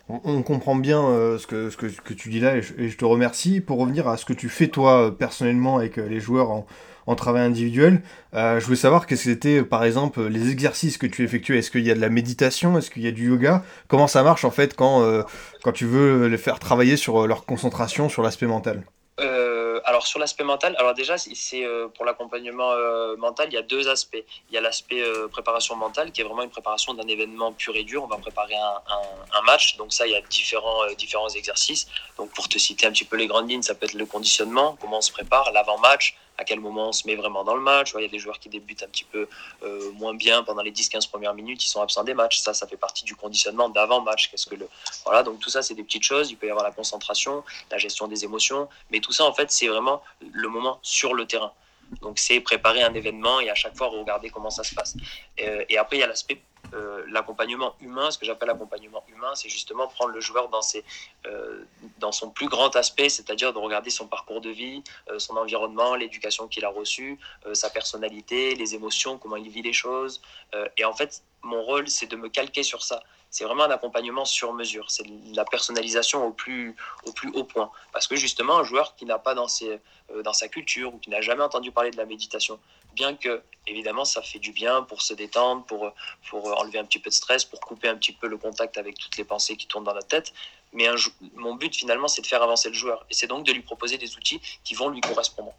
On, 0.08 0.42
comprend 0.42 0.76
bien 0.76 1.02
euh, 1.02 1.38
ce, 1.38 1.46
que, 1.46 1.70
ce, 1.70 1.78
que, 1.78 1.86
que, 1.86 2.12
tu 2.12 2.28
dis 2.28 2.38
là 2.38 2.56
et 2.56 2.62
je, 2.62 2.96
te 2.96 3.04
remercie. 3.06 3.62
Pour 3.62 3.78
revenir 3.78 4.06
à 4.06 4.18
ce 4.18 4.26
que 4.26 4.34
tu 4.34 4.50
fais 4.50 4.68
toi 4.68 5.16
personnellement 5.18 5.78
avec 5.78 5.98
euh, 5.98 6.06
les 6.06 6.20
joueurs 6.20 6.50
en, 6.50 6.66
en 7.06 7.14
travail 7.14 7.42
individuel. 7.42 8.02
Euh, 8.34 8.61
je 8.61 8.64
voulais 8.64 8.76
savoir 8.76 9.06
qu'est-ce 9.06 9.25
que 9.25 9.30
c'était, 9.30 9.62
par 9.62 9.84
exemple, 9.84 10.23
les 10.23 10.50
exercices 10.50 10.99
que 10.99 11.06
tu 11.06 11.25
effectues. 11.25 11.58
Est-ce 11.58 11.70
qu'il 11.70 11.87
y 11.87 11.90
a 11.90 11.94
de 11.94 12.00
la 12.00 12.08
méditation? 12.08 12.76
Est-ce 12.78 12.90
qu'il 12.90 13.02
y 13.02 13.08
a 13.08 13.12
du 13.12 13.28
yoga? 13.28 13.62
Comment 13.88 14.06
ça 14.06 14.23
marche 14.23 14.44
en 14.44 14.50
fait 14.50 14.75
quand, 14.75 15.02
euh, 15.02 15.23
quand 15.62 15.73
tu 15.73 15.87
veux 15.87 16.26
les 16.26 16.38
faire 16.38 16.58
travailler 16.58 16.96
sur 16.96 17.23
euh, 17.23 17.26
leur 17.26 17.44
concentration, 17.44 18.08
sur 18.08 18.23
l'aspect 18.23 18.46
mental? 18.46 18.84
Alors 19.87 20.06
sur 20.06 20.18
l'aspect 20.18 20.44
mental, 20.44 20.75
alors 20.78 20.94
déjà 20.94 21.18
c'est 21.18 21.62
pour 21.94 22.07
l'accompagnement 22.07 22.72
mental, 23.18 23.48
il 23.50 23.55
y 23.55 23.59
a 23.59 23.62
deux 23.62 23.87
aspects. 23.87 24.24
Il 24.48 24.55
y 24.55 24.57
a 24.57 24.61
l'aspect 24.62 25.02
préparation 25.31 25.76
mentale 25.76 26.11
qui 26.11 26.22
est 26.22 26.24
vraiment 26.24 26.42
une 26.42 26.50
préparation 26.50 26.94
d'un 26.94 27.07
événement 27.07 27.52
pur 27.52 27.76
et 27.76 27.85
dur. 27.85 28.02
On 28.02 28.07
va 28.07 28.16
préparer 28.16 28.55
un, 28.55 29.38
un, 29.38 29.42
match, 29.42 29.76
donc 29.76 29.92
ça 29.92 30.07
il 30.07 30.12
y 30.12 30.16
a 30.16 30.22
différents 30.22 30.87
différents 30.96 31.28
exercices. 31.28 31.87
Donc 32.16 32.31
pour 32.31 32.48
te 32.48 32.59
citer 32.59 32.87
un 32.87 32.92
petit 32.92 33.05
peu 33.05 33.16
les 33.16 33.26
grandes 33.26 33.48
lignes, 33.48 33.62
ça 33.62 33.74
peut 33.74 33.85
être 33.85 33.94
le 33.94 34.07
conditionnement, 34.07 34.76
comment 34.81 34.98
on 34.98 35.02
se 35.02 35.12
prépare, 35.12 35.52
l'avant-match, 35.52 36.16
à 36.38 36.44
quel 36.44 36.61
moment 36.61 36.88
on 36.88 36.92
se 36.92 37.07
met 37.07 37.14
vraiment 37.14 37.44
dans 37.44 37.55
le 37.55 37.61
match. 37.61 37.92
Il 37.97 38.03
y 38.03 38.05
a 38.05 38.09
des 38.09 38.18
joueurs 38.18 38.38
qui 38.38 38.49
débutent 38.49 38.83
un 38.83 38.88
petit 38.88 39.05
peu 39.05 39.29
euh, 39.62 39.92
moins 39.92 40.14
bien 40.14 40.42
pendant 40.42 40.62
les 40.62 40.73
10-15 40.73 41.09
premières 41.09 41.35
minutes, 41.35 41.64
ils 41.64 41.68
sont 41.68 41.81
absents 41.81 42.05
des 42.05 42.14
matchs. 42.14 42.38
Ça, 42.38 42.55
ça 42.55 42.66
fait 42.66 42.77
partie 42.77 43.05
du 43.05 43.14
conditionnement 43.14 43.68
d'avant-match. 43.68 44.31
Qu'est-ce 44.31 44.47
que 44.47 44.55
le 44.55 44.68
voilà, 45.05 45.23
donc 45.23 45.40
tout 45.40 45.51
ça, 45.51 45.62
c'est 45.62 45.75
des 45.75 45.85
petites 45.85 46.05
choses. 46.05 46.31
Il 46.31 46.37
peut 46.37 46.47
y 46.47 46.51
avoir 46.51 46.64
la 46.64 46.73
concentration, 46.73 47.44
la 47.70 47.79
gestion 47.79 48.09
des 48.09 48.25
émotions, 48.25 48.68
mais 48.90 49.01
tout 49.01 49.12
ça, 49.12 49.25
en 49.25 49.33
fait, 49.33 49.51
c'est 49.51 49.68
vraiment 49.68 50.03
le 50.20 50.49
moment 50.49 50.79
sur 50.83 51.14
le 51.14 51.27
terrain. 51.27 51.53
Donc, 52.01 52.18
c'est 52.18 52.40
préparer 52.40 52.83
un 52.83 52.94
événement 52.94 53.40
et 53.40 53.51
à 53.51 53.55
chaque 53.55 53.77
fois 53.77 53.88
regarder 53.88 54.31
comment 54.31 54.51
ça 54.51 54.64
se 54.64 54.75
passe. 54.75 54.97
Euh, 55.40 55.64
et 55.68 55.79
après, 55.79 55.99
il 55.99 56.01
y 56.01 56.03
a 56.03 56.07
l'aspect 56.07 56.40
euh, 56.74 57.04
l'accompagnement 57.08 57.74
humain, 57.80 58.10
ce 58.10 58.18
que 58.18 58.26
j'appelle 58.26 58.48
l'accompagnement 58.48 59.04
humain, 59.08 59.34
c'est 59.34 59.48
justement 59.48 59.87
prendre 59.87 60.10
le 60.10 60.20
joueur 60.20 60.48
dans, 60.48 60.62
ses, 60.62 60.84
euh, 61.26 61.64
dans 61.98 62.10
son 62.10 62.30
plus 62.30 62.48
grand 62.48 62.74
aspect, 62.74 63.08
c'est-à-dire 63.08 63.52
de 63.52 63.58
regarder 63.58 63.90
son 63.90 64.08
parcours 64.08 64.40
de 64.40 64.50
vie, 64.50 64.82
euh, 65.08 65.18
son 65.18 65.37
environnement, 65.37 65.94
l'éducation 65.94 66.48
qu'il 66.48 66.64
a 66.64 66.68
reçue, 66.68 67.18
sa 67.52 67.70
personnalité, 67.70 68.54
les 68.54 68.74
émotions, 68.74 69.18
comment 69.18 69.37
il 69.37 69.48
vit 69.48 69.62
les 69.62 69.72
choses. 69.72 70.20
et 70.76 70.84
en 70.84 70.92
fait, 70.92 71.22
mon 71.42 71.62
rôle, 71.62 71.88
c'est 71.88 72.06
de 72.06 72.16
me 72.16 72.28
calquer 72.28 72.62
sur 72.62 72.82
ça. 72.82 73.02
C'est 73.30 73.44
vraiment 73.44 73.64
un 73.64 73.70
accompagnement 73.70 74.24
sur 74.24 74.52
mesure. 74.52 74.90
C'est 74.90 75.04
la 75.34 75.44
personnalisation 75.44 76.26
au 76.26 76.32
plus, 76.32 76.74
au 77.04 77.12
plus 77.12 77.30
haut 77.30 77.44
point. 77.44 77.70
Parce 77.92 78.06
que 78.06 78.16
justement, 78.16 78.58
un 78.58 78.64
joueur 78.64 78.94
qui 78.96 79.04
n'a 79.04 79.18
pas 79.18 79.34
dans, 79.34 79.48
ses, 79.48 79.80
dans 80.22 80.32
sa 80.32 80.48
culture 80.48 80.94
ou 80.94 80.98
qui 80.98 81.10
n'a 81.10 81.20
jamais 81.20 81.42
entendu 81.42 81.70
parler 81.72 81.90
de 81.90 81.96
la 81.96 82.06
méditation, 82.06 82.58
bien 82.94 83.14
que, 83.14 83.42
évidemment, 83.66 84.04
ça 84.04 84.22
fait 84.22 84.38
du 84.38 84.52
bien 84.52 84.83
pour 84.83 85.02
se 85.02 85.14
détendre, 85.14 85.64
pour, 85.64 85.92
pour 86.28 86.59
enlever 86.61 86.78
un 86.78 86.85
petit 86.85 86.98
peu 86.98 87.11
de 87.11 87.14
stress, 87.14 87.44
pour 87.44 87.61
couper 87.61 87.88
un 87.88 87.96
petit 87.96 88.12
peu 88.12 88.26
le 88.26 88.38
contact 88.38 88.78
avec 88.78 88.98
toutes 88.98 89.16
les 89.16 89.24
pensées 89.24 89.57
qui 89.57 89.66
tournent 89.66 89.85
dans 89.85 89.94
notre 89.94 90.09
tête. 90.09 90.33
Mais 90.72 90.87
mon 91.35 91.54
but, 91.54 91.74
finalement, 91.74 92.09
c'est 92.09 92.22
de 92.22 92.26
faire 92.26 92.42
avancer 92.42 92.68
le 92.68 92.74
joueur. 92.74 93.07
Et 93.11 93.14
c'est 93.14 93.26
donc 93.26 93.44
de 93.46 93.52
lui 93.52 93.62
proposer 93.62 93.96
des 93.98 94.16
outils 94.16 94.40
qui 94.64 94.74
vont 94.74 94.88
lui 94.88 95.00
correspondre. 95.00 95.52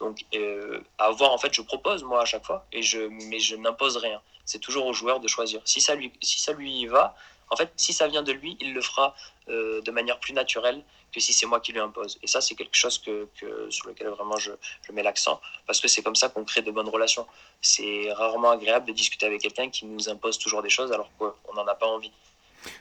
Donc, 0.00 0.24
euh, 0.34 0.80
à 0.98 1.10
voir, 1.10 1.30
en 1.32 1.38
fait, 1.38 1.52
je 1.54 1.62
propose, 1.62 2.02
moi, 2.02 2.22
à 2.22 2.24
chaque 2.24 2.44
fois, 2.44 2.66
et 2.72 2.82
je, 2.82 2.98
mais 3.30 3.38
je 3.38 3.54
n'impose 3.54 3.98
rien. 3.98 4.20
C'est 4.44 4.58
toujours 4.58 4.86
au 4.86 4.92
joueur 4.92 5.20
de 5.20 5.28
choisir. 5.28 5.60
Si 5.64 5.80
ça 5.80 5.94
lui, 5.94 6.12
si 6.22 6.40
ça 6.40 6.52
lui 6.52 6.86
va, 6.86 7.14
en 7.50 7.56
fait, 7.56 7.70
si 7.76 7.92
ça 7.92 8.08
vient 8.08 8.22
de 8.22 8.32
lui, 8.32 8.56
il 8.60 8.72
le 8.72 8.80
fera 8.80 9.14
euh, 9.48 9.80
de 9.82 9.90
manière 9.90 10.18
plus 10.18 10.32
naturelle 10.32 10.82
que 11.12 11.20
si 11.20 11.32
c'est 11.32 11.46
moi 11.46 11.60
qui 11.60 11.72
lui 11.72 11.80
impose. 11.80 12.18
Et 12.22 12.26
ça, 12.26 12.40
c'est 12.40 12.54
quelque 12.54 12.74
chose 12.76 12.98
que, 12.98 13.28
sur 13.70 13.88
lequel 13.88 14.08
vraiment 14.08 14.36
je, 14.36 14.52
mets 14.92 15.02
l'accent, 15.02 15.40
parce 15.66 15.80
que 15.80 15.88
c'est 15.88 16.02
comme 16.02 16.16
ça 16.16 16.28
qu'on 16.28 16.44
crée 16.44 16.62
de 16.62 16.70
bonnes 16.70 16.88
relations. 16.88 17.26
C'est 17.60 18.12
rarement 18.12 18.50
agréable 18.50 18.86
de 18.86 18.92
discuter 18.92 19.26
avec 19.26 19.40
quelqu'un 19.40 19.70
qui 19.70 19.86
nous 19.86 20.08
impose 20.08 20.38
toujours 20.38 20.62
des 20.62 20.70
choses 20.70 20.92
alors 20.92 21.10
qu'on 21.18 21.54
n'en 21.54 21.66
a 21.66 21.74
pas 21.74 21.86
envie. 21.86 22.12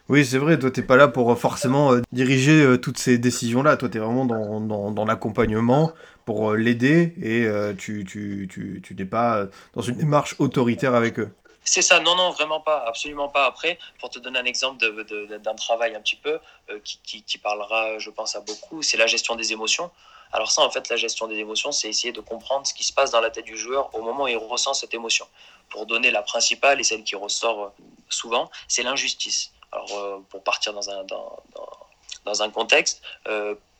Oui, 0.09 0.25
c'est 0.25 0.37
vrai, 0.37 0.59
toi, 0.59 0.71
t'es 0.71 0.81
pas 0.81 0.95
là 0.95 1.07
pour 1.07 1.31
euh, 1.31 1.35
forcément 1.35 1.93
euh, 1.93 2.01
diriger 2.11 2.61
euh, 2.61 2.77
toutes 2.77 2.97
ces 2.97 3.17
décisions-là. 3.17 3.77
Toi, 3.77 3.89
t'es 3.89 3.99
vraiment 3.99 4.25
dans, 4.25 4.59
dans, 4.59 4.91
dans 4.91 5.05
l'accompagnement 5.05 5.93
pour 6.25 6.53
l'aider 6.53 7.13
et 7.21 7.47
tu, 7.77 8.05
tu, 8.05 8.47
tu, 8.49 8.79
tu 8.83 8.93
n'es 8.93 9.05
pas 9.05 9.47
dans 9.73 9.81
une 9.81 9.95
démarche 9.95 10.35
autoritaire 10.37 10.93
avec 10.93 11.19
eux. 11.19 11.29
C'est 11.63 11.83
ça, 11.83 11.99
non, 11.99 12.15
non, 12.15 12.31
vraiment 12.31 12.59
pas, 12.59 12.83
absolument 12.87 13.29
pas. 13.29 13.45
Après, 13.45 13.77
pour 13.99 14.09
te 14.09 14.17
donner 14.17 14.39
un 14.39 14.45
exemple 14.45 14.83
d'un 15.39 15.55
travail 15.55 15.95
un 15.95 16.01
petit 16.01 16.15
peu 16.15 16.39
euh, 16.69 16.79
qui, 16.83 17.23
qui, 17.23 17.37
parlera, 17.37 17.99
je 17.99 18.09
pense, 18.09 18.35
à 18.35 18.41
beaucoup, 18.41 18.81
c'est 18.81 18.97
la 18.97 19.07
gestion 19.07 19.35
des 19.35 19.53
émotions. 19.53 19.91
Alors 20.33 20.51
ça, 20.51 20.63
en 20.63 20.71
fait, 20.71 20.89
la 20.89 20.95
gestion 20.95 21.27
des 21.27 21.37
émotions, 21.37 21.71
c'est 21.71 21.87
essayer 21.87 22.13
de 22.13 22.21
comprendre 22.21 22.65
ce 22.65 22.73
qui 22.73 22.83
se 22.83 22.93
passe 22.93 23.11
dans 23.11 23.21
la 23.21 23.29
tête 23.29 23.45
du 23.45 23.57
joueur 23.57 23.93
au 23.93 24.01
moment 24.01 24.23
où 24.23 24.27
il 24.27 24.37
ressent 24.37 24.73
cette 24.73 24.93
émotion. 24.93 25.27
Pour 25.69 25.85
donner 25.85 26.09
la 26.09 26.23
principale 26.23 26.79
et 26.79 26.83
celle 26.83 27.03
qui 27.03 27.15
ressort 27.15 27.63
euh, 27.63 27.69
souvent, 28.09 28.49
c'est 28.67 28.81
l'injustice. 28.81 29.51
Alors, 29.71 29.93
euh, 29.99 30.17
pour 30.29 30.43
partir 30.43 30.73
dans 30.73 30.89
un, 30.89 31.03
dans, 31.03 31.37
dans, 32.25 32.41
un 32.41 32.49
contexte, 32.49 33.01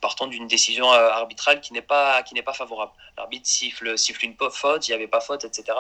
partant 0.02 0.28
d'une 0.28 0.48
décision 0.48 0.92
arbitrale 0.92 1.62
qui 1.62 1.74
n'est 1.74 1.82
pas, 1.82 2.24
pas 2.24 2.54
favorable. 2.54 2.92
L'arbitre 3.18 3.48
siffle, 3.48 3.98
siffle 3.98 4.26
une 4.26 4.36
faute, 4.52 4.88
il 4.88 4.92
n'y 4.92 4.96
avait 4.96 5.08
pas 5.08 5.22
faute, 5.22 5.46
etc. 5.46 5.78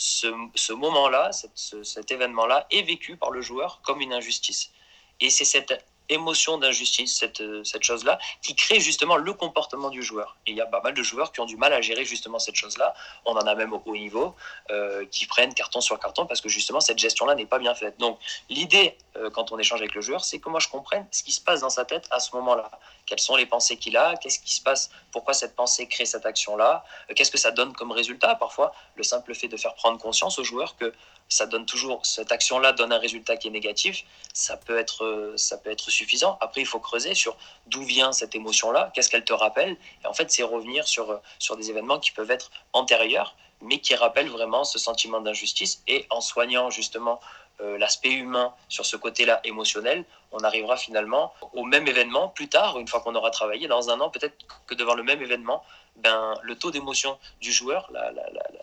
Ce, 0.00 0.28
ce 0.54 0.72
moment-là, 0.72 1.32
cet 1.32 2.10
événement-là 2.12 2.68
est 2.70 2.82
vécu 2.82 3.16
par 3.16 3.32
le 3.32 3.40
joueur 3.42 3.80
comme 3.82 4.00
une 4.00 4.12
injustice. 4.12 4.70
Et 5.18 5.28
c'est 5.28 5.44
cette 5.44 5.84
émotion 6.08 6.58
d'injustice, 6.58 7.16
cette, 7.16 7.40
euh, 7.40 7.62
cette 7.64 7.82
chose-là, 7.82 8.18
qui 8.42 8.54
crée 8.54 8.80
justement 8.80 9.16
le 9.16 9.32
comportement 9.32 9.90
du 9.90 10.02
joueur. 10.02 10.36
Il 10.46 10.56
y 10.56 10.60
a 10.60 10.66
pas 10.66 10.80
mal 10.80 10.94
de 10.94 11.02
joueurs 11.02 11.32
qui 11.32 11.40
ont 11.40 11.46
du 11.46 11.56
mal 11.56 11.72
à 11.72 11.80
gérer 11.80 12.04
justement 12.04 12.38
cette 12.38 12.56
chose-là. 12.56 12.94
On 13.24 13.32
en 13.32 13.46
a 13.46 13.54
même 13.54 13.72
au 13.72 13.82
haut 13.84 13.96
niveau, 13.96 14.34
euh, 14.70 15.04
qui 15.10 15.26
prennent 15.26 15.54
carton 15.54 15.80
sur 15.80 15.98
carton 15.98 16.26
parce 16.26 16.40
que 16.40 16.48
justement 16.48 16.80
cette 16.80 16.98
gestion-là 16.98 17.34
n'est 17.34 17.46
pas 17.46 17.58
bien 17.58 17.74
faite. 17.74 17.98
Donc 17.98 18.18
l'idée, 18.48 18.96
euh, 19.16 19.30
quand 19.30 19.52
on 19.52 19.58
échange 19.58 19.80
avec 19.80 19.94
le 19.94 20.00
joueur, 20.00 20.24
c'est 20.24 20.38
que 20.38 20.48
moi 20.48 20.60
je 20.60 20.68
comprenne 20.68 21.06
ce 21.10 21.22
qui 21.22 21.32
se 21.32 21.40
passe 21.40 21.60
dans 21.60 21.70
sa 21.70 21.84
tête 21.84 22.06
à 22.10 22.20
ce 22.20 22.34
moment-là. 22.36 22.70
Quelles 23.06 23.20
sont 23.20 23.36
les 23.36 23.46
pensées 23.46 23.76
qu'il 23.76 23.96
a? 23.96 24.16
Qu'est-ce 24.16 24.38
qui 24.38 24.54
se 24.54 24.62
passe? 24.62 24.90
Pourquoi 25.12 25.34
cette 25.34 25.56
pensée 25.56 25.88
crée 25.88 26.04
cette 26.04 26.26
action-là? 26.26 26.84
Qu'est-ce 27.14 27.30
que 27.30 27.38
ça 27.38 27.50
donne 27.50 27.72
comme 27.72 27.90
résultat? 27.90 28.34
Parfois, 28.34 28.72
le 28.96 29.02
simple 29.02 29.34
fait 29.34 29.48
de 29.48 29.56
faire 29.56 29.74
prendre 29.74 29.98
conscience 29.98 30.38
au 30.38 30.44
joueur 30.44 30.76
que 30.76 30.92
ça 31.28 31.46
donne 31.46 31.66
toujours 31.66 32.04
cette 32.06 32.32
action-là 32.32 32.72
donne 32.72 32.92
un 32.92 32.98
résultat 32.98 33.36
qui 33.36 33.48
est 33.48 33.50
négatif, 33.50 34.04
ça 34.32 34.56
peut 34.56 34.78
être 34.78 35.34
ça 35.36 35.58
peut 35.58 35.70
être 35.70 35.90
suffisant. 35.90 36.38
Après, 36.40 36.60
il 36.60 36.66
faut 36.66 36.80
creuser 36.80 37.14
sur 37.14 37.36
d'où 37.66 37.82
vient 37.82 38.12
cette 38.12 38.34
émotion-là, 38.34 38.90
qu'est-ce 38.94 39.10
qu'elle 39.10 39.24
te 39.24 39.32
rappelle. 39.32 39.76
Et 40.02 40.06
en 40.06 40.14
fait, 40.14 40.30
c'est 40.30 40.42
revenir 40.42 40.86
sur 40.86 41.20
sur 41.38 41.56
des 41.56 41.70
événements 41.70 41.98
qui 41.98 42.12
peuvent 42.12 42.30
être 42.30 42.50
antérieurs, 42.72 43.36
mais 43.60 43.78
qui 43.78 43.94
rappellent 43.94 44.30
vraiment 44.30 44.64
ce 44.64 44.78
sentiment 44.78 45.20
d'injustice. 45.20 45.82
Et 45.86 46.06
en 46.10 46.20
soignant 46.20 46.70
justement 46.70 47.20
euh, 47.60 47.76
l'aspect 47.76 48.12
humain 48.12 48.54
sur 48.68 48.86
ce 48.86 48.96
côté-là 48.96 49.40
émotionnel, 49.42 50.04
on 50.30 50.38
arrivera 50.44 50.76
finalement 50.76 51.32
au 51.54 51.64
même 51.64 51.88
événement 51.88 52.28
plus 52.28 52.48
tard, 52.48 52.78
une 52.78 52.86
fois 52.86 53.00
qu'on 53.00 53.16
aura 53.16 53.30
travaillé, 53.30 53.66
dans 53.66 53.90
un 53.90 54.00
an, 54.00 54.10
peut-être 54.10 54.36
que 54.66 54.74
devant 54.74 54.94
le 54.94 55.02
même 55.02 55.20
événement, 55.22 55.64
ben, 55.96 56.34
le 56.42 56.56
taux 56.56 56.70
d'émotion 56.70 57.18
du 57.40 57.52
joueur, 57.52 57.90
la, 57.92 58.12
la, 58.12 58.30
la, 58.30 58.42
euh, 58.42 58.57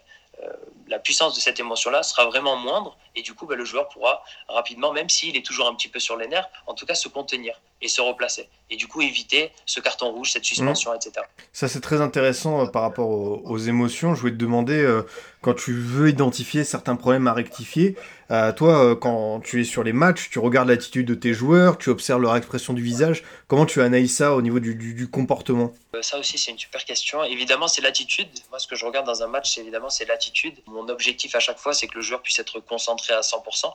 la 0.88 1.00
puissance 1.00 1.36
de 1.36 1.39
cette 1.39 1.60
émotion-là 1.60 2.04
sera 2.04 2.26
vraiment 2.26 2.56
moindre 2.56 2.98
et 3.15 3.21
du 3.21 3.34
coup, 3.34 3.45
ben, 3.45 3.58
le 3.58 3.65
joueur 3.65 3.88
pourra 3.89 4.24
rapidement, 4.48 4.91
même 4.91 5.10
s'il 5.10 5.38
est 5.38 5.45
toujours 5.45 5.67
un 5.67 5.76
petit 5.76 5.88
peu 5.88 6.00
sur 6.00 6.17
les 6.17 6.28
nerfs, 6.28 6.48
en 6.67 6.74
tout 6.74 6.86
cas 6.86 6.95
se 6.95 7.08
contenir 7.08 7.60
et 7.82 7.88
se 7.88 8.02
replacer. 8.02 8.50
Et 8.69 8.76
du 8.76 8.88
coup, 8.88 9.02
éviter 9.02 9.52
ce 9.65 9.80
carton 9.80 10.12
rouge, 10.12 10.32
cette 10.32 10.45
suspension, 10.45 10.91
mmh. 10.91 10.95
etc. 10.95 11.26
Ça, 11.54 11.67
c'est 11.67 11.82
très 11.82 12.02
intéressant 12.02 12.63
euh, 12.63 12.67
par 12.67 12.82
rapport 12.82 13.10
aux, 13.10 13.41
aux, 13.45 13.58
émotions. 13.58 14.15
Je 14.15 14.21
voulais 14.21 14.34
te 14.34 14.38
demander, 14.38 14.78
euh, 14.78 15.04
quand 15.45 15.53
tu 15.53 15.73
veux 15.73 16.10
identifier 16.10 16.63
certains 16.63 16.95
problèmes 16.95 17.27
à 17.27 17.34
rectifier, 17.34 17.95
euh, 18.31 18.51
toi, 18.51 18.84
euh, 18.84 18.95
quand 18.95 19.41
tu 19.41 19.62
es 19.62 19.63
sur 19.63 19.84
les 19.84 19.93
matchs, 19.93 20.31
tu 20.31 20.39
regardes 20.39 20.69
l'attitude 20.69 21.05
de 21.05 21.13
tes 21.13 21.36
joueurs, 21.36 21.77
tu 21.77 21.91
observes 21.91 22.19
leur 22.19 22.36
expression 22.36 22.73
du 22.73 22.81
visage. 22.81 23.23
Comment 23.47 23.67
tu 23.67 23.79
analyses 23.79 24.15
ça 24.15 24.34
au 24.34 24.41
niveau 24.41 24.60
du, 24.60 25.08
comportement? 25.08 25.71
Euh, 25.95 26.01
Ça 26.01 26.17
aussi, 26.17 26.39
c'est 26.39 26.49
une 26.49 26.58
super 26.58 26.84
question. 26.84 27.23
Évidemment, 27.23 27.67
c'est 27.67 27.84
l'attitude. 27.84 28.27
Moi, 28.49 28.58
ce 28.58 28.65
que 28.65 28.75
je 28.75 28.88
regarde 28.88 29.05
dans 29.05 29.21
un 29.21 29.27
match, 29.27 29.60
évidemment 29.60 29.91
c'est 29.91 30.05
l'attitude. 30.05 30.55
Mon 30.65 30.89
objectif 30.89 31.36
à 31.36 31.39
chaque 31.39 31.60
fois, 31.60 31.75
c'est 31.75 31.86
que 31.86 31.93
le 31.93 32.01
joueur 32.01 32.23
puisse 32.23 32.39
être 32.39 32.60
concentré 32.60 33.13
à 33.13 33.21
100%. 33.21 33.71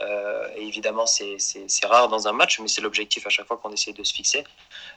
Euh, 0.00 0.48
et 0.56 0.62
évidemment, 0.66 1.06
c'est 1.06 1.38
rare 1.84 2.08
dans 2.08 2.28
un 2.28 2.32
match, 2.32 2.60
mais 2.60 2.68
c'est 2.68 2.80
l'objectif 2.80 3.26
à 3.26 3.30
chaque 3.30 3.46
fois 3.46 3.56
qu'on 3.56 3.72
essaie 3.72 3.92
de 3.92 4.04
se 4.04 4.14
fixer. 4.14 4.44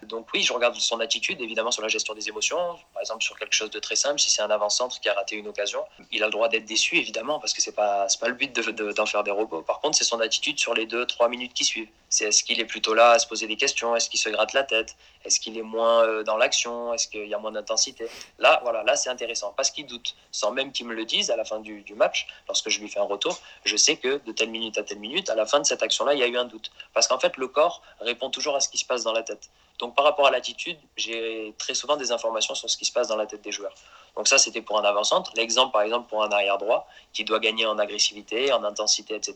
Donc 0.04 0.28
oui, 0.34 0.44
je 0.44 0.54
regarde 0.54 0.76
son 0.76 1.00
attitude, 1.00 1.42
évidemment, 1.42 1.72
sur 1.72 1.82
la 1.82 1.88
gestion 1.88 2.14
des 2.14 2.28
émotions. 2.30 2.58
Par 2.94 3.02
exemple, 3.02 3.24
sur 3.24 3.38
quelque 3.38 3.54
chose 3.54 3.72
de 3.72 3.80
très 3.80 3.96
simple, 3.96 4.20
si 4.20 4.30
c'est 4.30 4.42
un 4.42 4.52
avant-centre 4.52 5.00
qui 5.00 5.10
a 5.10 5.14
raté 5.14 5.36
une 5.36 5.48
occasion, 5.48 5.84
il 6.12 6.22
a 6.24 6.28
le 6.28 6.32
droit 6.32 6.50
d'être 6.50 6.66
déçu, 6.66 6.98
évidemment, 6.98 7.40
parce 7.40 7.54
que 7.54 7.62
c'est 7.62 7.76
pas, 7.76 8.08
pas 8.20 8.28
le 8.28 8.36
but 8.36 8.54
d'en 8.56 8.72
de, 8.72 9.10
faire 9.10 9.24
des 9.24 9.32
robots. 9.32 9.62
Par 9.62 9.80
contre, 9.80 9.98
c'est 9.98 10.04
son 10.04 10.20
attitude 10.20 10.60
sur 10.60 10.74
les 10.74 10.86
deux, 10.86 11.06
trois 11.06 11.30
minutes 11.30 11.54
qui 11.54 11.66
suivent. 11.66 11.90
C'est 12.10 12.26
est-ce 12.26 12.44
qu'il 12.44 12.60
est 12.60 12.66
plutôt 12.66 12.94
là 12.94 13.12
à 13.12 13.20
se 13.20 13.28
poser 13.28 13.48
des 13.48 13.56
questions 13.56 13.96
Est-ce 13.96 14.10
qu'il 14.10 14.20
se 14.20 14.30
gratte 14.30 14.54
la 14.54 14.64
tête 14.64 14.96
Est-ce 15.25 15.39
qu'il 15.39 15.57
est 15.57 15.63
moins 15.63 16.03
euh, 16.03 16.23
dans 16.23 16.38
l'action? 16.38 16.93
Est-ce 16.93 17.07
qu'il 17.07 17.27
y 17.27 17.34
a 17.34 17.38
moins 17.38 17.51
d'intensité? 17.51 18.07
Là, 18.39 18.60
voilà, 18.63 18.84
là, 18.84 18.95
c'est 18.95 19.10
intéressant, 19.10 19.53
parce 19.55 19.71
qu'il 19.71 19.86
doute. 19.86 20.15
Sans 20.31 20.51
même 20.51 20.71
qu'il 20.71 20.88
me 20.88 20.93
le 20.93 21.05
dise 21.05 21.31
à 21.31 21.36
la 21.36 21.45
fin 21.45 21.60
du, 21.60 21.84
match, 21.95 22.27
lorsque 22.47 22.69
je 22.69 22.79
lui 22.79 22.89
fais 22.89 22.99
un 22.99 23.03
retour, 23.03 23.39
je 23.63 23.75
sais 23.75 23.97
que 23.97 24.19
de 24.25 24.31
telle 24.31 24.49
minute 24.49 24.77
à 24.77 24.84
telle 24.84 24.99
minute, 24.99 25.29
à 25.29 25.36
la 25.36 25.45
fin 25.45 25.60
de 25.60 25.65
cette 25.65 25.84
action-là, 25.84 26.13
il 26.13 26.19
y 26.19 26.23
a 26.23 26.27
eu 26.27 26.38
un 26.38 26.45
doute. 26.45 26.71
Parce 26.93 27.07
qu'en 27.07 27.19
fait, 27.19 27.38
le 27.38 27.47
corps 27.47 27.81
répond 27.99 28.29
toujours 28.29 28.55
à 28.55 28.60
ce 28.60 28.69
qui 28.69 28.77
se 28.77 28.86
passe 28.86 29.03
dans 29.03 29.13
la 29.13 29.23
tête. 29.23 29.49
Donc, 29.79 29.95
par 29.95 30.05
rapport 30.05 30.27
à 30.27 30.31
l'attitude, 30.31 30.77
j'ai 30.95 31.55
très 31.57 31.73
souvent 31.73 31.97
des 31.97 32.12
informations 32.12 32.53
sur 32.53 32.69
ce 32.69 32.77
qui 32.77 32.86
se 32.86 32.91
passe 32.91 33.07
dans 33.07 33.15
la 33.15 33.25
tête 33.25 33.41
des 33.41 33.51
joueurs. 33.51 33.73
Donc, 34.15 34.27
ça, 34.27 34.38
c'était 34.38 34.62
pour 34.62 34.79
un 34.79 34.84
avant-centre. 34.84 35.31
L'exemple, 35.36 35.71
par 35.71 35.81
exemple, 35.81 36.07
pour 36.07 36.23
un 36.23 36.31
arrière-droit 36.31 36.88
qui 37.13 37.23
doit 37.23 37.39
gagner 37.39 37.65
en 37.65 37.79
agressivité, 37.79 38.53
en 38.53 38.63
intensité, 38.63 39.15
etc., 39.15 39.36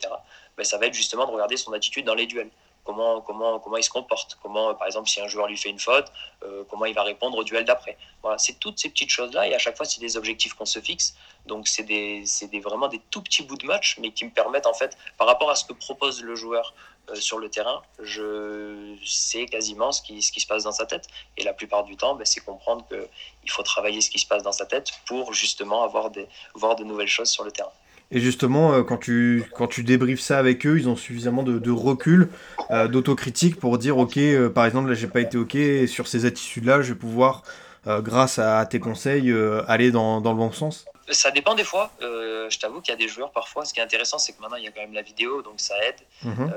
ben, 0.55 0.63
ça 0.63 0.77
va 0.77 0.85
être 0.85 0.93
justement 0.93 1.25
de 1.25 1.31
regarder 1.31 1.57
son 1.57 1.73
attitude 1.73 2.05
dans 2.05 2.13
les 2.13 2.27
duels. 2.27 2.51
Comment, 2.85 3.19
comment, 3.21 3.59
comment 3.59 3.77
il 3.77 3.83
se 3.83 3.89
comporte, 3.89 4.37
comment, 4.43 4.75
par 4.75 4.85
exemple, 4.85 5.09
si 5.09 5.19
un 5.19 5.27
joueur 5.27 5.47
lui 5.47 5.57
fait 5.57 5.69
une 5.69 5.79
faute, 5.79 6.05
euh, 6.43 6.63
comment 6.69 6.85
il 6.85 6.93
va 6.93 7.01
répondre 7.01 7.35
au 7.35 7.43
duel 7.43 7.65
d'après. 7.65 7.97
Voilà, 8.21 8.37
c'est 8.37 8.59
toutes 8.59 8.77
ces 8.77 8.89
petites 8.89 9.09
choses-là, 9.09 9.47
et 9.47 9.55
à 9.55 9.57
chaque 9.57 9.75
fois, 9.75 9.87
c'est 9.87 9.99
des 9.99 10.17
objectifs 10.17 10.53
qu'on 10.53 10.65
se 10.65 10.79
fixe. 10.79 11.15
Donc, 11.47 11.67
c'est 11.67 11.83
des, 11.83 12.23
des, 12.51 12.59
vraiment 12.59 12.87
des 12.87 13.01
tout 13.09 13.23
petits 13.23 13.41
bouts 13.41 13.57
de 13.57 13.65
match, 13.65 13.97
mais 13.99 14.11
qui 14.11 14.23
me 14.25 14.29
permettent, 14.29 14.67
en 14.67 14.73
fait, 14.73 14.95
par 15.17 15.25
rapport 15.25 15.49
à 15.49 15.55
ce 15.55 15.65
que 15.65 15.73
propose 15.73 16.21
le 16.21 16.35
joueur 16.35 16.75
euh, 17.09 17.15
sur 17.15 17.39
le 17.39 17.49
terrain, 17.49 17.81
je 17.99 18.95
sais 19.03 19.45
quasiment 19.45 19.91
ce 19.91 20.01
qui, 20.01 20.21
ce 20.21 20.31
qui 20.31 20.39
se 20.39 20.47
passe 20.47 20.63
dans 20.63 20.71
sa 20.71 20.85
tête. 20.85 21.07
Et 21.37 21.43
la 21.43 21.53
plupart 21.53 21.83
du 21.83 21.97
temps, 21.97 22.15
ben, 22.15 22.25
c'est 22.25 22.41
comprendre 22.41 22.85
qu'il 22.87 23.51
faut 23.51 23.63
travailler 23.63 24.01
ce 24.01 24.09
qui 24.09 24.19
se 24.19 24.27
passe 24.27 24.43
dans 24.43 24.51
sa 24.51 24.65
tête 24.65 24.91
pour 25.05 25.33
justement 25.33 25.83
avoir 25.83 26.11
des, 26.11 26.27
voir 26.53 26.75
de 26.75 26.83
nouvelles 26.83 27.07
choses 27.07 27.29
sur 27.29 27.43
le 27.43 27.51
terrain. 27.51 27.71
Et 28.11 28.19
justement, 28.19 28.73
euh, 28.73 28.83
quand 28.83 28.97
tu, 28.97 29.43
quand 29.55 29.67
tu 29.67 29.83
débriefes 29.83 30.19
ça 30.19 30.37
avec 30.37 30.65
eux, 30.65 30.77
ils 30.77 30.87
ont 30.87 30.95
suffisamment 30.95 31.43
de, 31.43 31.57
de 31.57 31.71
recul, 31.71 32.29
euh, 32.71 32.87
d'autocritique 32.87 33.59
pour 33.59 33.77
dire, 33.77 33.97
ok, 33.97 34.17
euh, 34.17 34.49
par 34.49 34.65
exemple, 34.65 34.89
là, 34.89 34.95
j'ai 34.95 35.07
pas 35.07 35.21
été 35.21 35.37
ok, 35.37 35.55
et 35.55 35.87
sur 35.87 36.07
ces 36.07 36.25
attitudes-là, 36.25 36.81
je 36.81 36.93
vais 36.93 36.99
pouvoir, 36.99 37.43
euh, 37.87 38.01
grâce 38.01 38.39
à 38.39 38.65
tes 38.65 38.79
conseils, 38.79 39.33
aller 39.67 39.91
dans, 39.91 40.21
dans, 40.21 40.31
le 40.31 40.37
bon 40.37 40.51
sens 40.51 40.85
Ça 41.09 41.31
dépend 41.31 41.55
des 41.55 41.63
fois. 41.63 41.91
je 41.99 42.59
t'avoue 42.59 42.79
qu'il 42.81 42.91
y 42.91 42.95
a 42.95 42.97
des 42.97 43.07
joueurs 43.07 43.31
parfois. 43.31 43.65
Ce 43.65 43.73
qui 43.73 43.79
est 43.79 43.83
intéressant, 43.83 44.19
c'est 44.19 44.33
que 44.33 44.41
maintenant, 44.41 44.57
il 44.57 44.63
y 44.63 44.67
a 44.67 44.71
quand 44.71 44.81
même 44.81 44.93
la 44.93 45.01
vidéo, 45.01 45.41
donc 45.41 45.55
ça 45.57 45.75
aide. 45.83 45.95
Mhm. 46.23 46.51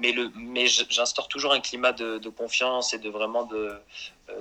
mais 0.00 0.12
le, 0.12 0.30
mais 0.36 0.66
j'instaure 0.66 1.28
toujours 1.28 1.52
un 1.52 1.60
climat 1.60 1.92
de, 1.92 2.18
de, 2.18 2.28
confiance 2.28 2.92
et 2.92 2.98
de 2.98 3.08
vraiment 3.08 3.48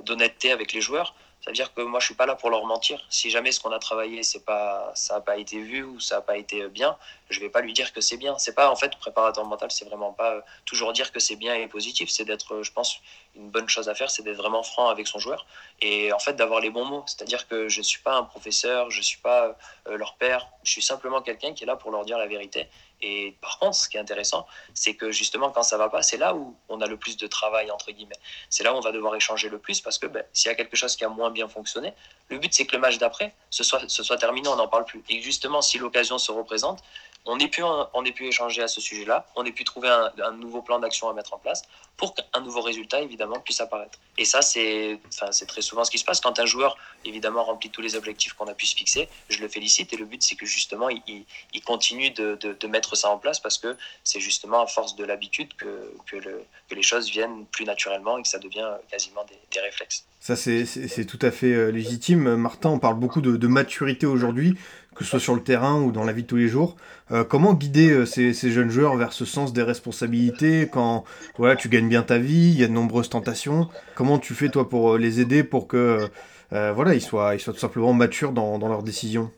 d'honnêteté 0.06 0.52
avec 0.52 0.74
les 0.74 0.82
joueurs. 0.82 1.13
Ça 1.48 1.52
veut 1.52 1.56
dire 1.56 1.74
que 1.74 1.82
moi, 1.82 2.02
je 2.02 2.08
suis 2.08 2.14
pas 2.14 2.26
là 2.26 2.36
pour 2.36 2.50
leur 2.50 2.66
mentir. 2.66 3.00
Si 3.10 3.30
jamais 3.30 3.54
ce 3.54 3.62
qu'on 3.62 3.72
a 3.72 3.80
travaillé, 3.80 4.22
c'est 4.22 4.44
pas, 4.44 4.92
ça 4.96 5.14
n'a 5.14 5.22
pas 5.22 5.38
été 5.38 5.62
vu 5.62 5.82
ou 5.82 5.98
ça 6.02 6.16
n'a 6.16 6.22
pas 6.22 6.36
été 6.36 6.68
bien, 6.68 6.98
je 7.30 7.40
vais 7.40 7.48
pas 7.48 7.62
lui 7.62 7.72
dire 7.72 7.94
que 7.94 8.02
c'est 8.02 8.18
bien. 8.18 8.38
C'est 8.38 8.54
pas 8.54 8.70
en 8.70 8.76
fait 8.76 8.94
préparateur 8.98 9.46
mental, 9.46 9.72
c'est 9.72 9.86
vraiment 9.86 10.12
pas 10.12 10.44
toujours 10.66 10.92
dire 10.92 11.10
que 11.10 11.22
c'est 11.22 11.38
bien 11.38 11.56
et 11.56 11.68
positif. 11.68 12.10
C'est 12.10 12.26
d'être, 12.26 12.64
je 12.64 12.72
pense, 12.74 13.00
une 13.34 13.50
bonne 13.50 13.70
chose 13.70 13.88
à 13.88 13.96
faire, 13.96 14.12
c'est 14.12 14.24
d'être 14.24 14.36
vraiment 14.36 14.62
franc 14.62 14.90
avec 14.90 15.08
son 15.08 15.20
joueur 15.20 15.46
et 15.80 16.12
en 16.12 16.20
fait 16.20 16.34
d'avoir 16.34 16.60
les 16.60 16.70
bons 16.70 16.84
mots. 16.84 17.06
C'est-à-dire 17.06 17.48
que 17.48 17.70
je 17.70 17.82
suis 17.82 18.02
pas 18.02 18.18
un 18.18 18.24
professeur, 18.24 18.92
je 18.92 19.02
suis 19.02 19.20
pas 19.20 19.56
euh, 19.88 19.96
leur 19.96 20.16
père. 20.16 20.50
Je 20.64 20.72
suis 20.72 20.82
simplement 20.82 21.22
quelqu'un 21.22 21.54
qui 21.54 21.64
est 21.64 21.68
là 21.68 21.78
pour 21.78 21.92
leur 21.92 22.04
dire 22.04 22.18
la 22.18 22.28
vérité. 22.28 22.68
Et 23.02 23.38
par 23.42 23.60
contre, 23.60 23.76
ce 23.76 23.88
qui 23.88 23.98
est 23.98 24.00
intéressant, 24.00 24.48
c'est 24.74 24.96
que 24.96 25.12
justement, 25.12 25.52
quand 25.52 25.64
ça 25.64 25.78
va 25.78 25.90
pas, 25.90 26.02
c'est 26.02 26.18
là 26.18 26.34
où 26.34 26.56
on 26.68 26.82
a 26.82 26.88
le 26.88 26.98
plus 26.98 27.16
de 27.18 27.28
travail, 27.28 27.70
entre 27.70 27.92
guillemets. 27.92 28.16
C'est 28.50 28.64
là 28.64 28.74
où 28.74 28.78
on 28.78 28.82
va 28.82 28.92
devoir 28.92 29.16
échanger 29.16 29.50
le 29.50 29.60
plus 29.60 29.82
parce 29.82 29.98
que 29.98 30.08
ben, 30.08 30.24
s'il 30.34 30.50
y 30.50 30.52
a 30.52 30.56
quelque 30.56 30.76
chose 30.76 30.96
qui 30.96 31.06
a 31.06 31.10
moins 31.10 31.30
bien 31.30 31.48
fonctionné, 31.48 31.94
le 32.30 32.40
but, 32.40 32.54
c'est 32.54 32.66
que 32.66 32.76
le 32.76 32.82
match 32.82 32.98
d'après, 32.98 33.36
ce 33.50 33.64
soit, 33.64 33.88
ce 33.88 34.04
soit 34.04 34.18
terminé, 34.18 34.48
on 34.50 34.56
n'en 34.56 34.68
parle 34.68 34.86
plus. 34.86 35.04
Et 35.10 35.22
justement, 35.22 35.62
si 35.62 35.78
l'occasion 35.78 36.18
se 36.18 36.32
représente, 36.32 36.82
on 37.28 37.38
ait 37.40 37.48
pu, 37.48 37.62
on 37.63 38.06
ait 38.06 38.12
pu 38.12 38.26
échanger 38.28 38.63
à 38.63 38.68
ce 38.68 38.82
sujet-là, 38.82 39.26
on 39.36 39.44
ait 39.46 39.52
pu 39.52 39.63
trouver 39.63 39.90
un, 39.90 40.32
nouveau 40.32 40.62
plan 40.62 40.80
d'action 40.80 41.10
à 41.10 41.13
mettre 41.13 41.34
en 41.34 41.38
place 41.38 41.63
pour 41.98 42.13
qu'un 42.13 42.42
nouveau 42.42 42.62
résultat, 42.62 43.02
évidemment, 43.02 43.40
puisse 43.40 43.60
apparaître. 43.60 44.00
Et 44.18 44.26
ça, 44.26 44.42
c'est 44.42 45.00
très 45.48 45.62
souvent 45.62 45.84
ce 45.84 45.92
qui 45.92 45.98
se 45.98 46.06
passe. 46.06 46.22
Quand 46.22 46.40
un 46.40 46.46
joueur, 46.46 46.78
évidemment, 47.06 47.44
remplit 47.44 47.70
tous 47.70 47.82
les 47.82 47.96
objectifs 47.96 48.34
qu'on 48.34 48.48
a 48.48 48.54
pu 48.54 48.66
se 48.66 48.76
fixer, 48.76 49.10
je 49.30 49.40
le 49.40 49.48
félicite. 49.48 49.92
Et 49.94 49.98
le 49.98 50.06
but, 50.06 50.22
c'est 50.22 50.36
que 50.36 50.46
justement, 50.46 50.90
il, 50.90 51.26
continue 51.66 52.12
de, 52.12 52.68
mettre 52.68 52.96
ça 52.96 53.10
en 53.10 53.18
place 53.18 53.40
parce 53.40 53.58
que 53.58 53.76
c'est 54.04 54.20
justement 54.20 54.62
à 54.62 54.68
force 54.68 54.96
de 54.96 55.04
l'habitude 55.04 55.54
que, 55.56 55.94
que, 56.06 56.18
le, 56.18 56.44
que, 56.70 56.76
les 56.76 56.82
choses 56.82 57.10
viennent 57.10 57.46
plus 57.46 57.66
naturellement 57.66 58.18
et 58.18 58.22
que 58.22 58.28
ça 58.28 58.40
devient 58.40 58.70
quasiment 58.90 59.24
des, 59.26 59.40
des 59.54 59.60
réflexes. 59.60 60.06
Ça, 60.20 60.36
c'est 60.36 61.06
tout 61.06 61.20
à 61.22 61.32
fait 61.32 61.54
euh, 61.54 61.72
légitime. 61.72 62.36
Martin, 62.36 62.70
on 62.70 62.80
parle 62.80 63.00
beaucoup 63.00 63.22
de, 63.22 63.38
de 63.38 63.48
maturité 63.48 64.06
aujourd'hui 64.06 64.58
que 64.98 65.04
ce 65.04 65.12
soit 65.12 65.20
sur 65.20 65.36
le 65.36 65.44
terrain 65.44 65.80
ou 65.80 65.92
dans 65.92 66.04
la 66.04 66.12
vie 66.12 66.24
de 66.24 66.28
tous 66.28 66.36
les 66.36 66.48
jours. 66.48 66.76
Euh, 67.12 67.24
comment 67.24 67.54
guider 67.54 67.89
euh, 67.89 68.06
ces, 68.06 68.34
ces, 68.34 68.52
jeunes 68.52 68.70
joueurs 68.70 68.98
vers 68.98 69.13
ce 69.13 69.24
sens 69.24 69.54
des 69.54 69.63
responsabilités 69.63 70.67
quand 70.70 71.06
voilà, 71.38 71.56
tu 71.56 71.70
gagnes 71.70 71.88
bien 71.88 72.04
ta 72.04 72.17
vie, 72.17 72.52
il 72.52 72.60
y 72.60 72.63
a 72.65 72.67
de 72.67 72.74
nombreuses 72.74 73.10
tentations? 73.10 73.70
Comment 73.96 74.20
tu 74.20 74.34
fais 74.34 74.50
toi 74.50 74.67
pour 74.67 74.98
les 74.98 75.22
aider 75.22 75.43
pour 75.46 75.67
que 75.67 76.10
euh, 76.52 76.72
voilà, 76.74 76.96
ils 76.96 77.02
soient, 77.02 77.36
ils 77.36 77.39
soient 77.39 77.54
tout 77.54 77.60
simplement 77.60 77.93
matures 77.93 78.34
dans, 78.34 78.60
dans 78.60 78.67
leurs 78.67 78.84
décisions? 78.84 79.32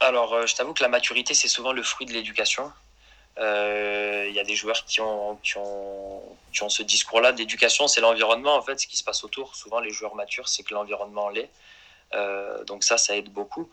Alors, 0.00 0.46
je 0.46 0.54
t'avoue 0.56 0.72
que 0.72 0.82
la 0.82 0.88
maturité, 0.88 1.34
c'est 1.34 1.48
souvent 1.48 1.72
le 1.72 1.82
fruit 1.82 2.06
de 2.06 2.12
l'éducation. 2.12 2.72
Il 3.38 4.32
y 4.34 4.40
a 4.40 4.44
des 4.44 4.56
joueurs 4.56 4.84
qui 4.84 5.00
ont, 5.00 5.36
qui 5.42 5.56
ont, 5.58 6.22
qui 6.52 6.62
ont 6.62 6.68
ce 6.68 6.82
discours-là. 6.82 7.32
L'éducation, 7.32 7.86
c'est 7.88 8.00
l'environnement, 8.00 8.56
en 8.56 8.62
fait, 8.62 8.80
ce 8.80 8.86
qui 8.86 8.96
se 8.96 9.04
passe 9.04 9.22
autour. 9.22 9.54
Souvent, 9.54 9.80
les 9.80 9.90
joueurs 9.90 10.14
matures, 10.16 10.48
c'est 10.48 10.64
que 10.64 10.74
l'environnement 10.74 11.28
l'est. 11.28 11.50
Euh, 12.14 12.64
donc 12.64 12.84
ça, 12.84 12.98
ça 12.98 13.16
aide 13.16 13.30
beaucoup. 13.30 13.68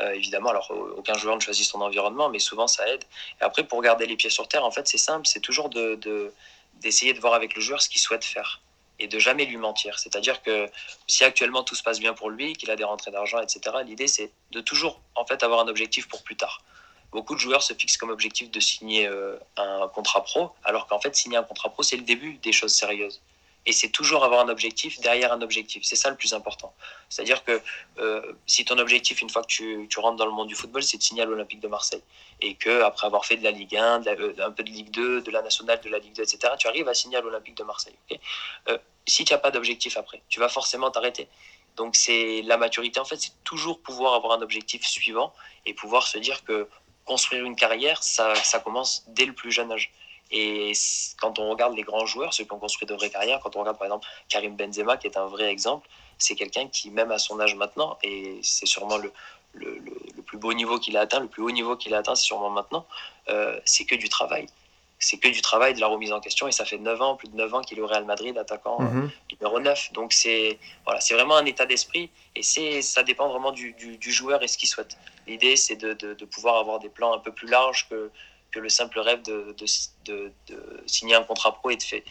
Euh, 0.00 0.12
évidemment, 0.12 0.50
alors 0.50 0.70
aucun 0.96 1.14
joueur 1.14 1.36
ne 1.36 1.40
choisit 1.40 1.64
son 1.66 1.80
environnement, 1.80 2.28
mais 2.28 2.40
souvent 2.40 2.66
ça 2.66 2.88
aide. 2.88 3.04
Et 3.40 3.44
après, 3.44 3.64
pour 3.64 3.80
garder 3.82 4.06
les 4.06 4.16
pieds 4.16 4.30
sur 4.30 4.48
terre, 4.48 4.64
en 4.64 4.70
fait, 4.70 4.88
c'est 4.88 4.98
simple, 4.98 5.26
c'est 5.26 5.40
toujours 5.40 5.68
de, 5.68 5.94
de, 5.96 6.32
d'essayer 6.80 7.12
de 7.12 7.20
voir 7.20 7.34
avec 7.34 7.54
le 7.54 7.60
joueur 7.60 7.80
ce 7.80 7.88
qu'il 7.88 8.00
souhaite 8.00 8.24
faire. 8.24 8.60
et 8.98 9.08
de 9.08 9.18
jamais 9.18 9.44
lui 9.44 9.56
mentir. 9.56 9.98
C'est-à-dire 9.98 10.42
que 10.42 10.68
si 11.08 11.24
actuellement 11.24 11.64
tout 11.64 11.74
se 11.74 11.82
passe 11.82 11.98
bien 11.98 12.14
pour 12.14 12.30
lui, 12.30 12.52
qu'il 12.54 12.70
a 12.70 12.76
des 12.76 12.84
rentrées 12.84 13.10
d'argent, 13.10 13.40
etc., 13.40 13.60
l'idée 13.84 14.06
c'est 14.06 14.30
de 14.52 14.60
toujours 14.60 15.00
en 15.16 15.26
fait 15.26 15.42
avoir 15.42 15.60
un 15.60 15.68
objectif 15.68 16.06
pour 16.08 16.22
plus 16.22 16.36
tard. 16.36 16.62
Beaucoup 17.10 17.34
de 17.34 17.40
joueurs 17.40 17.62
se 17.62 17.74
fixent 17.74 17.96
comme 17.96 18.10
objectif 18.10 18.50
de 18.50 18.60
signer 18.60 19.06
euh, 19.06 19.36
un 19.56 19.88
contrat 19.88 20.22
pro, 20.22 20.50
alors 20.64 20.86
qu'en 20.86 21.00
fait 21.00 21.14
signer 21.16 21.36
un 21.36 21.42
contrat 21.42 21.70
pro 21.70 21.82
c'est 21.82 21.96
le 21.96 22.02
début 22.02 22.34
des 22.34 22.52
choses 22.52 22.74
sérieuses. 22.74 23.20
Et 23.66 23.72
c'est 23.72 23.88
toujours 23.88 24.24
avoir 24.24 24.40
un 24.40 24.48
objectif 24.48 25.00
derrière 25.00 25.32
un 25.32 25.40
objectif. 25.40 25.84
C'est 25.84 25.96
ça 25.96 26.10
le 26.10 26.16
plus 26.16 26.34
important. 26.34 26.74
C'est-à-dire 27.08 27.44
que 27.44 27.60
euh, 27.98 28.32
si 28.46 28.64
ton 28.64 28.78
objectif, 28.78 29.22
une 29.22 29.30
fois 29.30 29.42
que 29.42 29.48
tu, 29.48 29.98
rentres 29.98 30.16
dans 30.16 30.26
le 30.26 30.32
monde 30.32 30.48
du 30.48 30.54
football, 30.54 30.82
c'est 30.82 30.98
de 30.98 31.02
signer 31.02 31.22
à 31.22 31.24
l'Olympique 31.24 31.60
de 31.60 31.68
Marseille, 31.68 32.02
et 32.40 32.54
que 32.56 32.82
après 32.82 33.06
avoir 33.06 33.24
fait 33.24 33.36
de 33.36 33.44
la 33.44 33.50
Ligue 33.50 33.76
1, 33.76 34.00
de 34.00 34.34
la, 34.36 34.46
un 34.46 34.50
peu 34.50 34.64
de 34.64 34.70
Ligue 34.70 34.90
2, 34.90 35.22
de 35.22 35.30
la 35.30 35.40
nationale, 35.40 35.80
de 35.82 35.88
la 35.88 35.98
Ligue 35.98 36.14
2, 36.14 36.22
etc., 36.22 36.52
tu 36.58 36.68
arrives 36.68 36.88
à 36.88 36.94
signer 36.94 37.16
à 37.16 37.20
l'Olympique 37.22 37.56
de 37.56 37.64
Marseille. 37.64 37.96
Euh, 38.68 38.76
si 39.06 39.24
tu 39.24 39.32
n'as 39.32 39.38
pas 39.38 39.50
d'objectif 39.50 39.96
après, 39.96 40.22
tu 40.28 40.40
vas 40.40 40.48
forcément 40.48 40.90
t'arrêter. 40.90 41.28
Donc 41.76 41.96
c'est 41.96 42.42
la 42.42 42.58
maturité, 42.58 43.00
en 43.00 43.04
fait, 43.04 43.16
c'est 43.16 43.42
toujours 43.44 43.80
pouvoir 43.80 44.14
avoir 44.14 44.34
un 44.38 44.42
objectif 44.42 44.86
suivant 44.86 45.32
et 45.64 45.74
pouvoir 45.74 46.06
se 46.06 46.18
dire 46.18 46.44
que 46.44 46.68
construire 47.04 47.44
une 47.44 47.56
carrière, 47.56 48.02
ça 48.02 48.34
commence 48.62 49.04
dès 49.08 49.26
le 49.26 49.32
plus 49.32 49.50
jeune 49.50 49.72
âge. 49.72 49.92
Et 50.36 50.72
quand 51.20 51.38
on 51.38 51.48
regarde 51.48 51.76
les 51.76 51.84
grands 51.84 52.06
joueurs, 52.06 52.34
ceux 52.34 52.44
qui 52.44 52.52
ont 52.52 52.58
construit 52.58 52.86
de 52.88 52.94
vraies 52.94 53.08
carrières, 53.08 53.38
quand 53.40 53.54
on 53.54 53.60
regarde 53.60 53.78
par 53.78 53.86
exemple 53.86 54.06
Karim 54.28 54.56
Benzema, 54.56 54.96
qui 54.96 55.06
est 55.06 55.16
un 55.16 55.26
vrai 55.26 55.44
exemple, 55.44 55.88
c'est 56.18 56.34
quelqu'un 56.34 56.66
qui, 56.66 56.90
même 56.90 57.12
à 57.12 57.18
son 57.18 57.38
âge 57.38 57.54
maintenant, 57.54 57.96
et 58.02 58.40
c'est 58.42 58.66
sûrement 58.66 58.96
le, 58.96 59.12
le, 59.52 59.78
le, 59.78 60.22
plus 60.22 60.36
beau 60.38 60.52
niveau 60.52 60.80
qu'il 60.80 60.96
a 60.96 61.02
atteint, 61.02 61.20
le 61.20 61.28
plus 61.28 61.42
haut 61.44 61.52
niveau 61.52 61.76
qu'il 61.76 61.94
a 61.94 61.98
atteint, 61.98 62.16
c'est 62.16 62.24
sûrement 62.24 62.50
maintenant, 62.50 62.84
euh, 63.28 63.60
c'est 63.64 63.84
que 63.84 63.94
du 63.94 64.08
travail. 64.08 64.46
C'est 64.98 65.18
que 65.18 65.28
du 65.28 65.40
travail, 65.40 65.74
de 65.74 65.80
la 65.80 65.86
remise 65.86 66.12
en 66.12 66.20
question, 66.20 66.48
et 66.48 66.52
ça 66.52 66.64
fait 66.64 66.78
9 66.78 67.00
ans, 67.00 67.14
plus 67.14 67.28
de 67.28 67.36
9 67.36 67.54
ans 67.54 67.60
qu'il 67.60 67.78
est 67.78 67.82
au 67.82 67.86
Real 67.86 68.04
Madrid, 68.04 68.36
attaquant 68.36 68.80
mm 68.80 68.86
-hmm. 68.86 69.10
numéro 69.32 69.60
9. 69.60 69.92
Donc 69.92 70.12
c'est 70.12 70.58
voilà, 70.84 71.00
vraiment 71.12 71.36
un 71.36 71.46
état 71.46 71.66
d'esprit, 71.66 72.10
et 72.34 72.42
ça 72.82 73.02
dépend 73.04 73.28
vraiment 73.28 73.52
du, 73.52 73.72
du, 73.74 73.98
du, 73.98 74.10
joueur 74.12 74.42
et 74.42 74.48
ce 74.48 74.56
qu'il 74.58 74.68
souhaite. 74.68 74.96
L'idée, 75.28 75.54
c'est 75.64 75.76
de, 75.76 75.90
de, 76.02 76.08
de 76.14 76.24
pouvoir 76.34 76.56
avoir 76.62 76.78
des 76.80 76.88
plans 76.96 77.12
un 77.18 77.22
peu 77.26 77.32
plus 77.38 77.48
larges 77.56 77.82
que 77.90 78.10
que 78.54 78.60
le 78.60 78.68
simple 78.68 79.00
rêve 79.00 79.22
de, 79.22 79.54
de, 80.04 80.32
de, 80.46 80.84
signer 80.86 81.16
un 81.16 81.24
contrat 81.24 81.52
pro 81.52 81.70
et 81.70 81.76
de, 81.76 81.82
fait, 81.82 82.04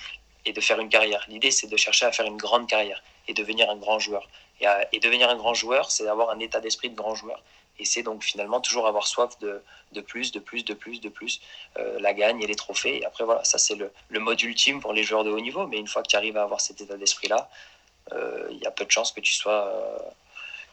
et 0.46 0.52
de 0.52 0.60
faire 0.60 0.80
une 0.80 0.90
carrière. 0.90 1.24
L'idée, 1.30 1.52
c'est 1.52 1.68
de 1.68 1.78
chercher 1.78 2.06
à 2.06 2.12
faire 2.12 2.26
une 2.26 2.36
grande 2.36 2.68
carrière 2.68 3.02
et 3.30 3.34
devenir 3.34 3.70
un 3.70 3.78
grand 3.78 3.98
joueur. 3.98 4.28
Et, 4.60 4.66
et 4.92 5.00
devenir 5.00 5.30
un 5.30 5.38
grand 5.38 5.54
joueur, 5.54 5.90
c'est 5.90 6.06
avoir 6.08 6.30
un 6.32 6.40
état 6.40 6.60
d'esprit 6.60 6.90
de 6.90 6.96
grand 6.96 7.16
joueur. 7.16 7.42
Et 7.80 7.86
c'est 7.86 8.04
donc 8.04 8.24
finalement 8.24 8.60
toujours 8.60 8.88
avoir 8.88 9.08
soif 9.08 9.40
de, 9.40 9.64
de 9.94 10.02
plus, 10.02 10.32
de 10.34 10.40
plus, 10.40 10.64
de 10.66 10.74
plus, 10.74 11.00
de 11.00 11.10
plus, 11.10 11.42
euh, 11.78 11.98
la 12.02 12.14
gagne 12.14 12.42
et 12.44 12.48
les 12.48 12.56
trophées. 12.56 12.98
Et 13.00 13.06
après, 13.06 13.24
voilà, 13.24 13.44
ça 13.46 13.58
c'est 13.58 13.76
le, 13.76 13.92
le, 14.10 14.20
mode 14.20 14.42
ultime 14.42 14.82
pour 14.82 14.94
les 14.94 15.04
joueurs 15.04 15.24
de 15.24 15.32
haut 15.32 15.40
niveau. 15.40 15.66
Mais 15.66 15.78
une 15.78 15.88
fois 15.88 16.04
que 16.04 16.10
tu 16.10 16.18
arrives 16.18 16.38
à 16.38 16.44
avoir 16.44 16.60
cet 16.60 16.82
état 16.82 16.98
d'esprit-là, 16.98 17.50
euh, 18.12 18.48
il 18.52 18.58
y 18.58 18.68
a 18.68 18.72
peu 18.72 18.84
de 18.86 18.92
chances 18.92 19.14
que 19.14 19.22
tu 19.22 19.34
sois... 19.34 19.72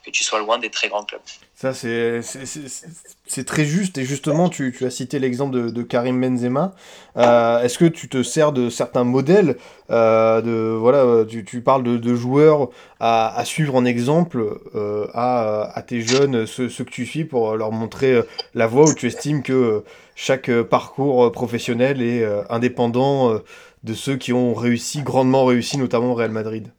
Que 0.05 0.11
tu 0.11 0.25
sois 0.25 0.39
loin 0.39 0.59
des 0.59 0.71
très 0.71 0.89
grands 0.89 1.05
clubs. 1.05 1.21
Ça, 1.55 1.75
c'est 1.75 3.45
très 3.45 3.65
juste. 3.67 3.99
Et 3.99 4.05
justement, 4.07 4.49
tu, 4.49 4.75
tu 4.77 4.87
as 4.87 4.91
cité 4.91 5.19
l'exemple 5.19 5.71
de, 5.71 5.83
Karim 5.83 6.19
Benzema. 6.19 6.75
Euh, 7.19 7.63
Est-ce 7.63 7.79
que 7.79 7.85
tu 7.85 8.09
te 8.09 8.23
sers 8.23 8.53
de 8.53 8.71
certains 8.71 9.05
modèles 9.05 9.59
euh, 9.91 10.41
de, 10.41 10.75
voilà, 10.75 11.27
tu, 11.27 11.45
tu 11.45 11.61
parles 11.61 11.83
de, 11.83 11.99
de 11.99 12.15
joueurs 12.15 12.71
à, 12.99 13.43
suivre 13.45 13.75
en 13.75 13.85
exemple 13.85 14.43
euh, 14.75 15.07
à, 15.13 15.71
à, 15.75 15.83
tes 15.83 16.01
jeunes, 16.01 16.47
ceux, 16.47 16.71
ceux, 16.71 16.85
que 16.85 16.91
tu 16.91 17.05
suis, 17.05 17.27
pour 17.27 17.55
leur 17.57 17.71
montrer 17.71 18.23
la 18.55 18.67
voie 18.67 18.89
où 18.89 18.95
tu 18.95 19.07
estimes 19.07 19.43
que 19.43 19.85
chaque 20.15 20.51
parcours 20.63 21.31
professionnel 21.31 22.01
est 22.01 22.25
indépendant 22.49 23.39
de 23.85 23.95
ceux 23.95 24.17
qui 24.17 24.33
ont 24.33 24.55
réussi, 24.55 25.03
grandement 25.03 25.45
réussi, 25.45 25.77
notamment 25.77 26.13
au 26.13 26.15
Real 26.15 26.31
Madrid? 26.31 26.73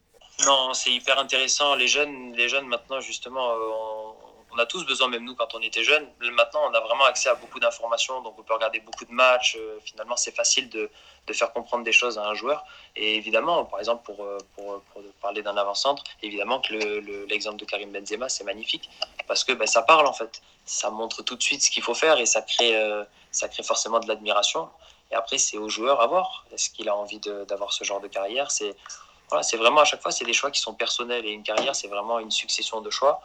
Non, 0.46 0.74
c'est 0.74 0.92
hyper 0.92 1.20
intéressant. 1.20 1.76
Les 1.76 1.88
jeunes, 1.88 2.34
les 2.34 2.50
jeunes 2.50 2.68
maintenant, 2.68 3.00
justement, 3.00 3.52
euh, 3.52 4.14
on, 4.52 4.58
a 4.58 4.66
tous 4.66 4.86
besoin, 4.86 5.08
même 5.08 5.24
nous, 5.24 5.36
quand 5.36 5.54
on 5.56 5.62
était 5.62 5.84
jeunes. 5.84 6.08
Maintenant, 6.20 6.62
on 6.70 6.74
a 6.74 6.80
vraiment 6.80 7.06
accès 7.06 7.30
à 7.30 7.36
beaucoup 7.36 7.60
d'informations, 7.60 8.22
donc 8.22 8.36
on 8.38 8.44
peut 8.44 8.54
regarder 8.54 8.80
beaucoup 8.80 9.06
de 9.06 9.12
matchs. 9.12 9.58
Euh, 9.60 9.80
finalement, 9.84 10.18
c'est 10.18 10.36
facile 10.36 10.70
de, 10.70 10.90
de, 11.28 11.34
faire 11.34 11.54
comprendre 11.54 11.84
des 11.84 11.92
choses 11.92 12.18
à 12.18 12.26
un 12.26 12.34
joueur. 12.34 12.64
Et 12.96 13.16
évidemment, 13.16 13.66
par 13.66 13.80
exemple, 13.80 14.04
pour, 14.04 14.24
euh, 14.24 14.38
pour, 14.56 14.82
parler 15.22 15.42
d'un 15.42 15.56
avant-centre, 15.56 16.04
évidemment 16.24 16.60
que 16.60 16.74
l'exemple 17.28 17.58
le, 17.62 17.66
de 17.66 17.70
Karim 17.70 17.92
Benzema, 17.92 18.28
c'est 18.28 18.44
magnifique 18.44 18.90
parce 19.28 19.44
que 19.44 19.54
ben, 19.54 19.68
ça 19.68 19.84
parle 19.84 20.08
en 20.08 20.14
fait. 20.14 20.42
Ça 20.66 20.90
montre 20.90 21.22
tout 21.24 21.36
de 21.36 21.44
suite 21.44 21.62
ce 21.62 21.70
qu'il 21.70 21.84
faut 21.84 21.94
faire 21.94 22.18
et 22.18 22.26
ça 22.26 22.42
crée, 22.42 22.76
ça 23.32 23.48
crée 23.50 23.64
forcément 23.64 24.00
de 24.00 24.08
l'admiration. 24.08 24.70
Et 25.12 25.16
après, 25.16 25.38
c'est 25.38 25.58
au 25.58 25.70
joueur 25.70 26.02
à 26.02 26.08
voir. 26.08 26.46
Est-ce 26.54 26.70
qu'il 26.70 26.88
a 26.90 26.96
envie 26.96 27.20
d'avoir 27.20 27.74
ce 27.74 27.84
genre 27.84 28.00
de 28.00 28.08
carrière? 28.08 28.50
C'est 28.50 28.76
c'est 29.42 29.58
vraiment 29.58 29.82
à 29.82 29.86
chaque 29.86 30.02
fois, 30.02 30.12
c'est 30.12 30.26
des 30.26 30.34
choix 30.34 30.52
qui 30.52 30.60
sont 30.60 30.74
personnels 30.74 31.26
et 31.26 31.32
une 31.32 31.44
carrière, 31.44 31.76
c'est 31.76 31.88
vraiment 31.88 32.20
une 32.20 32.32
succession 32.32 32.82
de 32.82 32.90
choix. 32.90 33.22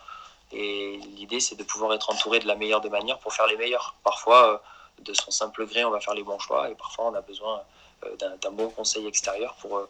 Et 0.53 0.99
l'idée, 1.17 1.41
c'est 1.41 1.57
de 1.57 1.65
pouvoir 1.65 1.93
être 1.95 2.11
entouré 2.11 2.39
de 2.39 2.47
la 2.47 2.55
meilleure 2.55 2.81
des 2.81 2.91
manières 2.91 3.19
pour 3.19 3.33
faire 3.35 3.47
les 3.47 3.57
meilleurs. 3.57 3.95
Parfois, 4.05 4.53
euh, 4.53 4.59
de 5.03 5.13
son 5.13 5.31
simple 5.31 5.67
gré, 5.67 5.85
on 5.85 5.91
va 5.91 6.01
faire 6.01 6.15
les 6.15 6.23
bons 6.23 6.39
choix 6.39 6.71
et 6.71 6.75
parfois, 6.75 7.07
on 7.07 7.15
a 7.15 7.21
besoin 7.21 7.63
euh, 8.05 8.37
d'un 8.41 8.51
bon 8.53 8.71
conseil 8.71 9.07
extérieur 9.07 9.57
pour, 9.61 9.77
euh, 9.77 9.89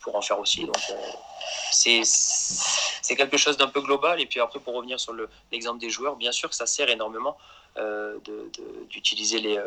pour 0.00 0.16
en 0.16 0.22
faire 0.22 0.38
aussi. 0.40 0.64
Donc, 0.64 0.76
c'est 1.70 3.16
quelque 3.16 3.36
chose 3.36 3.56
d'un 3.56 3.68
peu 3.68 3.80
global. 3.80 4.20
Et 4.20 4.26
puis 4.26 4.40
après, 4.40 4.58
pour 4.58 4.74
revenir 4.74 4.98
sur 4.98 5.14
l'exemple 5.52 5.78
des 5.78 5.90
joueurs, 5.90 6.16
bien 6.16 6.32
sûr 6.32 6.48
que 6.48 6.56
ça 6.56 6.66
sert 6.66 6.88
énormément 6.88 7.36
d'utiliser 8.88 9.40
les 9.40 9.58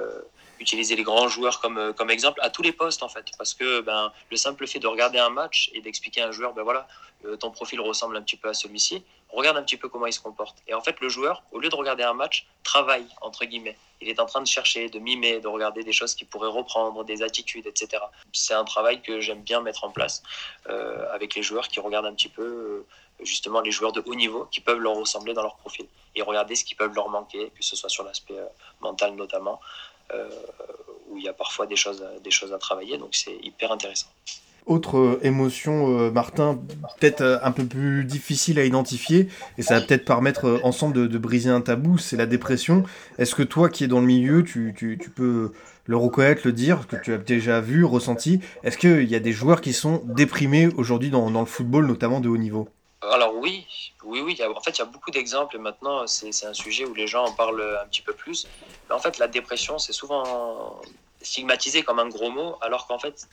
utiliser 0.59 0.95
les 0.95 1.03
grands 1.03 1.27
joueurs 1.27 1.59
comme, 1.59 1.77
euh, 1.77 1.93
comme 1.93 2.09
exemple 2.09 2.39
à 2.41 2.49
tous 2.49 2.61
les 2.61 2.71
postes 2.71 3.03
en 3.03 3.09
fait. 3.09 3.25
Parce 3.37 3.53
que 3.53 3.81
ben, 3.81 4.11
le 4.29 4.37
simple 4.37 4.67
fait 4.67 4.79
de 4.79 4.87
regarder 4.87 5.19
un 5.19 5.29
match 5.29 5.69
et 5.73 5.81
d'expliquer 5.81 6.21
à 6.21 6.27
un 6.27 6.31
joueur, 6.31 6.53
ben 6.53 6.63
voilà, 6.63 6.87
euh, 7.25 7.35
ton 7.35 7.51
profil 7.51 7.81
ressemble 7.81 8.15
un 8.15 8.21
petit 8.21 8.37
peu 8.37 8.49
à 8.49 8.53
celui-ci, 8.53 9.03
regarde 9.29 9.57
un 9.57 9.63
petit 9.63 9.77
peu 9.77 9.89
comment 9.89 10.05
il 10.05 10.13
se 10.13 10.19
comporte. 10.19 10.57
Et 10.67 10.73
en 10.73 10.81
fait, 10.81 10.99
le 10.99 11.09
joueur, 11.09 11.43
au 11.51 11.59
lieu 11.59 11.69
de 11.69 11.75
regarder 11.75 12.03
un 12.03 12.13
match, 12.13 12.47
travaille, 12.63 13.07
entre 13.21 13.45
guillemets. 13.45 13.77
Il 14.01 14.09
est 14.09 14.19
en 14.19 14.27
train 14.27 14.41
de 14.41 14.47
chercher, 14.47 14.89
de 14.89 14.99
mimer, 14.99 15.39
de 15.39 15.47
regarder 15.47 15.83
des 15.83 15.93
choses 15.93 16.13
qu'il 16.13 16.27
pourrait 16.27 16.49
reprendre, 16.49 17.03
des 17.03 17.23
attitudes, 17.23 17.65
etc. 17.65 18.03
C'est 18.33 18.53
un 18.53 18.63
travail 18.63 19.01
que 19.01 19.19
j'aime 19.19 19.41
bien 19.41 19.61
mettre 19.61 19.83
en 19.83 19.89
place 19.89 20.21
euh, 20.69 21.11
avec 21.11 21.33
les 21.33 21.41
joueurs 21.41 21.67
qui 21.67 21.79
regardent 21.79 22.05
un 22.05 22.13
petit 22.13 22.29
peu, 22.29 22.85
justement, 23.21 23.61
les 23.61 23.71
joueurs 23.71 23.93
de 23.93 24.03
haut 24.05 24.15
niveau 24.15 24.45
qui 24.51 24.61
peuvent 24.61 24.79
leur 24.79 24.93
ressembler 24.93 25.33
dans 25.33 25.41
leur 25.41 25.55
profil 25.55 25.87
et 26.15 26.21
regarder 26.21 26.53
ce 26.55 26.63
qui 26.63 26.75
peut 26.75 26.89
leur 26.93 27.09
manquer, 27.09 27.49
que 27.49 27.63
ce 27.63 27.75
soit 27.75 27.89
sur 27.89 28.03
l'aspect 28.03 28.39
mental 28.81 29.15
notamment. 29.15 29.59
Euh, 30.13 30.29
où 31.09 31.17
il 31.17 31.23
y 31.23 31.29
a 31.29 31.33
parfois 31.33 31.67
des 31.67 31.77
choses, 31.77 32.03
des 32.23 32.31
choses 32.31 32.53
à 32.53 32.57
travailler. 32.57 32.97
Donc 32.97 33.09
c'est 33.11 33.37
hyper 33.41 33.71
intéressant. 33.71 34.07
Autre 34.65 34.97
euh, 34.97 35.19
émotion, 35.23 35.99
euh, 35.99 36.11
Martin, 36.11 36.59
peut-être 36.99 37.39
un 37.41 37.51
peu 37.51 37.65
plus 37.65 38.03
difficile 38.03 38.59
à 38.59 38.65
identifier, 38.65 39.29
et 39.57 39.61
ça 39.61 39.79
va 39.79 39.85
peut-être 39.85 40.03
permettre 40.03 40.59
ensemble 40.63 41.07
de, 41.07 41.17
briser 41.17 41.49
un 41.49 41.61
tabou, 41.61 41.97
c'est 41.97 42.17
la 42.17 42.25
dépression. 42.25 42.83
Est-ce 43.17 43.35
que 43.35 43.43
toi 43.43 43.69
qui 43.69 43.85
es 43.85 43.87
dans 43.87 44.01
le 44.01 44.05
milieu, 44.05 44.43
tu, 44.43 44.73
peux 45.15 45.53
le 45.85 45.97
reconnaître, 45.97 46.41
le 46.43 46.51
dire, 46.51 46.87
que 46.87 46.97
tu 46.97 47.13
as 47.13 47.17
déjà 47.17 47.61
vu, 47.61 47.85
ressenti? 47.85 48.41
Est-ce 48.63 48.77
qu'il 48.77 49.09
y 49.09 49.15
a 49.15 49.19
des 49.19 49.31
joueurs 49.31 49.61
qui 49.61 49.71
sont 49.71 50.01
déprimés 50.03 50.67
aujourd'hui 50.75 51.09
dans 51.09 51.29
le 51.29 51.45
football, 51.45 51.87
notamment 51.87 52.19
de 52.19 52.27
haut 52.27 52.37
niveau? 52.37 52.67
Alors 53.11 53.35
oui, 53.35 53.67
oui, 54.03 54.21
oui. 54.21 54.39
En 54.43 54.61
fait, 54.61 54.71
il 54.71 54.79
y 54.79 54.81
a 54.81 54.85
beaucoup 54.85 55.11
d'exemples. 55.11 55.57
Maintenant, 55.57 56.07
c'est 56.07 56.45
un 56.45 56.53
sujet 56.53 56.85
où 56.85 56.93
les 56.93 57.07
gens 57.07 57.25
en 57.25 57.31
parlent 57.31 57.79
un 57.81 57.87
petit 57.87 58.01
peu 58.01 58.13
plus. 58.13 58.47
Mais 58.89 58.95
en 58.95 58.99
fait, 58.99 59.17
la 59.17 59.27
dépression, 59.27 59.77
c'est 59.77 59.93
souvent 59.93 60.81
stigmatisé 61.21 61.83
comme 61.83 61.99
un 61.99 62.07
gros 62.07 62.29
mot, 62.29 62.57
alors 62.61 62.87
qu'en 62.87 62.99
fait, 62.99 63.27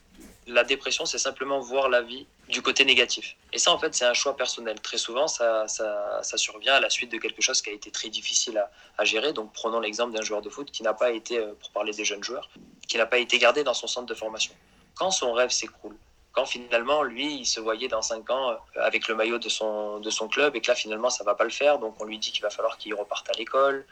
la 0.46 0.64
dépression, 0.64 1.06
c'est 1.06 1.18
simplement 1.18 1.60
voir 1.60 1.88
la 1.88 2.02
vie 2.02 2.26
du 2.48 2.60
côté 2.60 2.84
négatif. 2.84 3.37
Et 3.52 3.58
ça, 3.58 3.72
en 3.72 3.78
fait, 3.78 3.94
c'est 3.94 4.04
un 4.04 4.14
choix 4.14 4.37
personnel. 4.37 4.80
Très 4.80 4.98
souvent, 4.98 5.26
ça, 5.26 5.66
ça, 5.68 6.37
survient 6.37 6.74
à 6.74 6.80
la 6.80 6.90
suite 6.90 7.10
de 7.12 7.18
quelque 7.18 7.40
chose 7.40 7.62
qui 7.62 7.70
a 7.70 7.72
été 7.72 7.90
très 7.90 8.08
difficile 8.08 8.58
à, 8.58 8.70
à 8.98 9.04
gérer. 9.04 9.32
Donc, 9.32 9.52
prenons 9.52 9.80
l'exemple 9.80 10.14
d'un 10.14 10.22
joueur 10.22 10.42
de 10.42 10.50
foot 10.50 10.70
qui 10.70 10.82
n'a 10.82 10.92
pas 10.92 11.10
été, 11.12 11.38
euh, 11.38 11.54
pour 11.60 11.70
parler 11.70 11.92
des 11.92 12.04
jeunes 12.04 12.22
joueurs, 12.22 12.50
qui 12.88 12.98
n'a 12.98 13.06
pas 13.06 13.18
été 13.18 13.38
gardé 13.38 13.64
dans 13.64 13.74
son 13.74 13.87
centre 13.87 14.06
de 14.06 14.14
formation. 14.14 14.52
Quand 14.94 15.10
son 15.10 15.32
rêve 15.32 15.50
s'écroule, 15.50 15.96
quand 16.34 16.46
finalement, 16.46 17.02
lui, 17.02 17.36
il 17.36 17.46
se 17.46 17.60
voyait 17.60 17.88
dans 17.88 18.02
5 18.02 18.28
ans 18.28 18.50
euh, 18.50 18.56
avec 18.82 19.08
le 19.08 19.14
maillot 19.14 19.38
de 19.38 19.48
son, 19.48 20.00
de 20.00 20.10
son 20.10 20.28
club 20.28 20.54
et 20.56 20.60
que 20.60 20.68
là, 20.68 20.74
finalement, 20.74 21.08
ça 21.08 21.24
va 21.24 21.34
pas 21.34 21.44
le 21.44 21.50
faire. 21.50 21.78
Donc, 21.78 21.94
on 22.00 22.04
lui 22.04 22.18
dit 22.18 22.32
qu'il 22.32 22.42
va 22.42 22.50
falloir 22.50 22.76
qu'il 22.76 22.92
reparte 22.94 23.30
à 23.30 23.32
l'école, 23.34 23.86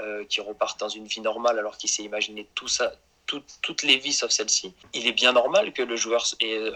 euh, 0.00 0.24
qu'il 0.24 0.42
reparte 0.42 0.78
dans 0.78 0.88
une 0.88 1.06
vie 1.06 1.20
normale 1.20 1.58
alors 1.58 1.76
qu'il 1.76 1.90
s'est 1.90 2.04
imaginé 2.04 2.46
tout 2.54 2.68
ça, 2.68 2.92
tout, 3.26 3.42
toutes 3.62 3.82
les 3.82 3.96
vies 3.96 4.12
sauf 4.12 4.30
celle-ci. 4.30 4.72
Il 4.94 5.08
est 5.08 5.12
bien 5.12 5.32
normal 5.32 5.72
que 5.72 5.82
le 5.82 5.96
joueur 5.96 6.24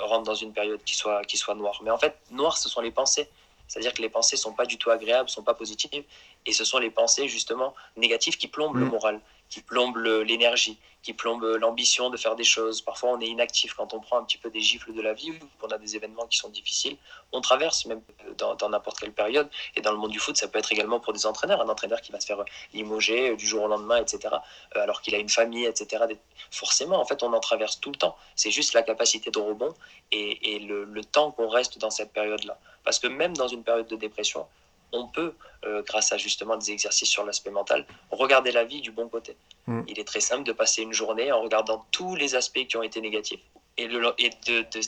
rentre 0.01 0.25
dans 0.25 0.35
une 0.35 0.53
période 0.53 0.83
qui 0.85 0.97
soit, 0.97 1.25
qui 1.25 1.37
soit 1.37 1.55
noire. 1.55 1.81
Mais 1.85 1.91
en 1.91 1.99
fait, 1.99 2.17
noir, 2.33 2.59
ce 2.59 2.69
sont 2.69 2.81
les 2.81 2.91
pensées. 2.91 3.29
C'est-à-dire 3.69 3.95
que 3.95 4.03
les 4.03 4.11
pensées 4.11 4.37
sont 4.37 4.53
pas 4.53 4.67
du 4.67 4.77
tout 4.77 4.91
agréables, 4.91 5.31
sont 5.31 5.45
pas 5.45 5.55
positives, 5.55 6.05
et 6.45 6.53
ce 6.53 6.63
sont 6.63 6.79
les 6.79 6.91
pensées 6.91 7.27
justement 7.29 7.75
négatives 7.97 8.37
qui 8.37 8.49
plombent 8.49 8.77
mmh. 8.77 8.81
le 8.81 8.87
moral, 8.87 9.21
qui 9.53 9.61
plombe 9.61 9.99
l'énergie, 9.99 10.79
qui 11.03 11.13
plombe 11.13 11.45
l'ambition 11.61 12.09
de 12.09 12.17
faire 12.17 12.37
des 12.37 12.45
choses. 12.45 12.81
Parfois, 12.81 13.11
on 13.11 13.21
est 13.21 13.27
inactif 13.27 13.75
quand 13.75 13.93
on 13.93 14.01
prend 14.01 14.17
un 14.17 14.25
petit 14.25 14.39
peu 14.39 14.49
des 14.49 14.63
gifles 14.63 14.95
de 14.95 15.03
la 15.03 15.13
vie 15.13 15.31
qu'on 15.61 15.69
a 15.69 15.77
des 15.77 15.95
événements 15.95 16.27
qui 16.27 16.39
sont 16.39 16.49
difficiles. 16.49 16.97
On 17.33 17.43
traverse 17.43 17.85
même 17.85 18.01
dans 18.39 18.71
n'importe 18.71 18.99
quelle 19.01 19.13
période. 19.13 19.51
Et 19.77 19.83
dans 19.83 19.93
le 19.93 19.99
monde 19.99 20.11
du 20.11 20.19
foot, 20.19 20.39
ça 20.39 20.49
peut 20.49 20.59
être 20.59 20.73
également 20.73 21.01
pour 21.01 21.13
des 21.13 21.27
entraîneurs. 21.27 21.61
Un 21.61 21.69
entraîneur 21.69 22.01
qui 22.01 22.13
va 22.13 22.21
se 22.21 22.25
faire 22.27 22.43
limoger 22.73 23.37
du 23.37 23.47
jour 23.47 23.65
au 23.65 23.69
lendemain, 23.69 23.99
etc. 23.99 24.35
Alors 24.75 25.03
qu'il 25.03 25.15
a 25.15 25.19
une 25.19 25.29
famille, 25.29 25.67
etc. 25.67 26.05
Forcément, 26.51 26.99
en 26.99 27.05
fait, 27.05 27.23
on 27.23 27.35
en 27.35 27.41
traverse 27.41 27.79
tout 27.79 27.91
le 27.91 27.97
temps. 27.97 28.17
C'est 28.37 28.51
juste 28.51 28.73
la 28.73 28.83
capacité 28.83 29.31
de 29.31 29.39
rebond 29.39 29.75
et, 30.13 30.55
et 30.55 30.59
le, 30.61 30.85
le 30.85 31.05
temps 31.05 31.31
qu'on 31.31 31.51
reste 31.51 31.77
dans 31.77 31.91
cette 31.91 32.15
période-là. 32.15 32.59
Parce 32.85 32.99
que 32.99 33.07
même 33.07 33.37
dans 33.37 33.49
une 33.49 33.65
période 33.65 33.87
de 33.87 33.97
dépression, 33.97 34.47
on 34.93 35.07
peut, 35.07 35.35
euh, 35.65 35.83
grâce 35.83 36.13
à 36.13 36.17
justement 36.17 36.57
des 36.57 36.71
exercices 36.71 37.09
sur 37.09 37.25
l'aspect 37.25 37.51
mental, 37.51 37.87
regarder 38.11 38.53
la 38.53 38.65
vie 38.65 38.81
du 38.81 38.91
bon 38.91 39.09
côté. 39.09 39.37
Mm. 39.67 39.83
Il 39.89 39.99
est 39.99 40.05
très 40.05 40.21
simple 40.21 40.45
de 40.45 40.53
passer 40.53 40.83
une 40.83 40.93
journée 40.93 41.33
en 41.33 41.43
regardant 41.43 41.85
tous 41.91 42.15
les 42.15 42.35
aspects 42.35 42.67
qui 42.67 42.77
ont 42.77 42.83
été 42.83 43.01
négatifs 43.01 43.41
et, 43.79 43.89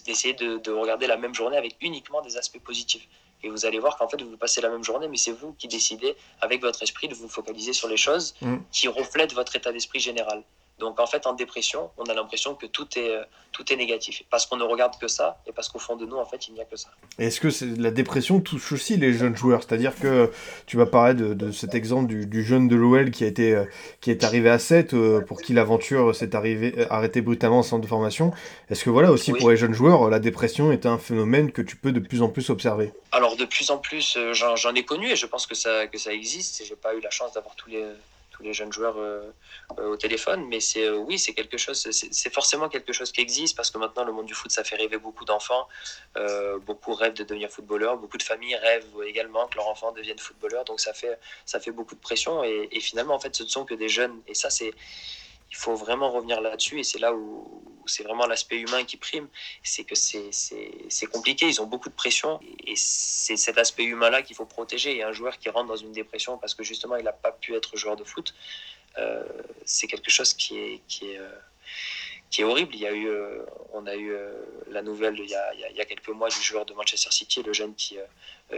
d'essayer 0.04 0.34
de, 0.34 0.70
regarder 0.70 1.06
la 1.06 1.16
même 1.16 1.34
journée 1.34 1.56
avec 1.56 1.76
uniquement 1.80 2.20
des 2.22 2.36
aspects 2.36 2.60
positifs. 2.60 3.06
Et 3.42 3.48
vous 3.48 3.66
allez 3.66 3.78
voir 3.78 3.98
qu'en 3.98 4.08
fait, 4.08 4.20
vous 4.22 4.36
passez 4.38 4.60
la 4.62 4.70
même 4.70 4.84
journée, 4.84 5.06
mais 5.06 5.18
c'est 5.18 5.32
vous 5.32 5.52
qui 5.52 5.68
décidez, 5.68 6.16
avec 6.40 6.62
votre 6.62 6.82
esprit, 6.82 7.08
de 7.08 7.14
vous 7.14 7.28
focaliser 7.28 7.72
sur 7.72 7.88
les 7.88 7.96
choses 7.96 8.34
mm. 8.40 8.56
qui 8.72 8.88
reflètent 8.88 9.34
votre 9.34 9.54
état 9.56 9.72
d'esprit 9.72 10.00
général. 10.00 10.42
Donc 10.78 10.98
en 10.98 11.06
fait, 11.06 11.26
en 11.26 11.34
dépression, 11.34 11.90
on 11.96 12.04
a 12.04 12.14
l'impression 12.14 12.56
que 12.56 12.66
tout 12.66 12.87
est, 12.96 13.10
euh, 13.10 13.22
tout 13.52 13.72
est 13.72 13.76
négatif, 13.76 14.24
parce 14.28 14.44
qu'on 14.44 14.56
ne 14.56 14.64
regarde 14.64 14.98
que 15.00 15.06
ça, 15.06 15.40
et 15.46 15.52
parce 15.52 15.68
qu'au 15.68 15.78
fond 15.78 15.94
de 15.94 16.04
nous, 16.04 16.16
en 16.16 16.24
fait, 16.24 16.48
il 16.48 16.54
n'y 16.54 16.60
a 16.60 16.64
que 16.64 16.76
ça. 16.76 16.88
Est-ce 17.18 17.40
que 17.40 17.80
la 17.80 17.92
dépression 17.92 18.40
touche 18.40 18.72
aussi 18.72 18.96
les 18.96 19.12
jeunes 19.12 19.37
joueurs? 19.37 19.62
C'est-à-dire 19.62 19.94
que 19.94 20.32
tu 20.66 20.76
vas 20.76 20.87
parler 20.87 21.14
de, 21.14 21.52
cet 21.52 21.76
exemple 21.76 22.12
du, 22.12 22.44
jeune 22.44 22.66
de 22.66 22.74
l'OL 22.74 23.12
qui, 23.12 23.22
a 23.22 23.28
été, 23.28 23.54
euh, 23.54 23.64
qui 24.00 24.10
est 24.10 24.24
arrivé 24.24 24.50
à 24.50 24.58
7, 24.58 24.94
euh, 24.94 25.20
pour 25.20 25.40
qui 25.40 25.52
l'aventure 25.52 26.14
s'est 26.14 26.30
arrêtée 26.34 27.20
brutalement 27.20 27.60
en 27.60 27.62
centre 27.62 27.82
de 27.82 27.87
formation. 27.87 28.32
Est-ce 28.68 28.84
que 28.84 28.90
voilà, 28.90 29.12
aussi 29.12 29.32
pour 29.32 29.50
les 29.50 29.56
jeunes 29.56 29.74
joueurs, 29.74 30.10
la 30.10 30.18
dépression 30.18 30.72
est 30.72 30.87
un 30.87 30.98
phénomène 30.98 31.52
que 31.52 31.62
tu 31.62 31.76
peux 31.76 31.92
de 31.92 32.00
plus 32.00 32.20
en 32.20 32.28
plus 32.28 32.50
observer? 32.50 32.92
Alors 33.12 33.37
de 33.37 33.44
plus 33.44 33.70
en 33.70 33.78
plus, 33.78 34.18
j'en 34.32 34.74
ai 34.74 34.84
connu, 34.84 35.08
et 35.08 35.16
je 35.16 35.26
pense 35.26 35.46
que 35.46 35.54
ça, 35.54 35.87
que 35.87 35.98
ça 35.98 36.12
existe, 36.12 36.64
j'ai 36.66 36.74
pas 36.74 36.94
eu 36.96 37.00
la 37.00 37.10
chance 37.10 37.32
d'avoir 37.32 37.54
tous 37.54 37.70
les 37.70 37.84
les 38.44 38.52
jeunes 38.52 38.72
joueurs 38.72 38.96
euh, 38.98 39.33
euh, 39.78 39.92
au 39.92 39.96
téléphone. 39.96 40.46
Mais 40.46 40.61
c'est 40.61 40.85
euh, 40.85 40.96
oui, 40.96 41.18
c'est 41.18 41.35
quelque 41.35 41.57
chose, 41.57 41.88
c'est 41.90 42.33
forcément 42.33 42.68
quelque 42.68 42.92
chose 42.92 43.11
qui 43.11 43.20
existe 43.20 43.57
parce 43.57 43.70
que 43.70 43.78
maintenant 43.78 44.04
le 44.04 44.12
monde 44.12 44.26
du 44.26 44.35
foot, 44.35 44.50
ça 44.50 44.62
fait 44.62 44.76
rêver 44.76 44.98
beaucoup 44.98 45.24
d'enfants. 45.24 45.66
beaucoup 46.66 46.94
rêvent 46.94 47.14
de 47.14 47.24
devenir 47.24 47.50
footballeurs. 47.50 47.96
Beaucoup 47.96 48.18
de 48.18 48.22
familles 48.22 48.57
rêvent 48.57 48.87
également 49.07 49.46
que 49.48 49.57
leur 49.57 49.68
enfant 49.68 49.92
devienne 49.92 50.18
footballeur. 50.18 50.64
Donc 50.64 50.80
ça 50.80 50.92
fait, 50.94 51.18
ça 51.44 51.59
fait 51.59 51.72
beaucoup 51.72 51.94
de 51.94 52.00
pression. 52.00 52.44
Et, 52.44 52.68
et 52.70 52.80
finalement, 52.80 53.14
en 53.14 53.20
fait, 53.20 53.35
ce 53.35 53.42
ne 53.42 53.48
sont 53.48 53.64
que 53.64 53.74
des 53.74 53.88
jeunes. 53.88 54.16
Et 54.28 54.35
ça, 54.35 54.50
c'est 54.50 54.72
il 55.54 55.56
faut 55.56 55.76
vraiment 55.76 56.10
revenir 56.10 56.40
là-dessus 56.40 56.80
et 56.80 56.82
c'est 56.82 56.98
là 56.98 57.14
où, 57.14 57.62
c'est 57.86 58.02
vraiment 58.02 58.26
l'aspect 58.26 58.58
humain 58.58 58.82
qui 58.82 58.96
prime. 58.96 59.28
C'est 59.62 59.84
que 59.84 59.94
c'est 59.94 61.06
compliqué, 61.12 61.46
ils 61.46 61.62
ont 61.62 61.66
beaucoup 61.66 61.88
de 61.88 61.94
pression 61.94 62.40
et 62.66 62.74
c'est 62.74 63.36
cet 63.36 63.56
aspect 63.56 63.84
humain-là 63.84 64.22
qu'il 64.22 64.34
faut 64.34 64.46
protéger. 64.46 64.96
Et 64.96 65.04
un 65.04 65.12
joueur 65.12 65.38
qui 65.38 65.48
rentre 65.50 65.68
dans 65.68 65.76
une 65.76 65.92
dépression 65.92 66.38
parce 66.38 66.54
que 66.54 66.64
justement 66.64 66.96
il 66.96 67.04
n'a 67.04 67.12
pas 67.12 67.30
pu 67.30 67.54
être 67.54 67.76
joueur 67.76 67.94
de 67.94 68.02
foot, 68.02 68.34
euh, 68.98 69.22
c'est 69.64 69.86
quelque 69.86 70.10
chose 70.10 70.34
qui 70.34 70.58
est, 70.58 70.80
qui 70.88 71.12
est, 71.12 71.18
euh, 71.18 71.30
qui 72.30 72.40
est 72.40 72.44
horrible. 72.44 72.74
Il 72.74 72.80
y 72.80 72.88
a 72.88 72.92
eu, 72.92 73.06
euh, 73.06 73.44
on 73.72 73.86
a 73.86 73.94
eu 73.94 74.12
la 74.66 74.82
nouvelle 74.82 75.20
il 75.20 75.30
y 75.30 75.36
a, 75.36 75.54
il 75.54 75.76
y 75.76 75.80
a, 75.80 75.84
quelques 75.84 76.08
mois 76.08 76.30
du 76.30 76.42
joueur 76.42 76.66
de 76.66 76.74
Manchester 76.74 77.12
City, 77.12 77.44
le 77.44 77.52
jeune 77.52 77.76
qui, 77.76 77.96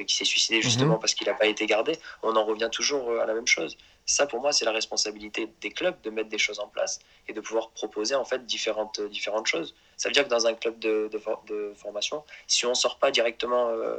qui 0.07 0.17
s'est 0.17 0.25
suicidé 0.25 0.63
justement 0.63 0.95
mhm. 0.95 1.01
parce 1.01 1.15
qu'il 1.15 1.27
n'a 1.27 1.35
pas 1.35 1.47
été 1.47 1.67
gardé. 1.67 1.93
On 2.23 2.35
en 2.37 2.45
revient 2.47 2.71
toujours 2.73 3.21
à 3.21 3.27
la 3.27 3.35
même 3.35 3.47
chose. 3.47 3.77
Ça, 4.07 4.27
pour 4.27 4.41
moi, 4.41 4.53
c'est 4.53 4.65
la 4.65 4.73
responsabilité 4.73 5.49
des 5.61 5.71
clubs 5.71 6.01
de 6.03 6.11
mettre 6.11 6.29
des 6.29 6.39
choses 6.39 6.61
en 6.61 6.69
place 6.69 7.01
et 7.27 7.33
de 7.33 7.41
pouvoir 7.41 7.71
proposer 7.71 8.15
en 8.15 8.25
fait 8.25 8.47
différentes, 8.47 9.01
différentes 9.01 9.49
choses. 9.49 9.75
Ça 9.97 10.09
veut 10.09 10.13
dire 10.13 10.25
que 10.25 10.29
dans 10.29 10.47
un 10.47 10.55
club 10.55 10.79
de, 10.79 11.11
de, 11.49 11.73
formation, 11.75 12.23
si 12.47 12.67
on 12.67 12.71
ne 12.71 12.75
sort 12.75 12.99
pas 12.99 13.11
directement 13.11 13.69
euh, 13.71 13.99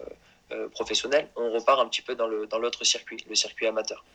euh, 0.53 0.69
professionnel, 0.69 1.29
on 1.35 1.51
repart 1.51 1.81
un 1.81 1.87
petit 1.89 2.01
peu 2.01 2.15
dans 2.15 2.27
l'autre 2.27 2.57
dans 2.57 2.85
circuit, 2.85 3.17
le 3.27 3.35
circuit 3.35 3.67
amateur 3.67 4.05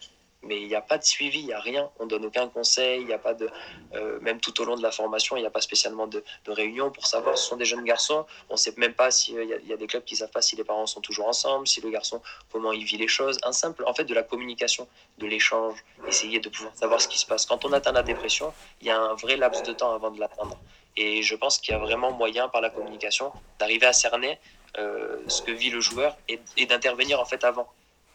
mais 0.42 0.60
il 0.60 0.68
n'y 0.68 0.74
a 0.74 0.80
pas 0.80 0.98
de 0.98 1.04
suivi, 1.04 1.40
il 1.40 1.46
n'y 1.46 1.52
a 1.52 1.60
rien. 1.60 1.90
On 1.98 2.06
donne 2.06 2.24
aucun 2.24 2.48
conseil, 2.48 3.02
il 3.02 3.12
a 3.12 3.18
pas 3.18 3.34
de, 3.34 3.48
euh, 3.94 4.18
même 4.20 4.40
tout 4.40 4.60
au 4.60 4.64
long 4.64 4.76
de 4.76 4.82
la 4.82 4.90
formation, 4.90 5.36
il 5.36 5.40
n'y 5.40 5.46
a 5.46 5.50
pas 5.50 5.60
spécialement 5.60 6.06
de, 6.06 6.24
de 6.44 6.52
réunion 6.52 6.90
pour 6.90 7.06
savoir. 7.06 7.38
Ce 7.38 7.48
sont 7.48 7.56
des 7.56 7.64
jeunes 7.64 7.84
garçons. 7.84 8.26
On 8.50 8.54
ne 8.54 8.58
sait 8.58 8.74
même 8.76 8.94
pas 8.94 9.10
s'il 9.10 9.38
euh, 9.38 9.60
y, 9.64 9.72
a 9.72 9.76
des 9.76 9.86
clubs 9.86 10.04
qui 10.04 10.14
ne 10.14 10.18
savent 10.18 10.30
pas 10.30 10.42
si 10.42 10.56
les 10.56 10.64
parents 10.64 10.86
sont 10.86 11.00
toujours 11.00 11.28
ensemble, 11.28 11.66
si 11.66 11.80
le 11.80 11.90
garçon 11.90 12.20
comment 12.50 12.72
il 12.72 12.84
vit 12.84 12.98
les 12.98 13.08
choses. 13.08 13.38
Un 13.44 13.52
simple, 13.52 13.84
en 13.86 13.94
fait, 13.94 14.04
de 14.04 14.14
la 14.14 14.22
communication, 14.22 14.88
de 15.18 15.26
l'échange, 15.26 15.84
essayer 16.08 16.40
de 16.40 16.48
pouvoir 16.48 16.74
savoir 16.74 17.00
ce 17.00 17.08
qui 17.08 17.18
se 17.18 17.26
passe. 17.26 17.46
Quand 17.46 17.64
on 17.64 17.72
atteint 17.72 17.92
la 17.92 18.02
dépression, 18.02 18.52
il 18.80 18.88
y 18.88 18.90
a 18.90 18.98
un 18.98 19.14
vrai 19.14 19.36
laps 19.36 19.62
de 19.62 19.72
temps 19.72 19.94
avant 19.94 20.10
de 20.10 20.18
l'atteindre. 20.18 20.58
Et 20.96 21.22
je 21.22 21.34
pense 21.36 21.58
qu'il 21.58 21.72
y 21.72 21.76
a 21.76 21.78
vraiment 21.78 22.12
moyen 22.12 22.48
par 22.48 22.60
la 22.60 22.68
communication 22.68 23.32
d'arriver 23.58 23.86
à 23.86 23.92
cerner 23.92 24.38
euh, 24.78 25.18
ce 25.28 25.42
que 25.42 25.52
vit 25.52 25.70
le 25.70 25.80
joueur 25.80 26.16
et 26.28 26.66
d'intervenir 26.66 27.20
en 27.20 27.24
fait 27.24 27.44
avant 27.44 27.68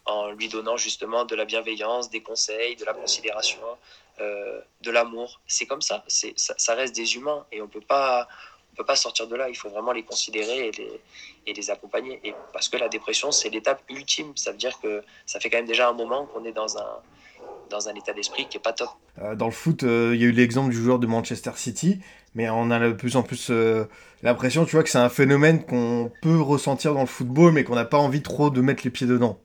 en 0.07 0.31
lui 0.31 0.47
donnant 0.47 0.77
justement 0.77 1.25
de 1.25 1.35
la 1.35 1.45
bienveillance, 1.45 2.09
des 2.09 2.21
conseils, 2.21 2.75
de 2.77 2.85
la 2.85 2.93
considération, 2.93 3.59
euh, 4.19 4.59
de 4.81 4.89
l'amour. 4.89 5.41
C'est 5.47 5.65
comme 5.65 5.81
ça, 5.81 6.03
ça, 6.07 6.75
reste 6.75 6.95
des 6.95 7.15
humains 7.15 7.45
et 7.51 7.61
on 7.61 7.67
peut 7.67 7.81
pas, 7.81 8.27
on 8.73 8.77
peut 8.77 8.85
pas 8.85 8.95
sortir 8.95 9.27
de 9.27 9.35
là. 9.35 9.49
Il 9.49 9.55
faut 9.55 9.69
vraiment 9.69 9.91
les 9.91 10.03
considérer 10.03 10.69
et 10.69 10.71
les, 10.71 11.01
et 11.45 11.53
les 11.53 11.69
accompagner. 11.69 12.19
Et 12.23 12.33
parce 12.53 12.69
que 12.69 12.77
la 12.77 12.87
dépression, 12.87 13.31
c'est 13.31 13.49
l'étape 13.49 13.81
ultime. 13.89 14.31
Ça 14.35 14.51
veut 14.51 14.57
dire 14.57 14.79
que 14.79 15.03
ça 15.25 15.39
fait 15.39 15.49
quand 15.49 15.57
même 15.57 15.67
déjà 15.67 15.89
un 15.89 15.93
moment 15.93 16.25
qu'on 16.25 16.45
est 16.45 16.53
dans 16.53 16.77
un, 16.77 16.99
dans 17.69 17.89
un 17.89 17.93
état 17.95 18.13
d'esprit 18.13 18.47
qui 18.47 18.57
est 18.57 18.61
pas 18.61 18.73
top. 18.73 18.89
Euh, 19.21 19.35
dans 19.35 19.47
le 19.47 19.51
foot, 19.51 19.83
euh, 19.83 20.11
il 20.15 20.21
y 20.21 20.23
a 20.23 20.27
eu 20.27 20.31
l'exemple 20.31 20.71
du 20.71 20.81
joueur 20.81 20.99
de 20.99 21.07
Manchester 21.07 21.51
City, 21.57 21.99
mais 22.33 22.49
on 22.49 22.71
a 22.71 22.79
de 22.79 22.93
plus 22.93 23.17
en 23.17 23.23
plus 23.23 23.51
l'impression, 24.23 24.63
tu 24.63 24.71
vois, 24.71 24.83
que 24.83 24.89
c'est 24.89 24.97
un 24.97 25.09
phénomène 25.09 25.65
qu'on 25.65 26.11
peut 26.21 26.39
ressentir 26.39 26.93
dans 26.93 27.01
le 27.01 27.07
football, 27.07 27.51
mais 27.51 27.65
qu'on 27.65 27.75
n'a 27.75 27.85
pas 27.85 27.97
envie 27.97 28.21
trop 28.21 28.49
de 28.49 28.61
mettre 28.61 28.83
les 28.85 28.89
pieds 28.89 29.07
dedans. 29.07 29.37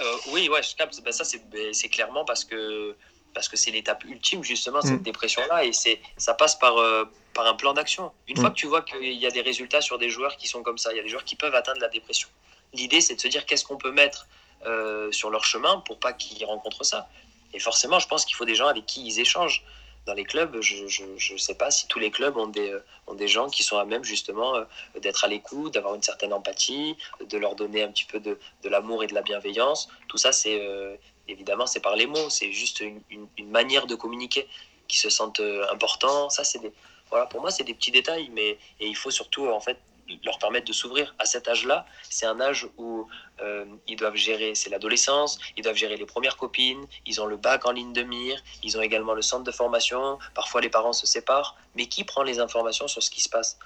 Euh, 0.00 0.16
oui, 0.32 0.48
ouais, 0.48 0.62
je 0.62 0.74
capte. 0.74 1.00
Ben, 1.02 1.12
ça, 1.12 1.24
ben, 1.52 1.72
c'est 1.72 1.88
clairement 1.88 2.24
parce 2.24 2.44
que 2.44 2.96
parce 3.32 3.48
que 3.48 3.56
c'est 3.56 3.72
l'étape 3.72 4.04
ultime 4.04 4.44
justement 4.44 4.80
cette 4.80 5.00
mm. 5.00 5.02
dépression 5.02 5.42
là 5.48 5.64
et 5.64 5.72
c'est 5.72 6.00
ça 6.16 6.34
passe 6.34 6.56
par 6.56 6.78
euh, 6.78 7.04
par 7.34 7.46
un 7.46 7.54
plan 7.54 7.72
d'action. 7.74 8.12
Une 8.28 8.36
fois 8.36 8.50
mm. 8.50 8.52
que 8.52 8.58
tu 8.58 8.66
vois 8.66 8.82
qu'il 8.82 9.12
y 9.12 9.26
a 9.26 9.30
des 9.30 9.40
résultats 9.40 9.80
sur 9.80 9.98
des 9.98 10.08
joueurs 10.08 10.36
qui 10.36 10.46
sont 10.46 10.62
comme 10.62 10.78
ça, 10.78 10.92
il 10.92 10.96
y 10.96 11.00
a 11.00 11.02
des 11.02 11.08
joueurs 11.08 11.24
qui 11.24 11.36
peuvent 11.36 11.54
atteindre 11.54 11.80
la 11.80 11.88
dépression. 11.88 12.28
L'idée 12.72 13.00
c'est 13.00 13.16
de 13.16 13.20
se 13.20 13.28
dire 13.28 13.44
qu'est-ce 13.46 13.64
qu'on 13.64 13.76
peut 13.76 13.92
mettre 13.92 14.26
euh, 14.66 15.12
sur 15.12 15.30
leur 15.30 15.44
chemin 15.44 15.80
pour 15.80 15.98
pas 15.98 16.12
qu'ils 16.12 16.44
rencontrent 16.44 16.84
ça. 16.84 17.08
Et 17.52 17.58
forcément, 17.58 17.98
je 17.98 18.08
pense 18.08 18.24
qu'il 18.24 18.34
faut 18.34 18.44
des 18.44 18.54
gens 18.54 18.66
avec 18.66 18.86
qui 18.86 19.06
ils 19.06 19.20
échangent 19.20 19.64
dans 20.06 20.14
les 20.14 20.24
clubs, 20.24 20.60
je 20.60 21.32
ne 21.32 21.38
sais 21.38 21.54
pas 21.54 21.70
si 21.70 21.86
tous 21.86 21.98
les 21.98 22.10
clubs 22.10 22.36
ont 22.36 22.46
des, 22.46 22.70
euh, 22.70 22.84
ont 23.06 23.14
des 23.14 23.28
gens 23.28 23.48
qui 23.48 23.62
sont 23.62 23.78
à 23.78 23.84
même 23.84 24.04
justement 24.04 24.54
euh, 24.54 24.64
d'être 25.00 25.24
à 25.24 25.28
l'écoute, 25.28 25.74
d'avoir 25.74 25.94
une 25.94 26.02
certaine 26.02 26.32
empathie, 26.32 26.96
de 27.26 27.38
leur 27.38 27.54
donner 27.54 27.82
un 27.82 27.88
petit 27.88 28.04
peu 28.04 28.20
de, 28.20 28.38
de 28.62 28.68
l'amour 28.68 29.02
et 29.02 29.06
de 29.06 29.14
la 29.14 29.22
bienveillance. 29.22 29.88
Tout 30.08 30.18
ça, 30.18 30.32
c'est 30.32 30.60
euh, 30.60 30.96
évidemment, 31.26 31.66
c'est 31.66 31.80
par 31.80 31.96
les 31.96 32.06
mots, 32.06 32.28
c'est 32.28 32.52
juste 32.52 32.80
une, 32.80 33.00
une, 33.10 33.50
manière 33.50 33.86
de 33.86 33.94
communiquer 33.94 34.46
qui 34.88 34.98
se 34.98 35.08
sentent 35.08 35.42
importants. 35.72 36.28
Ça, 36.28 36.44
c'est 36.44 36.58
des, 36.58 36.72
voilà, 37.08 37.26
pour 37.26 37.40
moi, 37.40 37.50
c'est 37.50 37.64
des 37.64 37.74
petits 37.74 37.90
détails, 37.90 38.28
mais 38.32 38.58
et 38.80 38.86
il 38.86 38.96
faut 38.96 39.10
surtout 39.10 39.48
en 39.48 39.60
fait 39.60 39.78
leur 40.24 40.38
permettre 40.38 40.66
de 40.66 40.72
s'ouvrir 40.72 41.14
à 41.18 41.26
cet 41.26 41.48
âge-là. 41.48 41.86
C'est 42.08 42.26
un 42.26 42.40
âge 42.40 42.68
où 42.76 43.06
euh, 43.40 43.64
ils 43.86 43.96
doivent 43.96 44.16
gérer, 44.16 44.54
c'est 44.54 44.70
l'adolescence, 44.70 45.38
ils 45.56 45.62
doivent 45.62 45.76
gérer 45.76 45.96
les 45.96 46.06
premières 46.06 46.36
copines, 46.36 46.86
ils 47.06 47.20
ont 47.20 47.26
le 47.26 47.36
bac 47.36 47.66
en 47.66 47.72
ligne 47.72 47.92
de 47.92 48.02
mire, 48.02 48.40
ils 48.62 48.76
ont 48.78 48.82
également 48.82 49.14
le 49.14 49.22
centre 49.22 49.44
de 49.44 49.50
formation, 49.50 50.18
parfois 50.34 50.60
les 50.60 50.70
parents 50.70 50.92
se 50.92 51.06
séparent, 51.06 51.56
mais 51.74 51.86
qui 51.86 52.04
prend 52.04 52.22
les 52.22 52.38
informations 52.38 52.88
sur 52.88 53.02
ce 53.02 53.10
qui 53.10 53.20
se 53.20 53.28
passe 53.28 53.58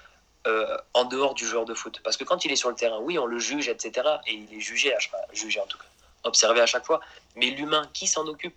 euh, 0.47 0.77
en 0.93 1.05
dehors 1.05 1.33
du 1.33 1.45
joueur 1.45 1.65
de 1.65 1.73
foot? 1.73 1.99
Parce 2.03 2.17
que 2.17 2.23
quand 2.23 2.45
il 2.45 2.51
est 2.51 2.55
sur 2.55 2.69
le 2.69 2.75
terrain, 2.75 2.99
oui, 2.99 3.19
on 3.19 3.25
le 3.25 3.39
juge, 3.39 3.67
etc., 3.67 4.07
et 4.27 4.33
il 4.33 4.53
est 4.53 4.61
jugé, 4.61 4.93
à, 4.93 4.97
jugé 5.33 5.59
en 5.59 5.65
tout 5.65 5.77
cas, 5.77 5.85
observé 6.23 6.61
à 6.61 6.65
chaque 6.65 6.85
fois, 6.85 7.01
mais 7.35 7.47
l'humain, 7.47 7.89
qui 7.93 8.07
s'en 8.07 8.25
occupe? 8.27 8.55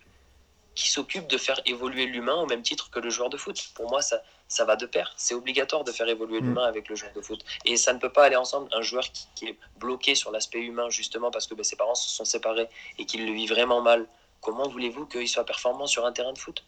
Qui 0.75 0.89
s'occupe 0.89 1.27
de 1.27 1.37
faire 1.37 1.59
évoluer 1.65 2.05
l'humain 2.05 2.35
au 2.35 2.45
même 2.45 2.61
titre 2.61 2.89
que 2.89 2.99
le 2.99 3.09
joueur 3.09 3.29
de 3.29 3.37
foot. 3.37 3.69
Pour 3.75 3.89
moi, 3.89 4.01
ça, 4.01 4.21
ça 4.47 4.65
va 4.65 4.75
de 4.75 4.85
pair. 4.85 5.13
C'est 5.17 5.35
obligatoire 5.35 5.83
de 5.83 5.91
faire 5.91 6.07
évoluer 6.07 6.41
mm. 6.41 6.45
l'humain 6.45 6.65
avec 6.65 6.89
le 6.89 6.95
joueur 6.95 7.11
de 7.13 7.21
foot. 7.21 7.43
Et 7.65 7.77
ça 7.77 7.93
ne 7.93 7.99
peut 7.99 8.11
pas 8.11 8.25
aller 8.25 8.35
ensemble. 8.35 8.69
Un 8.73 8.81
joueur 8.81 9.05
qui, 9.35 9.47
est 9.47 9.57
bloqué 9.79 10.15
sur 10.15 10.31
l'aspect 10.31 10.61
humain, 10.61 10.89
justement 10.89 11.31
parce 11.31 11.47
que 11.47 11.55
ben, 11.55 11.63
ses 11.63 11.75
parents 11.75 11.95
se 11.95 12.09
sont 12.09 12.25
séparés 12.25 12.67
et 12.97 13.05
qu'il 13.05 13.25
le 13.25 13.33
vit 13.33 13.47
vraiment 13.47 13.81
mal, 13.81 14.07
comment 14.41 14.67
voulez-vous 14.67 15.05
qu'il 15.05 15.27
soit 15.27 15.45
performant 15.45 15.87
sur 15.87 16.05
un 16.05 16.11
terrain 16.11 16.33
de 16.33 16.37
foot? 16.37 16.63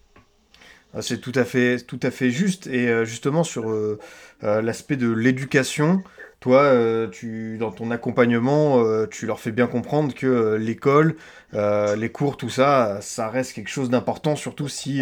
Ah, 0.93 1.01
c'est 1.01 1.19
tout 1.19 1.33
à 1.35 1.43
fait, 1.43 1.81
tout 1.81 1.99
à 2.03 2.11
fait 2.11 2.31
juste. 2.31 2.67
Et 2.67 2.87
euh, 2.87 3.03
justement, 3.03 3.43
sur 3.43 3.69
euh, 3.69 3.99
euh, 4.43 4.61
l'aspect 4.61 4.95
de 4.95 5.11
l'éducation, 5.11 6.03
toi, 6.45 6.61
euh, 6.61 7.07
tu, 7.09 7.57
dans 7.57 7.71
ton 7.71 7.89
accompagnement, 7.89 8.77
euh, 8.77 9.07
tu 9.07 9.25
leur 9.25 9.39
fais 9.39 9.49
bien 9.49 9.65
comprendre 9.65 10.13
que 10.13 10.27
euh, 10.27 10.57
l'école, 10.59 11.17
les 11.53 12.11
cours, 12.11 12.37
tout 12.37 12.51
ça, 12.51 13.01
ça 13.01 13.29
reste 13.29 13.53
quelque 13.53 13.71
chose 13.71 13.89
d'important, 13.89 14.35
surtout 14.35 14.67
si 14.67 15.01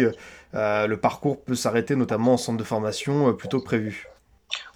le 0.54 0.94
parcours 0.94 1.42
peut 1.42 1.54
s'arrêter, 1.54 1.96
notamment 1.96 2.34
en 2.34 2.36
centre 2.38 2.56
de 2.56 2.64
formation, 2.64 3.34
plutôt 3.34 3.60
que 3.60 3.66
prévu. 3.66 4.08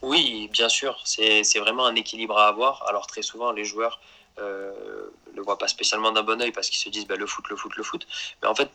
Oui, 0.02 0.50
bien 0.52 0.68
sûr, 0.68 1.00
c'est 1.04 1.58
vraiment 1.58 1.86
un 1.86 1.94
équilibre 1.94 2.36
à 2.36 2.48
avoir. 2.48 2.84
Alors 2.86 3.06
très 3.06 3.22
souvent, 3.22 3.50
les 3.50 3.64
joueurs 3.64 4.02
ne 4.38 5.34
le 5.34 5.42
voient 5.42 5.56
pas 5.56 5.68
spécialement 5.68 6.12
d'un 6.12 6.22
bon 6.22 6.42
oeil 6.42 6.52
parce 6.52 6.68
qu'ils 6.68 6.80
se 6.80 6.90
disent 6.90 7.06
bah, 7.06 7.16
le 7.16 7.26
foot, 7.26 7.48
le 7.48 7.56
foot, 7.56 7.74
le 7.76 7.82
foot. 7.82 8.06
Mais 8.42 8.48
en 8.48 8.54
fait, 8.54 8.68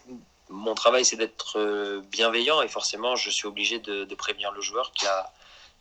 mon 0.50 0.76
travail, 0.76 1.04
c'est 1.06 1.16
d'être 1.16 1.60
euh, 1.60 2.02
bienveillant 2.10 2.62
et 2.62 2.68
forcément, 2.68 3.16
je 3.16 3.30
suis 3.30 3.48
obligé 3.48 3.80
de, 3.80 4.16
prévenir 4.16 4.52
le 4.52 4.62
joueur 4.62 4.92
qu'il 4.92 5.08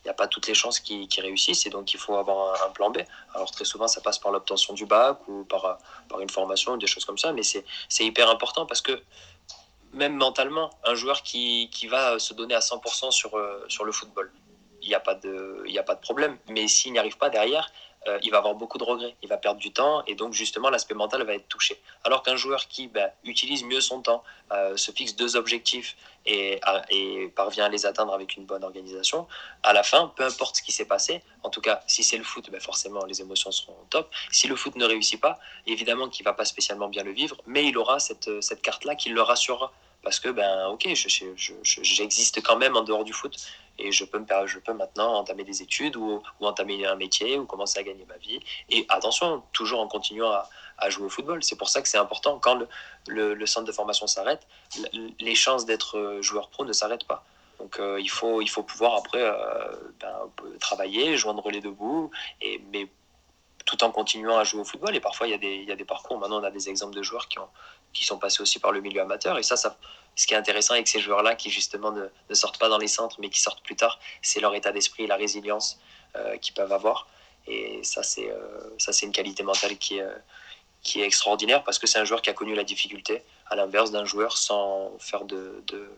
n'y 0.05 0.11
a, 0.11 0.15
pas 0.15 0.27
toutes 0.27 0.47
les 0.47 0.55
chances 0.55 0.81
qu'il 0.81 1.09
réussisse 1.19 1.67
et 1.67 1.71
donc 1.71 1.95
il 1.95 1.99
faut 1.99 2.17
avoir 2.17 2.63
un, 2.65 2.71
plan 2.71 2.91
B. 2.91 2.99
Alors 3.35 3.51
très 3.51 3.65
souvent, 3.65 3.89
ça 3.89 4.01
passe 4.01 4.19
par 4.19 4.33
l'obtention 4.33 4.75
du 4.75 4.87
bac 4.87 5.19
ou 5.29 5.45
par, 5.45 5.79
une 6.21 6.31
formation 6.31 6.73
ou 6.73 6.77
des 6.77 6.87
choses 6.87 7.05
comme 7.05 7.19
ça, 7.19 7.33
mais 7.33 7.43
c'est 7.43 7.65
hyper 8.05 8.29
important 8.31 8.67
parce 8.67 8.81
que 8.81 9.01
même 9.93 10.17
mentalement, 10.17 10.71
un 10.85 10.95
joueur 10.95 11.23
qui, 11.23 11.69
qui 11.71 11.87
va 11.87 12.19
se 12.19 12.33
donner 12.33 12.55
à 12.55 12.61
100% 12.61 13.11
sur, 13.11 13.37
euh, 13.37 13.65
sur 13.69 13.85
le 13.85 13.93
football, 13.93 14.33
il 14.81 14.89
n'y 14.89 14.95
a, 14.95 15.01
pas 15.01 15.15
de, 15.15 15.65
a 15.79 15.83
pas 15.83 15.95
de 15.95 16.01
problème. 16.01 16.39
Mais 16.49 16.67
s'il 16.67 16.93
n'y 16.93 16.99
arrive 16.99 17.17
pas 17.17 17.31
derrière, 17.31 17.71
euh, 18.09 18.19
il 18.23 18.31
va 18.31 18.39
avoir 18.39 18.55
beaucoup 18.55 18.79
de 18.79 18.85
regrets, 18.85 19.15
il 19.23 19.29
va 19.29 19.37
perdre 19.37 19.61
du 19.61 19.73
temps 19.73 20.03
et 20.07 20.15
donc 20.15 20.33
justement 20.33 20.71
l'aspect 20.71 20.95
mental 20.95 21.23
va 21.23 21.35
être 21.35 21.49
touché. 21.49 21.81
Alors 22.05 22.23
qu'un 22.23 22.37
joueur 22.37 22.67
qui 22.67 22.89
ben, 22.89 23.11
utilise 23.25 23.65
mieux 23.65 23.81
son 23.81 24.03
temps, 24.03 24.25
euh, 24.53 24.77
se 24.77 24.91
fixe 24.91 25.15
deux 25.15 25.37
objectifs 25.37 25.97
et, 26.27 26.61
et, 26.91 27.29
parvient 27.29 27.67
à 27.67 27.69
les 27.69 27.87
atteindre 27.87 28.13
avec 28.13 28.37
une 28.37 28.45
bonne 28.45 28.65
organisation, 28.65 29.27
à 29.63 29.73
la 29.73 29.83
fin, 29.83 30.13
peu 30.17 30.25
importe 30.25 30.57
ce 30.57 30.63
qui 30.63 30.73
s'est 30.73 30.85
passé, 30.85 31.23
en 31.43 31.51
tout 31.51 31.61
cas 31.61 31.83
si 31.87 32.03
c'est 32.03 32.19
le 32.19 32.25
foot, 32.25 32.51
ben 32.51 32.61
forcément 32.61 33.05
les 33.05 33.21
émotions 33.21 33.53
seront 33.53 33.77
top. 33.91 34.11
Si 34.31 34.49
le 34.49 34.57
foot 34.57 34.75
ne 34.77 34.85
réussit 34.85 35.21
pas, 35.21 35.39
évidemment 35.67 36.09
qu'il 36.09 36.25
va 36.25 36.33
pas 36.33 36.45
spécialement 36.45 36.89
bien 36.89 37.05
le 37.05 37.13
vivre, 37.13 37.37
mais 37.47 37.67
il 37.67 37.79
aura 37.79 38.01
cette, 38.01 38.29
carte-là 38.63 38.95
qui 38.97 39.11
le 39.11 39.23
rassurera 39.23 39.73
parce 40.03 40.19
que 40.19 40.29
ben 40.29 40.67
ok 40.67 40.89
j'existe 40.89 42.37
je, 42.37 42.41
quand 42.41 42.57
même 42.57 42.77
en 42.77 42.83
dehors 42.83 43.05
du 43.05 43.13
foot 43.13 43.37
et 43.83 43.93
je 43.93 44.05
peux 44.05 44.19
maintenant 44.73 45.15
entamer 45.15 45.45
des 45.45 45.63
études 45.63 45.97
ou, 45.97 46.23
entamer 46.41 46.87
un 46.87 46.97
métier 46.97 47.39
ou 47.39 47.47
commencer 47.47 47.79
à 47.79 47.83
gagner 47.83 48.05
ma 48.07 48.17
vie 48.17 48.41
et 48.71 48.87
attention 48.89 49.43
toujours 49.53 49.81
en 49.81 49.89
continuant 49.89 50.33
à, 50.79 50.91
jouer 50.91 51.07
au 51.07 51.09
football 51.09 51.43
c'est 51.43 51.57
pour 51.57 51.69
ça 51.69 51.81
que 51.83 51.89
c'est 51.89 51.99
important 51.99 52.39
quand 52.39 52.59
le, 53.09 53.47
centre 53.47 53.67
de 53.67 53.73
formation 53.73 54.07
s'arrête 54.07 54.47
les 55.21 55.35
chances 55.35 55.65
d'être 55.65 56.19
joueur 56.21 56.49
pro 56.49 56.65
ne 56.65 56.73
s'arrêtent 56.73 57.07
pas 57.07 57.25
donc 57.59 57.79
euh, 57.79 58.01
il 58.01 58.11
faut 58.11 58.41
il 58.41 58.49
faut 58.49 58.65
pouvoir 58.65 58.97
après 58.97 59.23
euh, 59.23 59.35
ben, 60.01 60.31
travailler 60.59 61.17
joindre 61.17 61.49
les 61.51 61.61
deux 61.61 61.71
bouts 61.71 62.11
et 62.41 62.61
mais 62.73 62.89
tout 63.65 63.85
en 63.85 63.91
continuant 63.91 64.39
à 64.39 64.45
jouer 64.45 64.61
au 64.61 64.65
football. 64.65 64.95
Et 64.95 65.01
parfois, 65.01 65.27
il 65.27 65.31
y, 65.31 65.35
a 65.35 65.39
des, 65.39 65.55
il 65.55 65.69
y 65.69 65.73
a 65.73 65.77
des 65.77 65.85
parcours. 65.85 66.19
Maintenant, 66.19 66.41
on 66.41 66.45
a 66.45 66.51
des 66.51 66.69
exemples 66.69 66.95
de 66.95 67.03
joueurs 67.03 67.29
qui, 67.29 67.39
qui 67.93 68.05
sont 68.05 68.19
passés 68.19 68.43
aussi 68.43 68.59
par 68.59 68.73
le 68.73 68.81
milieu 68.81 69.01
amateur. 69.03 69.39
Et 69.39 69.43
ça, 69.43 69.57
ça 69.57 69.77
ce 70.15 70.27
qui 70.27 70.35
est 70.35 70.37
intéressant 70.37 70.75
avec 70.75 70.89
ces 70.89 71.01
joueurs-là, 71.01 71.35
qui 71.35 71.51
justement 71.51 71.93
ne, 71.93 72.35
sortent 72.35 72.59
pas 72.59 72.69
dans 72.69 72.79
les 72.79 72.89
centres, 72.89 73.17
mais 73.21 73.31
qui 73.31 73.41
sortent 73.41 73.63
plus 73.63 73.77
tard, 73.77 73.99
c'est 74.21 74.41
leur 74.41 74.55
état 74.55 74.73
d'esprit, 74.73 75.07
la 75.07 75.17
résilience 75.17 75.79
euh, 76.17 76.37
qu'ils 76.39 76.55
peuvent 76.55 76.73
avoir. 76.73 77.09
Et 77.47 77.83
ça, 77.83 78.03
c'est 78.03 78.31
euh, 78.31 78.77
une 79.03 79.13
qualité 79.13 79.43
mentale 79.43 79.77
qui 79.79 79.99
est, 79.99 80.07
qui 80.83 81.01
est 81.01 81.07
extraordinaire 81.07 81.65
parce 81.65 81.79
que 81.79 81.87
c'est 81.87 81.99
un 81.99 82.05
joueur 82.05 82.23
qui 82.23 82.31
a 82.31 82.35
connu 82.35 82.55
la 82.55 82.65
difficulté, 82.65 83.23
à 83.47 83.57
l'inverse 83.57 83.91
d'un 83.91 84.05
joueur 84.05 84.37
sans 84.37 84.93
faire 84.99 85.25
de, 85.25 85.63
de, 85.67 85.91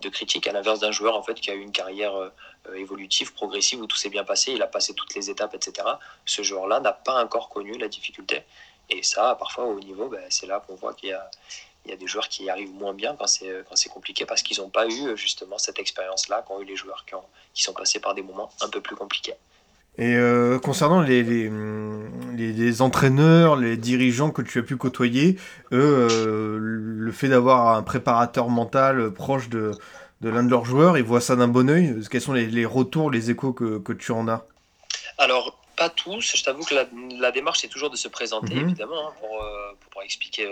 de 0.00 0.08
critique, 0.08 0.46
à 0.46 0.52
l'inverse 0.52 0.80
d'un 0.80 0.92
joueur 0.92 1.16
en 1.16 1.22
fait 1.22 1.34
qui 1.34 1.50
a 1.50 1.54
eu 1.54 1.60
une 1.60 1.72
carrière 1.72 2.14
euh, 2.16 2.30
évolutive, 2.74 3.32
progressive, 3.32 3.80
où 3.80 3.86
tout 3.86 3.96
s'est 3.96 4.10
bien 4.10 4.24
passé, 4.24 4.52
il 4.52 4.62
a 4.62 4.66
passé 4.66 4.94
toutes 4.94 5.14
les 5.14 5.30
étapes, 5.30 5.54
etc. 5.54 5.86
Ce 6.24 6.42
joueur-là 6.42 6.80
n'a 6.80 6.92
pas 6.92 7.22
encore 7.22 7.48
connu 7.48 7.76
la 7.78 7.88
difficulté. 7.88 8.42
Et 8.90 9.02
ça, 9.02 9.34
parfois, 9.38 9.64
au 9.64 9.78
niveau, 9.80 10.08
ben, 10.08 10.24
c'est 10.30 10.46
là 10.46 10.62
qu'on 10.66 10.74
voit 10.74 10.94
qu'il 10.94 11.10
y 11.10 11.12
a, 11.12 11.30
il 11.88 11.90
y 11.92 11.94
a 11.94 11.96
des 11.96 12.06
joueurs 12.06 12.28
qui 12.28 12.50
arrivent 12.50 12.74
moins 12.74 12.94
bien 12.94 13.16
quand 13.18 13.26
c'est, 13.26 13.64
quand 13.68 13.76
c'est 13.76 13.88
compliqué 13.88 14.26
parce 14.26 14.42
qu'ils 14.42 14.58
n'ont 14.58 14.68
pas 14.68 14.86
eu 14.86 15.16
justement 15.16 15.58
cette 15.58 15.78
expérience-là 15.78 16.44
qu'ont 16.46 16.60
eu 16.60 16.64
les 16.64 16.76
joueurs 16.76 17.04
qui, 17.06 17.14
ont, 17.14 17.24
qui 17.54 17.62
sont 17.62 17.72
passés 17.72 17.98
par 17.98 18.14
des 18.14 18.22
moments 18.22 18.50
un 18.60 18.68
peu 18.68 18.80
plus 18.80 18.94
compliqués. 18.94 19.34
Et 19.98 20.14
euh, 20.14 20.60
concernant 20.60 21.00
les, 21.00 21.24
les, 21.24 21.50
les, 22.36 22.82
entraîneurs, 22.82 23.56
les 23.56 23.76
dirigeants 23.76 24.30
que 24.30 24.42
tu 24.42 24.60
as 24.60 24.62
pu 24.62 24.76
côtoyer, 24.76 25.36
eux, 25.72 26.08
euh, 26.10 26.58
le 26.60 27.10
fait 27.10 27.28
d'avoir 27.28 27.76
un 27.76 27.82
préparateur 27.82 28.48
mental 28.48 29.12
proche 29.12 29.48
de, 29.48 29.72
de 30.20 30.28
l'un 30.28 30.44
de 30.44 30.50
leurs 30.50 30.64
joueurs, 30.64 30.96
ils 30.98 31.04
voient 31.04 31.20
ça 31.20 31.34
d'un 31.34 31.48
bon 31.48 31.68
oeil 31.68 31.96
Quels 32.08 32.20
sont 32.20 32.32
les, 32.32 32.64
retours, 32.64 33.10
les 33.10 33.32
échos 33.32 33.52
que, 33.52 33.78
que 33.78 33.92
tu 33.92 34.12
en 34.12 34.28
as? 34.28 34.46
Alors, 35.18 35.58
pas 35.76 35.88
tous. 35.88 36.36
Je 36.36 36.44
t'avoue 36.44 36.64
que 36.64 36.76
la, 36.76 36.86
la, 37.18 37.32
démarche, 37.32 37.58
c'est 37.60 37.68
toujours 37.68 37.90
de 37.90 37.96
se 37.96 38.06
présenter, 38.06 38.54
mhm. 38.54 38.68
évidemment, 38.68 39.08
hein, 39.08 39.12
pour, 39.18 39.42
euh, 39.42 39.72
pour, 39.90 40.02
expliquer 40.02 40.46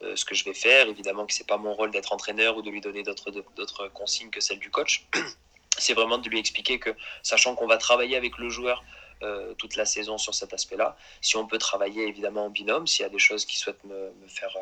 ce 0.00 0.24
que 0.24 0.34
je 0.34 0.44
vais 0.44 0.54
faire. 0.54 0.88
Évidemment 0.88 1.26
que 1.26 1.32
c'est 1.32 1.46
pas 1.46 1.56
mon 1.56 1.74
rôle 1.74 1.90
d'être 1.90 2.12
entraîneur 2.12 2.56
ou 2.56 2.62
de 2.62 2.70
lui 2.70 2.80
donner 2.80 3.02
d'autres, 3.02 3.88
consignes 3.88 4.30
que 4.30 4.40
celles 4.40 4.58
du 4.58 4.70
coach. 4.70 5.06
c'est 5.78 5.94
vraiment 5.94 6.18
de 6.18 6.28
lui 6.28 6.38
expliquer 6.38 6.78
que, 6.78 6.90
sachant 7.22 7.54
qu'on 7.54 7.66
va 7.66 7.78
travailler 7.78 8.16
avec 8.16 8.38
le 8.38 8.48
joueur 8.48 8.84
euh, 9.22 9.54
toute 9.54 9.76
la 9.76 9.86
saison 9.86 10.18
sur 10.18 10.34
cet 10.34 10.52
aspect-là. 10.52 10.94
Si 11.22 11.38
on 11.38 11.46
peut 11.46 11.56
travailler 11.56 12.06
évidemment 12.06 12.46
en 12.46 12.50
binôme, 12.50 12.86
s'il 12.86 13.02
y 13.02 13.06
a 13.06 13.08
des 13.08 13.18
choses 13.18 13.46
qui 13.46 13.56
souhaitent 13.56 13.82
me, 13.84 14.12
faire, 14.28 14.54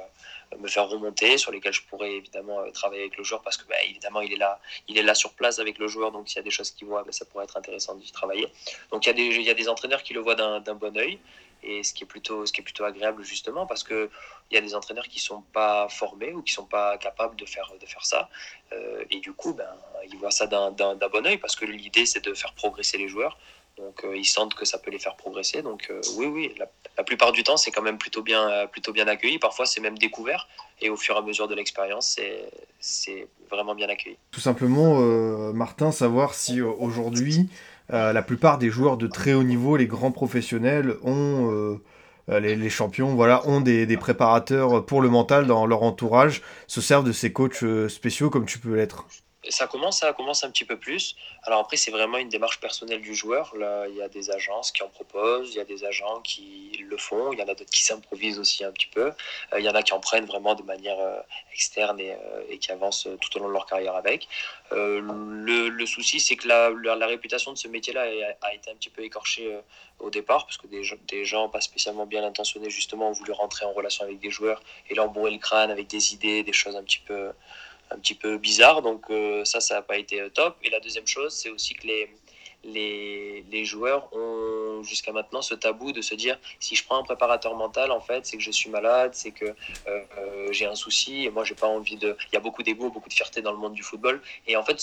euh, 0.53 0.59
me 0.59 0.69
faire 0.69 0.89
remonter, 0.89 1.39
sur 1.39 1.51
lesquelles 1.51 1.73
je 1.73 1.83
pourrais 1.83 2.13
évidemment 2.13 2.61
euh, 2.61 2.71
travailler 2.71 3.03
avec 3.03 3.17
le 3.17 3.25
joueur, 3.25 3.43
parce 3.43 3.57
que 3.57 3.67
bah, 3.67 3.75
évidemment 3.85 4.21
il 4.21 4.33
est 4.33 4.37
là, 4.37 4.61
il 4.87 4.97
est 4.97 5.03
là 5.03 5.17
sur 5.17 5.33
place 5.33 5.59
avec 5.59 5.79
le 5.79 5.89
joueur, 5.89 6.13
donc 6.13 6.29
s'il 6.29 6.37
y 6.37 6.39
a 6.39 6.45
des 6.45 6.53
choses 6.53 6.71
qu'il 6.71 6.87
voit, 6.87 7.03
bah, 7.03 7.11
ça 7.11 7.25
pourrait 7.25 7.45
être 7.45 7.57
intéressant 7.57 7.97
d'y 7.97 8.13
travailler. 8.13 8.47
Donc 8.93 9.07
il 9.07 9.09
y, 9.09 9.11
a 9.11 9.15
des, 9.15 9.25
il 9.25 9.43
y 9.43 9.51
a 9.51 9.55
des 9.55 9.69
entraîneurs 9.69 10.05
qui 10.05 10.15
le 10.15 10.21
voient 10.21 10.37
d'un 10.37 10.61
bon 10.61 10.97
oeil 10.97 11.19
et 11.65 11.83
ce 11.83 11.93
qui 11.93 12.05
est 12.05 12.07
plutôt 12.07 12.47
ce 12.47 12.53
qui 12.53 12.61
est 12.61 12.65
plutôt 12.65 12.85
agréable 12.85 13.23
justement 13.25 13.67
parce 13.67 13.83
que 13.83 14.11
il 14.51 14.55
y 14.55 14.59
a 14.59 14.61
des 14.61 14.75
entraîneurs 14.75 15.09
qui 15.09 15.21
sont 15.21 15.43
pas 15.53 15.89
formés 15.89 16.33
ou 16.33 16.43
qui 16.43 16.53
sont 16.53 16.67
pas 16.67 16.99
capables 16.99 17.37
de 17.37 17.47
faire 17.47 17.73
de 17.81 17.87
faire 17.87 18.05
ça 18.05 18.29
et 19.11 19.21
du 19.21 19.33
coup 19.33 19.55
ben 19.55 19.69
ils 20.11 20.19
voient 20.19 20.31
ça 20.31 20.47
d'un 20.47 20.71
bon 20.71 21.27
oeil 21.27 21.39
parce 21.39 21.57
que 21.57 21.65
l'idée 21.65 22.07
c'est 22.07 22.25
de 22.25 22.35
faire 22.35 22.53
progresser 22.55 22.99
les 22.99 23.09
joueurs 23.09 23.39
donc 23.79 24.05
euh, 24.05 24.17
ils 24.17 24.25
sentent 24.25 24.55
que 24.55 24.65
ça 24.65 24.79
peut 24.79 24.91
les 24.91 24.99
faire 24.99 25.17
progresser. 25.17 25.63
Donc 25.63 25.89
euh, 25.91 26.01
oui, 26.17 26.27
oui, 26.27 26.55
la, 26.59 27.05
plupart 27.05 27.33
du 27.33 27.43
temps, 27.43 27.57
c'est 27.57 27.71
quand 27.71 27.83
même 27.83 27.99
plutôt 27.99 28.23
bien, 28.23 28.49
euh, 28.49 28.67
plutôt 28.67 28.93
bien 28.93 29.09
accueilli. 29.09 29.39
Parfois, 29.39 29.67
c'est 29.67 29.81
même 29.81 29.99
découvert. 29.99 30.49
Et 30.81 30.91
au 30.91 30.97
fur 30.97 31.17
et 31.17 31.19
à 31.19 31.23
mesure 31.23 31.49
de 31.49 31.55
l'expérience, 31.55 32.19
c'est 32.81 33.29
vraiment 33.51 33.75
bien 33.75 33.89
accueilli. 33.89 34.17
Tout 34.31 34.41
simplement, 34.41 35.01
Martin, 35.53 35.93
savoir 35.93 36.35
si 36.35 36.61
aujourd'hui, 36.61 37.49
la 37.89 38.23
plupart 38.23 38.59
des 38.59 38.71
joueurs 38.71 38.97
de 38.97 39.07
très 39.07 39.35
haut 39.35 39.43
niveau, 39.43 39.77
les 39.77 39.87
grands 39.87 40.13
professionnels, 40.13 40.97
ont... 41.03 41.79
Les, 42.27 42.71
champions 42.71 43.15
voilà, 43.15 43.47
ont 43.47 43.61
des, 43.61 43.85
des, 43.85 43.99
préparateurs 43.99 44.87
pour 44.87 45.03
le 45.03 45.11
mental 45.11 45.47
dans 45.47 45.67
leur 45.67 45.83
entourage, 45.83 46.41
se 46.67 46.81
servent 46.81 47.05
de 47.05 47.13
ces 47.13 47.35
coachs 47.35 47.63
spéciaux 47.89 48.31
comme 48.31 48.47
tu 48.47 48.59
peux 48.59 48.75
l'être 48.75 49.07
ça 49.49 49.67
commence, 49.67 50.01
ça 50.01 50.13
commence 50.13 50.45
un 50.45 50.51
petit 50.51 50.65
peu 50.65 50.77
plus. 50.77 51.17
Alors 51.43 51.61
après, 51.61 51.77
c'est 51.77 51.91
vraiment 51.91 52.19
une 52.19 52.29
démarche 52.29 52.61
personnelle 52.61 53.01
du 53.01 53.15
joueur. 53.15 53.55
Là, 53.57 53.87
il 53.89 53.97
y 53.97 54.03
a 54.03 54.09
des 54.09 54.31
agences 54.31 54.73
qui 54.73 54.83
en 54.83 54.89
proposent, 54.89 55.53
il 55.55 55.57
y 55.57 55.61
a 55.61 55.65
des 55.65 55.85
agents 55.85 56.21
qui 56.21 56.85
le 56.89 56.97
font, 56.97 57.33
il 57.33 57.39
y 57.39 57.43
en 57.43 57.49
a 57.49 57.55
d'autres 57.55 57.71
qui 57.71 57.85
s'improvisent 57.85 58.39
aussi 58.39 58.65
un 58.65 58.73
petit 58.73 58.87
peu. 58.87 59.13
Euh, 59.53 59.59
il 59.59 59.65
y 59.65 59.69
en 59.69 59.75
a 59.75 59.83
qui 59.83 59.93
en 59.93 60.01
prennent 60.01 60.27
vraiment 60.27 60.55
de 60.55 60.63
manière 60.63 60.99
euh, 60.99 61.21
externe 61.53 62.01
et, 62.01 62.13
euh, 62.13 62.43
et, 62.49 62.59
qui 62.59 62.73
avancent 62.73 63.09
tout 63.21 63.37
au 63.37 63.41
long 63.41 63.49
de 63.49 63.53
leur 63.53 63.67
carrière 63.67 63.95
avec. 63.95 64.29
Le, 64.71 65.87
souci, 65.87 66.19
c'est 66.19 66.37
que 66.37 66.49
la, 66.49 66.71
la, 66.71 67.07
réputation 67.07 67.53
de 67.53 67.59
ce 67.59 67.69
métier-là 67.69 68.07
a, 68.41 68.55
été 68.55 68.71
un 68.71 68.75
petit 68.75 68.89
peu 68.89 69.03
écorchée 69.03 69.55
au 70.01 70.11
départ, 70.11 70.47
parce 70.47 70.57
que 70.57 70.67
des, 70.67 70.83
des 71.07 71.25
gens 71.25 71.49
pas 71.49 71.61
spécialement 71.61 72.07
bien 72.07 72.25
intentionnés, 72.25 72.71
justement, 72.71 73.11
ont 73.11 73.13
voulu 73.13 73.33
rentrer 73.33 73.67
en 73.67 73.73
relation 73.73 74.05
avec 74.05 74.19
des 74.19 74.31
joueurs 74.31 74.63
et 74.89 74.95
leur 74.95 75.09
bourrer 75.11 75.31
le 75.31 75.39
crâne 75.39 75.71
avec 75.71 75.87
des 75.87 76.15
idées, 76.15 76.43
des 76.43 76.53
choses 76.53 76.75
un 76.75 76.83
petit 76.83 77.03
peu 77.07 77.31
un 77.91 77.99
petit 77.99 78.15
peu 78.15 78.39
bizarre. 78.39 78.83
Donc 78.83 79.05
euh, 79.11 79.45
ça, 79.45 79.61
ça 79.61 79.75
n'a 79.75 79.83
pas 79.83 79.97
été 79.99 80.21
euh, 80.21 80.29
top. 80.29 80.57
Et 80.63 80.71
la 80.71 80.81
deuxième 80.81 81.07
chose, 81.07 81.33
c'est 81.35 81.51
aussi 81.51 81.75
que 81.75 81.87
les, 81.87 82.11
les, 82.65 83.45
les 83.51 83.65
joueurs 83.65 84.09
ont 84.15 84.83
jusqu'à 84.83 85.13
maintenant 85.13 85.43
ce 85.43 85.55
tabou 85.55 85.93
de 85.93 86.01
se 86.01 86.15
dire 86.15 86.39
si 86.61 86.77
je 86.77 86.85
prends 86.85 86.99
un 86.99 87.03
préparateur 87.03 87.55
mental, 87.55 87.91
en 87.91 88.01
fait, 88.01 88.27
c'est 88.27 88.37
que 88.37 88.43
je 88.43 88.51
suis 88.51 88.71
malade, 88.71 89.13
c'est 89.15 89.33
que 89.33 89.47
euh, 89.87 90.49
j'ai 90.51 90.67
un 90.67 90.75
souci 90.75 91.25
et 91.25 91.31
moi, 91.31 91.45
j'ai 91.45 91.55
pas 91.55 91.67
envie 91.67 91.97
de. 91.97 92.17
Il 92.33 92.35
y 92.35 92.37
a 92.37 92.41
beaucoup 92.41 92.63
d'ego, 92.63 92.91
beaucoup 92.91 93.09
de 93.09 93.15
fierté 93.15 93.43
dans 93.43 93.53
le 93.53 93.59
monde 93.59 93.75
du 93.75 93.83
football. 93.83 94.21
Et 94.47 94.57
en 94.57 94.63
fait, 94.63 94.83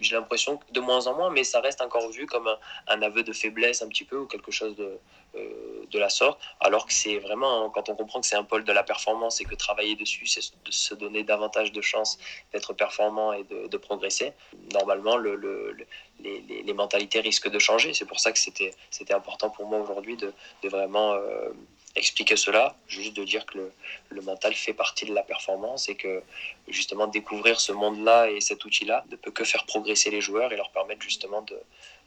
j'ai 0.00 0.14
l'impression 0.14 0.60
de 0.72 0.80
moins 0.80 1.06
en 1.06 1.14
moins, 1.16 1.30
mais 1.30 1.44
ça 1.44 1.60
reste 1.60 1.80
encore 1.80 2.08
vu 2.10 2.26
comme 2.26 2.48
un, 2.48 2.58
un 2.88 3.02
aveu 3.02 3.22
de 3.22 3.32
faiblesse 3.32 3.82
un 3.82 3.88
petit 3.88 4.04
peu 4.04 4.18
ou 4.18 4.26
quelque 4.26 4.50
chose 4.50 4.76
de, 4.76 4.98
de 5.34 5.98
la 5.98 6.08
sorte, 6.08 6.40
alors 6.60 6.86
que 6.86 6.92
c'est 6.92 7.18
vraiment, 7.18 7.70
quand 7.70 7.88
on 7.88 7.94
comprend 7.94 8.20
que 8.20 8.26
c'est 8.26 8.36
un 8.36 8.44
pôle 8.44 8.64
de 8.64 8.72
la 8.72 8.82
performance 8.82 9.40
et 9.40 9.44
que 9.44 9.54
travailler 9.54 9.94
dessus, 9.94 10.26
c'est 10.26 10.40
de 10.64 10.70
se 10.70 10.94
donner 10.94 11.22
davantage 11.22 11.72
de 11.72 11.80
chances 11.80 12.18
d'être 12.52 12.72
performant 12.72 13.32
et 13.32 13.44
de, 13.44 13.76
progresser, 13.76 14.32
normalement, 14.72 15.16
le, 15.16 15.76
les, 16.20 16.72
mentalités 16.74 17.20
risquent 17.20 17.50
de 17.50 17.58
changer. 17.58 17.94
C'est 17.94 18.06
pour 18.06 18.20
ça 18.20 18.32
que 18.32 18.38
c'était 18.38 18.72
important 19.14 19.50
pour 19.50 19.66
moi 19.66 19.80
aujourd'hui 19.80 20.16
de, 20.16 20.32
vraiment 20.68 21.12
euh, 21.12 21.50
expliquer 21.96 22.36
cela, 22.36 22.76
juste 22.86 23.14
de 23.14 23.24
dire 23.24 23.44
que 23.44 23.58
le, 23.58 23.72
le, 24.08 24.22
mental 24.22 24.54
fait 24.54 24.72
partie 24.72 25.04
de 25.04 25.14
la 25.14 25.22
performance 25.22 25.88
et 25.88 25.96
que 25.96 26.22
justement 26.68 27.06
découvrir 27.06 27.60
ce 27.60 27.72
monde-là 27.72 28.30
et 28.30 28.40
cet 28.40 28.64
outil-là 28.64 29.04
ne 29.10 29.16
peut 29.16 29.30
que 29.30 29.44
faire 29.44 29.66
progresser 29.66 30.10
les 30.10 30.20
joueurs 30.20 30.52
et 30.52 30.56
leur 30.56 30.70
permettre 30.70 31.02
justement 31.02 31.42
de, 31.42 31.58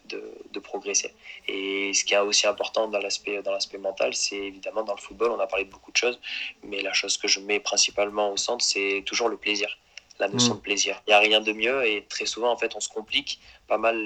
de, 0.07 0.59
progresser. 0.59 1.13
Et 1.47 1.93
ce 1.93 2.03
qui 2.03 2.13
est 2.15 2.17
aussi 2.17 2.47
important 2.47 2.87
dans 2.87 2.97
l'aspect 2.99 3.41
dans 3.43 3.51
l'aspect 3.51 3.77
mental, 3.77 4.15
c'est 4.15 4.37
évidemment 4.37 4.83
dans 4.83 4.95
le 4.95 5.01
football, 5.01 5.31
on 5.31 5.39
a 5.39 5.47
parlé 5.47 5.65
de 5.65 5.69
beaucoup 5.69 5.91
de 5.91 5.97
choses, 5.97 6.19
mais 6.63 6.81
la 6.81 6.93
chose 6.93 7.17
que 7.17 7.27
je 7.27 7.39
mets 7.39 7.59
principalement 7.59 8.31
au 8.31 8.37
centre, 8.37 8.63
c'est 8.63 9.03
toujours 9.05 9.29
le 9.29 9.37
plaisir, 9.37 9.77
la 10.19 10.27
notion 10.27 10.53
mm. 10.55 10.57
de 10.57 10.61
plaisir. 10.61 11.01
Il 11.05 11.11
n'y 11.11 11.13
a 11.13 11.19
rien 11.19 11.41
de 11.41 11.53
mieux 11.53 11.85
et 11.85 12.05
très 12.09 12.25
souvent, 12.25 12.51
en 12.51 12.57
fait, 12.57 12.75
on 12.75 12.79
se 12.79 12.89
complique 12.89 13.39
pas 13.67 13.77
mal 13.77 13.97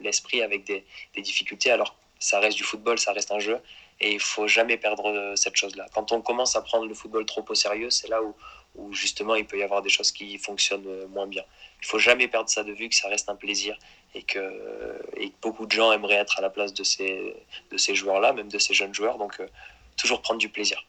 l'esprit 0.00 0.40
avec 0.42 0.64
des, 0.64 0.84
des 1.14 1.22
difficultés, 1.22 1.70
alors 1.70 1.94
ça 2.18 2.40
reste 2.40 2.56
du 2.56 2.64
football, 2.64 2.98
ça 2.98 3.12
reste 3.12 3.30
un 3.32 3.38
jeu, 3.38 3.60
et 4.00 4.12
il 4.12 4.20
faut 4.20 4.46
jamais 4.46 4.76
perdre 4.76 5.34
cette 5.36 5.56
chose-là. 5.56 5.86
Quand 5.94 6.12
on 6.12 6.20
commence 6.20 6.56
à 6.56 6.62
prendre 6.62 6.86
le 6.86 6.94
football 6.94 7.24
trop 7.26 7.44
au 7.48 7.54
sérieux, 7.54 7.90
c'est 7.90 8.08
là 8.08 8.22
où, 8.22 8.34
où 8.76 8.92
justement 8.92 9.34
il 9.34 9.46
peut 9.46 9.58
y 9.58 9.62
avoir 9.62 9.82
des 9.82 9.88
choses 9.88 10.12
qui 10.12 10.38
fonctionnent 10.38 11.06
moins 11.12 11.26
bien. 11.26 11.42
Il 11.82 11.86
faut 11.86 11.98
jamais 11.98 12.28
perdre 12.28 12.48
ça 12.48 12.64
de 12.64 12.72
vue, 12.72 12.88
que 12.88 12.94
ça 12.94 13.08
reste 13.08 13.28
un 13.28 13.36
plaisir 13.36 13.78
et 14.14 14.22
que, 14.22 14.40
et 15.16 15.32
beaucoup 15.42 15.66
de 15.66 15.72
gens 15.72 15.92
aimeraient 15.92 16.14
être 16.14 16.38
à 16.38 16.42
la 16.42 16.50
place 16.50 16.72
de 16.72 16.84
ces, 16.84 17.34
de 17.70 17.76
ces 17.76 17.94
joueurs-là, 17.94 18.32
même 18.32 18.48
de 18.48 18.58
ces 18.58 18.74
jeunes 18.74 18.94
joueurs. 18.94 19.18
Donc 19.18 19.40
toujours 19.96 20.22
prendre 20.22 20.38
du 20.38 20.48
plaisir. 20.48 20.84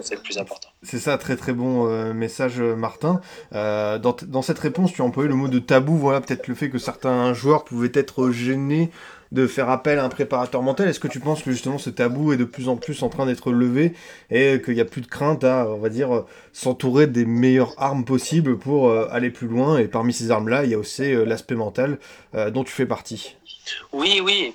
C'est 0.00 0.14
le 0.14 0.20
plus 0.22 0.38
important. 0.38 0.68
C'est 0.82 0.98
ça, 0.98 1.18
très 1.18 1.36
très 1.36 1.52
bon 1.52 1.88
euh, 1.88 2.14
message, 2.14 2.60
euh, 2.60 2.74
Martin. 2.74 3.20
Euh, 3.52 3.98
dans, 3.98 4.16
dans, 4.22 4.40
cette 4.40 4.58
réponse, 4.58 4.92
tu 4.92 5.02
as 5.02 5.04
employé 5.04 5.28
le 5.28 5.34
mot 5.34 5.48
de 5.48 5.58
tabou, 5.58 5.96
voilà, 5.96 6.20
peut-être 6.20 6.48
le 6.48 6.54
fait 6.54 6.70
que 6.70 6.78
certains 6.78 7.34
joueurs 7.34 7.64
pouvaient 7.64 7.92
être 7.92 8.30
gênés 8.30 8.90
de 9.32 9.46
faire 9.46 9.70
appel 9.70 9.98
à 9.98 10.04
un 10.04 10.08
préparateur 10.08 10.62
mental. 10.62 10.88
Est-ce 10.88 11.00
que 11.00 11.08
tu 11.08 11.20
penses 11.20 11.42
que 11.42 11.50
justement 11.50 11.78
ce 11.78 11.90
tabou 11.90 12.32
est 12.32 12.36
de 12.36 12.44
plus 12.44 12.68
en 12.68 12.76
plus 12.76 13.02
en 13.02 13.08
train 13.08 13.26
d'être 13.26 13.52
levé 13.52 13.94
et 14.30 14.60
qu'il 14.62 14.74
n'y 14.74 14.80
a 14.80 14.84
plus 14.84 15.00
de 15.00 15.06
crainte 15.06 15.44
à, 15.44 15.66
on 15.68 15.78
va 15.78 15.88
dire, 15.88 16.24
s'entourer 16.52 17.06
des 17.06 17.24
meilleures 17.24 17.74
armes 17.78 18.04
possibles 18.04 18.58
pour 18.58 18.92
aller 18.92 19.30
plus 19.30 19.48
loin? 19.48 19.78
Et 19.78 19.88
parmi 19.88 20.12
ces 20.12 20.30
armes-là, 20.30 20.64
il 20.64 20.70
y 20.70 20.74
a 20.74 20.78
aussi 20.78 21.12
l'aspect 21.12 21.54
mental 21.54 21.98
dont 22.32 22.64
tu 22.64 22.72
fais 22.72 22.86
partie. 22.86 23.36
Oui, 23.92 24.20
oui. 24.22 24.54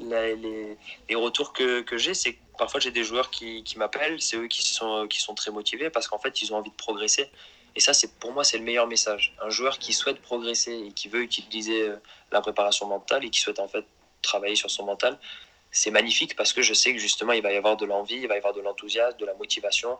Les, 0.00 0.76
les, 1.08 1.14
retours 1.14 1.52
que, 1.52 1.80
que 1.80 1.96
j'ai, 1.96 2.14
c'est 2.14 2.36
parfois 2.58 2.80
j'ai 2.80 2.90
des 2.90 3.04
joueurs 3.04 3.30
qui, 3.30 3.62
qui 3.62 3.78
m'appellent, 3.78 4.20
c'est 4.20 4.36
eux 4.36 4.48
qui 4.48 4.66
sont, 4.66 5.06
qui 5.08 5.20
sont 5.20 5.34
très 5.34 5.50
motivés 5.50 5.90
parce 5.90 6.08
qu'en 6.08 6.18
fait 6.18 6.42
ils 6.42 6.52
ont 6.52 6.56
envie 6.56 6.70
de 6.70 6.76
progresser. 6.76 7.30
Et 7.78 7.80
ça, 7.80 7.92
c'est 7.92 8.18
pour 8.18 8.32
moi, 8.32 8.42
c'est 8.42 8.58
le 8.58 8.64
meilleur 8.64 8.88
message. 8.88 9.36
Un 9.40 9.50
joueur 9.50 9.78
qui 9.78 9.92
souhaite 9.92 10.20
progresser 10.20 10.72
et 10.88 10.90
qui 10.90 11.06
veut 11.06 11.22
utiliser 11.22 11.82
euh, 11.82 11.94
la 12.32 12.40
préparation 12.40 12.88
mentale 12.88 13.24
et 13.24 13.30
qui 13.30 13.38
souhaite 13.38 13.60
en 13.60 13.68
fait 13.68 13.84
travailler 14.20 14.56
sur 14.56 14.68
son 14.68 14.84
mental, 14.84 15.16
c'est 15.70 15.92
magnifique 15.92 16.34
parce 16.34 16.52
que 16.52 16.60
je 16.60 16.74
sais 16.74 16.92
que 16.92 16.98
justement 16.98 17.34
il 17.34 17.40
va 17.40 17.52
y 17.52 17.56
avoir 17.56 17.76
de 17.76 17.86
l'envie, 17.86 18.16
il 18.16 18.26
va 18.26 18.34
y 18.34 18.38
avoir 18.38 18.52
de 18.52 18.60
l'enthousiasme, 18.60 19.16
de 19.16 19.24
la 19.24 19.34
motivation, 19.34 19.96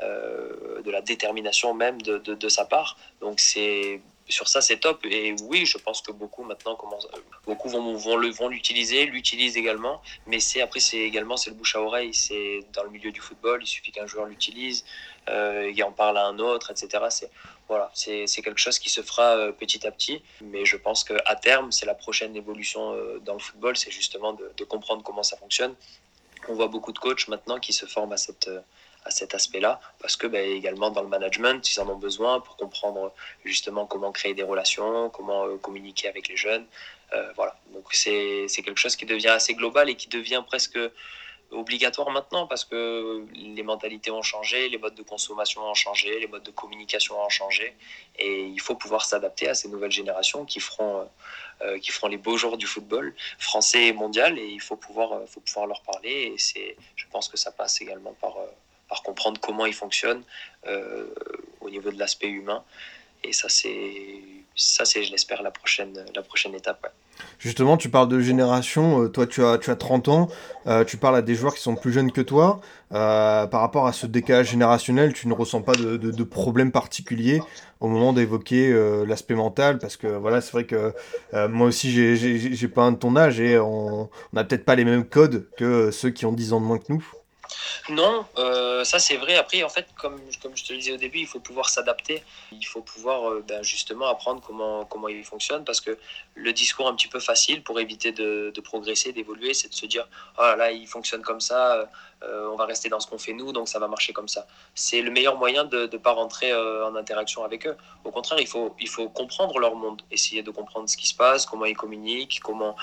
euh, 0.00 0.80
de 0.80 0.90
la 0.90 1.02
détermination 1.02 1.74
même 1.74 2.00
de, 2.00 2.16
de, 2.16 2.48
sa 2.48 2.64
part. 2.64 2.96
Donc 3.20 3.40
c'est 3.40 4.00
sur 4.28 4.48
ça, 4.48 4.60
c'est 4.60 4.78
top. 4.78 5.04
Et 5.04 5.34
oui, 5.42 5.66
je 5.66 5.78
pense 5.78 6.00
que 6.02 6.12
beaucoup 6.12 6.44
maintenant 6.44 6.78
beaucoup 7.46 7.68
vont, 7.68 7.94
vont 7.94 8.48
l'utiliser, 8.48 9.06
l'utilisent 9.06 9.56
également. 9.56 10.00
Mais 10.26 10.40
c'est 10.40 10.60
après, 10.60 10.80
c'est 10.80 10.98
également 10.98 11.36
c'est 11.36 11.50
le 11.50 11.56
bouche 11.56 11.76
à 11.76 11.82
oreille. 11.82 12.14
C'est 12.14 12.60
dans 12.72 12.84
le 12.84 12.90
milieu 12.90 13.10
du 13.10 13.20
football, 13.20 13.60
il 13.62 13.66
suffit 13.66 13.92
qu'un 13.92 14.06
joueur 14.06 14.26
l'utilise, 14.26 14.84
euh, 15.28 15.70
il 15.72 15.84
en 15.84 15.92
parle 15.92 16.18
à 16.18 16.26
un 16.26 16.38
autre, 16.38 16.70
etc. 16.70 17.04
C'est 17.10 17.30
voilà, 17.68 17.92
quelque 17.94 18.58
chose 18.58 18.78
qui 18.78 18.90
se 18.90 19.02
fera 19.02 19.36
euh, 19.36 19.52
petit 19.52 19.86
à 19.86 19.90
petit. 19.90 20.22
Mais 20.40 20.64
je 20.64 20.76
pense 20.76 21.04
qu'à 21.04 21.36
terme, 21.36 21.70
c'est 21.72 21.86
la 21.86 21.94
prochaine 21.94 22.34
évolution 22.36 22.92
euh, 22.94 23.18
dans 23.20 23.34
le 23.34 23.40
football, 23.40 23.76
c'est 23.76 23.90
justement 23.90 24.32
de, 24.32 24.64
comprendre 24.64 25.02
comment 25.02 25.22
ça 25.22 25.36
fonctionne. 25.36 25.74
On 26.48 26.54
voit 26.54 26.68
beaucoup 26.68 26.92
de 26.92 26.98
coachs 26.98 27.28
maintenant 27.28 27.58
qui 27.58 27.72
se 27.72 27.86
forment 27.86 28.12
à 28.12 28.16
cette 28.16 28.48
à 29.08 29.10
cet 29.10 29.34
aspect-là, 29.34 29.80
parce 30.00 30.16
que 30.16 30.26
ben, 30.26 30.44
également 30.48 30.90
dans 30.90 31.02
le 31.02 31.08
management, 31.08 31.66
ils 31.72 31.80
en 31.80 31.88
ont 31.88 31.96
besoin 31.96 32.40
pour 32.40 32.56
comprendre 32.56 33.12
justement 33.44 33.86
comment 33.86 34.12
créer 34.12 34.34
des 34.34 34.42
relations, 34.42 35.10
comment 35.10 35.46
euh, 35.46 35.56
communiquer 35.56 36.08
avec 36.08 36.28
les 36.28 36.36
jeunes. 36.36 36.66
Euh, 37.14 37.32
voilà, 37.36 37.56
donc 37.72 37.86
c'est 37.92 38.46
quelque 38.64 38.76
chose 38.78 38.96
qui 38.96 39.06
devient 39.06 39.28
assez 39.28 39.54
global 39.54 39.88
et 39.88 39.94
qui 39.94 40.08
devient 40.08 40.42
presque 40.46 40.78
obligatoire 41.50 42.10
maintenant 42.10 42.46
parce 42.46 42.64
que 42.64 43.24
les 43.34 43.62
mentalités 43.62 44.10
ont 44.10 44.22
changé, 44.22 44.68
les 44.68 44.78
modes 44.78 44.94
de 44.94 45.02
consommation 45.02 45.62
ont 45.62 45.74
changé, 45.74 46.20
les 46.20 46.26
modes 46.26 46.42
de 46.42 46.50
communication 46.50 47.20
ont 47.20 47.28
changé. 47.28 47.74
Et 48.18 48.42
il 48.42 48.60
faut 48.60 48.74
pouvoir 48.74 49.04
s'adapter 49.04 49.48
à 49.48 49.54
ces 49.54 49.68
nouvelles 49.68 49.92
générations 49.92 50.44
qui 50.44 50.60
feront, 50.60 51.08
euh, 51.62 51.78
qui 51.78 51.90
feront 51.90 52.08
les 52.08 52.18
beaux 52.18 52.36
jours 52.36 52.58
du 52.58 52.66
football 52.66 53.14
français 53.38 53.86
et 53.86 53.92
mondial. 53.92 54.38
Et 54.38 54.46
il 54.46 54.60
faut 54.60 54.76
pouvoir, 54.76 55.20
faut 55.26 55.40
pouvoir 55.40 55.66
leur 55.66 55.82
parler. 55.82 56.32
Et 56.34 56.38
c'est, 56.38 56.76
je 56.96 57.06
pense 57.10 57.28
que 57.28 57.36
ça 57.36 57.50
passe 57.50 57.80
également 57.80 58.14
par, 58.20 58.36
par 58.88 59.02
comprendre 59.02 59.40
comment 59.40 59.66
il 59.66 59.74
fonctionne 59.74 60.22
euh, 60.66 61.14
au 61.60 61.70
niveau 61.70 61.90
de 61.90 61.98
l'aspect 61.98 62.28
humain. 62.28 62.64
Et 63.22 63.32
ça, 63.32 63.48
c'est, 63.48 64.22
ça, 64.58 64.84
c'est, 64.84 65.04
je 65.04 65.12
l'espère, 65.12 65.42
la 65.42 65.50
prochaine, 65.50 65.94
étape. 66.54 66.92
Justement, 67.38 67.76
tu 67.76 67.88
parles 67.88 68.08
de 68.08 68.20
génération. 68.20 69.04
Euh, 69.04 69.08
toi, 69.08 69.26
tu 69.26 69.44
as, 69.44 69.58
tu 69.58 69.70
as 69.70 69.76
30 69.76 70.08
ans. 70.08 70.28
Euh, 70.66 70.84
tu 70.84 70.96
parles 70.96 71.16
à 71.16 71.22
des 71.22 71.34
joueurs 71.34 71.54
qui 71.54 71.62
sont 71.62 71.76
plus 71.76 71.92
jeunes 71.92 72.10
que 72.10 72.20
toi. 72.20 72.60
par 72.90 73.60
rapport 73.60 73.86
à 73.86 73.92
ce 73.92 74.06
décalage 74.06 74.50
générationnel, 74.50 75.12
tu 75.12 75.28
ne 75.28 75.32
ressens 75.32 75.62
pas 75.62 75.72
de, 75.72 76.22
problème 76.24 76.72
particulier 76.72 77.40
au 77.80 77.86
moment 77.86 78.12
d'évoquer 78.12 78.72
l'aspect 79.06 79.34
mental? 79.34 79.78
Parce 79.78 79.96
que 79.96 80.08
voilà, 80.08 80.40
c'est 80.40 80.52
vrai 80.52 80.64
que 80.64 80.92
moi 81.48 81.68
aussi, 81.68 81.90
j'ai, 81.92 82.16
j'ai, 82.16 82.68
pas 82.68 82.82
un 82.82 82.92
de 82.92 82.96
ton 82.96 83.16
âge 83.16 83.40
et 83.40 83.58
on 83.58 84.10
n'a 84.32 84.44
peut-être 84.44 84.64
pas 84.64 84.74
les 84.74 84.84
mêmes 84.84 85.04
codes 85.04 85.48
que 85.56 85.90
ceux 85.90 86.10
qui 86.10 86.26
ont 86.26 86.32
10 86.32 86.52
ans 86.52 86.60
de 86.60 86.66
moins 86.66 86.78
que 86.78 86.92
nous. 86.92 87.04
Non, 87.90 88.26
euh, 88.36 88.84
ça 88.84 88.98
c'est 88.98 89.16
vrai. 89.16 89.36
Après, 89.36 89.62
en 89.62 89.68
fait, 89.68 89.86
comme, 89.96 90.20
comme 90.42 90.56
je 90.56 90.64
te 90.64 90.72
le 90.72 90.78
disais 90.78 90.92
au 90.92 90.96
début, 90.96 91.20
il 91.20 91.26
faut 91.26 91.40
pouvoir 91.40 91.68
s'adapter. 91.70 92.22
Il 92.52 92.64
faut 92.66 92.82
pouvoir 92.82 93.30
euh, 93.30 93.44
ben, 93.46 93.62
justement 93.62 94.06
apprendre 94.08 94.42
comment, 94.46 94.84
comment 94.84 95.08
il 95.08 95.24
fonctionne 95.24 95.64
parce 95.64 95.80
que 95.80 95.98
le 96.34 96.52
discours 96.52 96.88
un 96.88 96.94
petit 96.94 97.08
peu 97.08 97.20
facile 97.20 97.62
pour 97.62 97.80
éviter 97.80 98.12
de, 98.12 98.52
progresser, 98.62 99.12
d'évoluer, 99.12 99.54
c'est 99.54 99.68
de 99.68 99.74
se 99.74 99.86
dire 99.86 100.06
Oh 100.36 100.42
là 100.42 100.56
là, 100.56 100.70
il 100.70 100.86
fonctionne 100.86 101.22
comme 101.22 101.40
ça, 101.40 101.88
euh, 102.22 102.50
on 102.52 102.56
va 102.56 102.66
rester 102.66 102.88
dans 102.88 103.00
ce 103.00 103.06
qu'on 103.06 103.18
fait 103.18 103.32
nous, 103.32 103.52
donc 103.52 103.68
ça 103.68 103.78
va 103.78 103.88
marcher 103.88 104.12
comme 104.12 104.28
ça. 104.28 104.46
C'est 104.74 105.00
le 105.00 105.10
meilleur 105.10 105.36
moyen 105.36 105.64
de 105.64 105.88
ne 105.90 105.98
pas 105.98 106.12
rentrer 106.12 106.54
en 106.54 106.94
interaction 106.96 107.44
avec 107.44 107.66
eux. 107.66 107.76
Au 108.04 108.10
contraire, 108.10 108.40
il 108.40 108.46
faut, 108.46 108.74
il 108.80 108.88
faut 108.88 109.08
comprendre 109.08 109.58
leur 109.58 109.74
monde, 109.76 110.02
essayer 110.10 110.42
de 110.42 110.50
comprendre 110.50 110.88
ce 110.88 110.96
qui 110.96 111.06
se 111.06 111.14
passe, 111.14 111.46
comment 111.46 111.64
ils 111.64 111.76
communiquent, 111.76 112.40
comment 112.42 112.76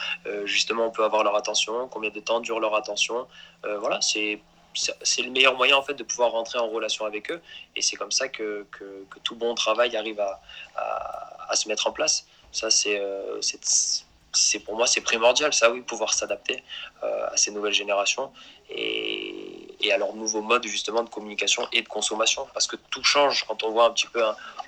justement 0.46 0.88
on 0.88 0.92
peut 0.92 1.04
avoir 1.04 1.24
leur 1.24 1.36
attention, 1.36 1.88
combien 1.88 2.10
de 2.10 2.20
temps 2.20 2.40
dure 2.40 2.60
leur 2.60 2.76
attention. 2.76 3.28
voilà, 3.64 4.02
c'est 4.02 4.40
c'est 4.76 5.22
le 5.22 5.32
meilleur 5.32 5.56
moyen 5.56 5.78
en 5.78 5.84
fait 5.84 5.94
de 5.94 6.04
pouvoir 6.04 6.32
rentrer 6.32 6.60
en 6.60 6.68
relation 6.68 7.06
avec 7.06 7.32
eux. 7.32 7.42
Et 7.76 7.82
c'est 7.82 7.96
comme 7.96 8.12
ça 8.12 8.28
que, 8.28 8.66
que, 8.72 9.06
tout 9.24 9.36
bon 9.36 9.56
travail 9.56 9.96
arrive 9.96 10.20
à, 10.20 10.42
à, 11.50 11.56
se 11.56 11.68
mettre 11.68 11.88
en 11.88 11.92
place. 11.92 12.26
Ça 12.52 12.70
c'est 12.70 13.00
euh, 13.00 13.40
c'est 14.32 14.60
pour 14.60 14.76
moi 14.76 14.86
c'est 14.86 15.02
primordial 15.02 15.54
ça 15.54 15.72
oui 15.72 15.82
pouvoir 15.82 16.14
s'adapter 16.14 16.62
euh, 17.04 17.28
à 17.32 17.38
ces 17.38 17.52
nouvelles 17.52 17.74
générations 17.74 18.34
et, 18.70 19.76
et, 19.80 19.94
à 19.94 19.98
leur 19.98 20.14
nouveau 20.14 20.42
mode 20.42 20.66
justement 20.68 21.04
de 21.04 21.10
communication 21.10 21.68
et 21.72 21.82
de 21.82 21.88
consommation. 21.88 22.48
Parce 22.54 22.68
que 22.68 22.76
tout 22.76 23.04
change 23.04 23.46
quand 23.48 23.64
on 23.64 23.72
voit 23.72 23.86
un 23.86 23.92
petit 23.92 24.08
peu 24.08 24.24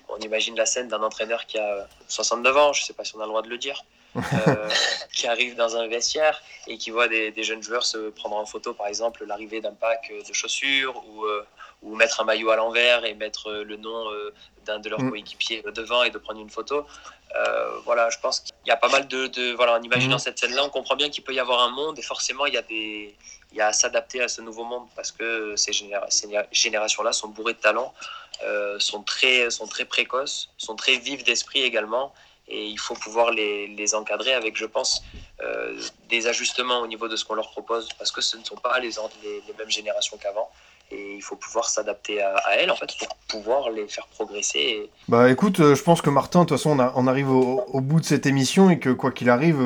on 0.10 0.18
imagine 0.20 0.56
la 0.56 0.66
scène 0.66 0.88
d'un 0.88 1.04
entraîneur 1.04 1.46
qui 1.46 1.58
a 1.58 1.88
69 2.08 2.58
ans 2.58 2.74
je 2.74 2.84
sais 2.84 2.94
pas 2.94 3.04
si 3.04 3.16
on 3.16 3.20
a 3.20 3.24
le 3.24 3.30
droit 3.30 3.42
de 3.42 3.50
le 3.50 3.58
dire 3.58 3.84
euh, 4.18 4.70
qui 5.14 5.28
arrive 5.28 5.56
dans 5.56 5.76
un 5.76 5.88
vestiaire 5.88 6.42
et 6.68 6.78
qui 6.78 6.92
voit 6.92 7.08
des, 7.08 7.44
jeunes 7.44 7.64
joueurs 7.64 7.86
se 7.86 8.10
prendre 8.10 8.36
en 8.36 8.46
photo, 8.46 8.74
par 8.74 8.88
exemple, 8.88 9.26
l'arrivée 9.26 9.62
d'un 9.62 9.74
pack 9.74 10.12
de 10.28 10.34
chaussures 10.34 11.04
ou, 11.08 11.26
euh, 11.26 11.46
ou 11.82 11.96
mettre 11.96 12.22
un 12.22 12.26
maillot 12.26 12.50
à 12.50 12.56
l'envers 12.56 13.06
et 13.06 13.14
mettre 13.14 13.52
le 13.52 13.76
nom 13.78 14.12
euh, 14.12 14.34
d'un 14.66 14.80
de 14.80 14.90
leurs 14.90 15.02
mm. 15.02 15.10
coéquipiers 15.10 15.64
devant 15.74 16.04
et 16.04 16.10
de 16.10 16.18
prendre 16.18 16.40
une 16.40 16.50
photo. 16.50 16.86
voilà, 17.86 18.10
je 18.10 18.20
pense 18.20 18.40
qu'il 18.40 18.54
y 18.66 18.72
a 18.72 18.78
pas 18.78 18.90
mal 18.90 19.08
de. 19.08 19.28
de 19.28 19.54
voilà, 19.54 19.74
en 19.78 19.82
imaginant 19.82 20.18
mm. 20.18 20.20
cette 20.20 20.40
scène-là, 20.40 20.64
on 20.64 20.70
comprend 20.70 20.96
bien 20.96 21.10
qu'il 21.10 21.24
peut 21.24 21.34
y 21.34 21.40
avoir 21.40 21.62
un 21.62 21.70
monde 21.70 21.98
et 22.00 22.02
forcément, 22.02 22.46
il 22.46 22.54
y 22.54 22.58
a, 22.58 22.64
des, 22.64 23.16
il 23.52 23.58
y 23.58 23.62
a 23.62 23.68
à 23.68 23.74
s'adapter 23.74 24.22
à 24.22 24.28
ce 24.28 24.42
nouveau 24.42 24.64
monde 24.64 24.88
parce 24.96 25.12
que 25.12 25.56
ces, 25.56 25.72
ces 26.10 26.28
générations-là 26.52 27.14
sont 27.14 27.30
bourrées 27.30 27.54
de 27.54 27.60
talent, 27.60 27.94
sont, 28.80 29.04
très, 29.04 29.50
sont 29.50 29.68
très 29.68 29.86
précoces, 29.86 30.50
sont 30.58 30.76
très 30.76 30.98
vives 30.98 31.24
d'esprit 31.24 31.62
également 31.62 32.14
et 32.50 32.66
il 32.66 32.80
faut 32.80 32.96
pouvoir 32.96 33.32
les, 33.32 33.96
encadrer 33.96 34.34
avec, 34.34 34.56
je 34.58 34.66
pense, 34.66 35.04
euh, 35.42 35.78
des 36.10 36.28
ajustements 36.28 36.80
au 36.80 36.88
niveau 36.88 37.08
de 37.08 37.16
ce 37.16 37.26
qu'on 37.26 37.36
leur 37.36 37.52
propose, 37.52 37.90
parce 37.98 38.12
que 38.12 38.22
ce 38.22 38.38
ne 38.38 38.44
sont 38.44 38.56
pas 38.56 38.80
les, 38.80 38.92
mêmes 39.58 39.70
générations 39.70 40.18
qu'avant. 40.18 40.50
Et 40.90 41.16
il 41.16 41.22
faut 41.22 41.36
pouvoir 41.36 41.68
s'adapter 41.68 42.22
à, 42.22 42.56
elles, 42.58 42.72
en 42.72 42.76
fait, 42.78 42.88
pour 42.98 43.10
pouvoir 43.28 43.70
les 43.72 43.90
faire 43.90 44.08
progresser. 44.08 44.90
Bah 45.10 45.30
écoute, 45.30 45.60
euh, 45.60 45.76
je 45.76 45.84
pense 45.84 46.02
que 46.02 46.10
Martin, 46.10 46.44
de 46.44 46.46
toute 46.46 46.58
façon, 46.58 46.80
on, 46.96 47.08
arrive 47.08 47.30
au, 47.30 47.82
bout 47.82 48.00
de 48.00 48.06
cette 48.06 48.26
émission 48.26 48.70
et 48.70 48.80
que, 48.80 48.92
quoi 48.92 49.12
qu'il 49.12 49.30
arrive, 49.30 49.60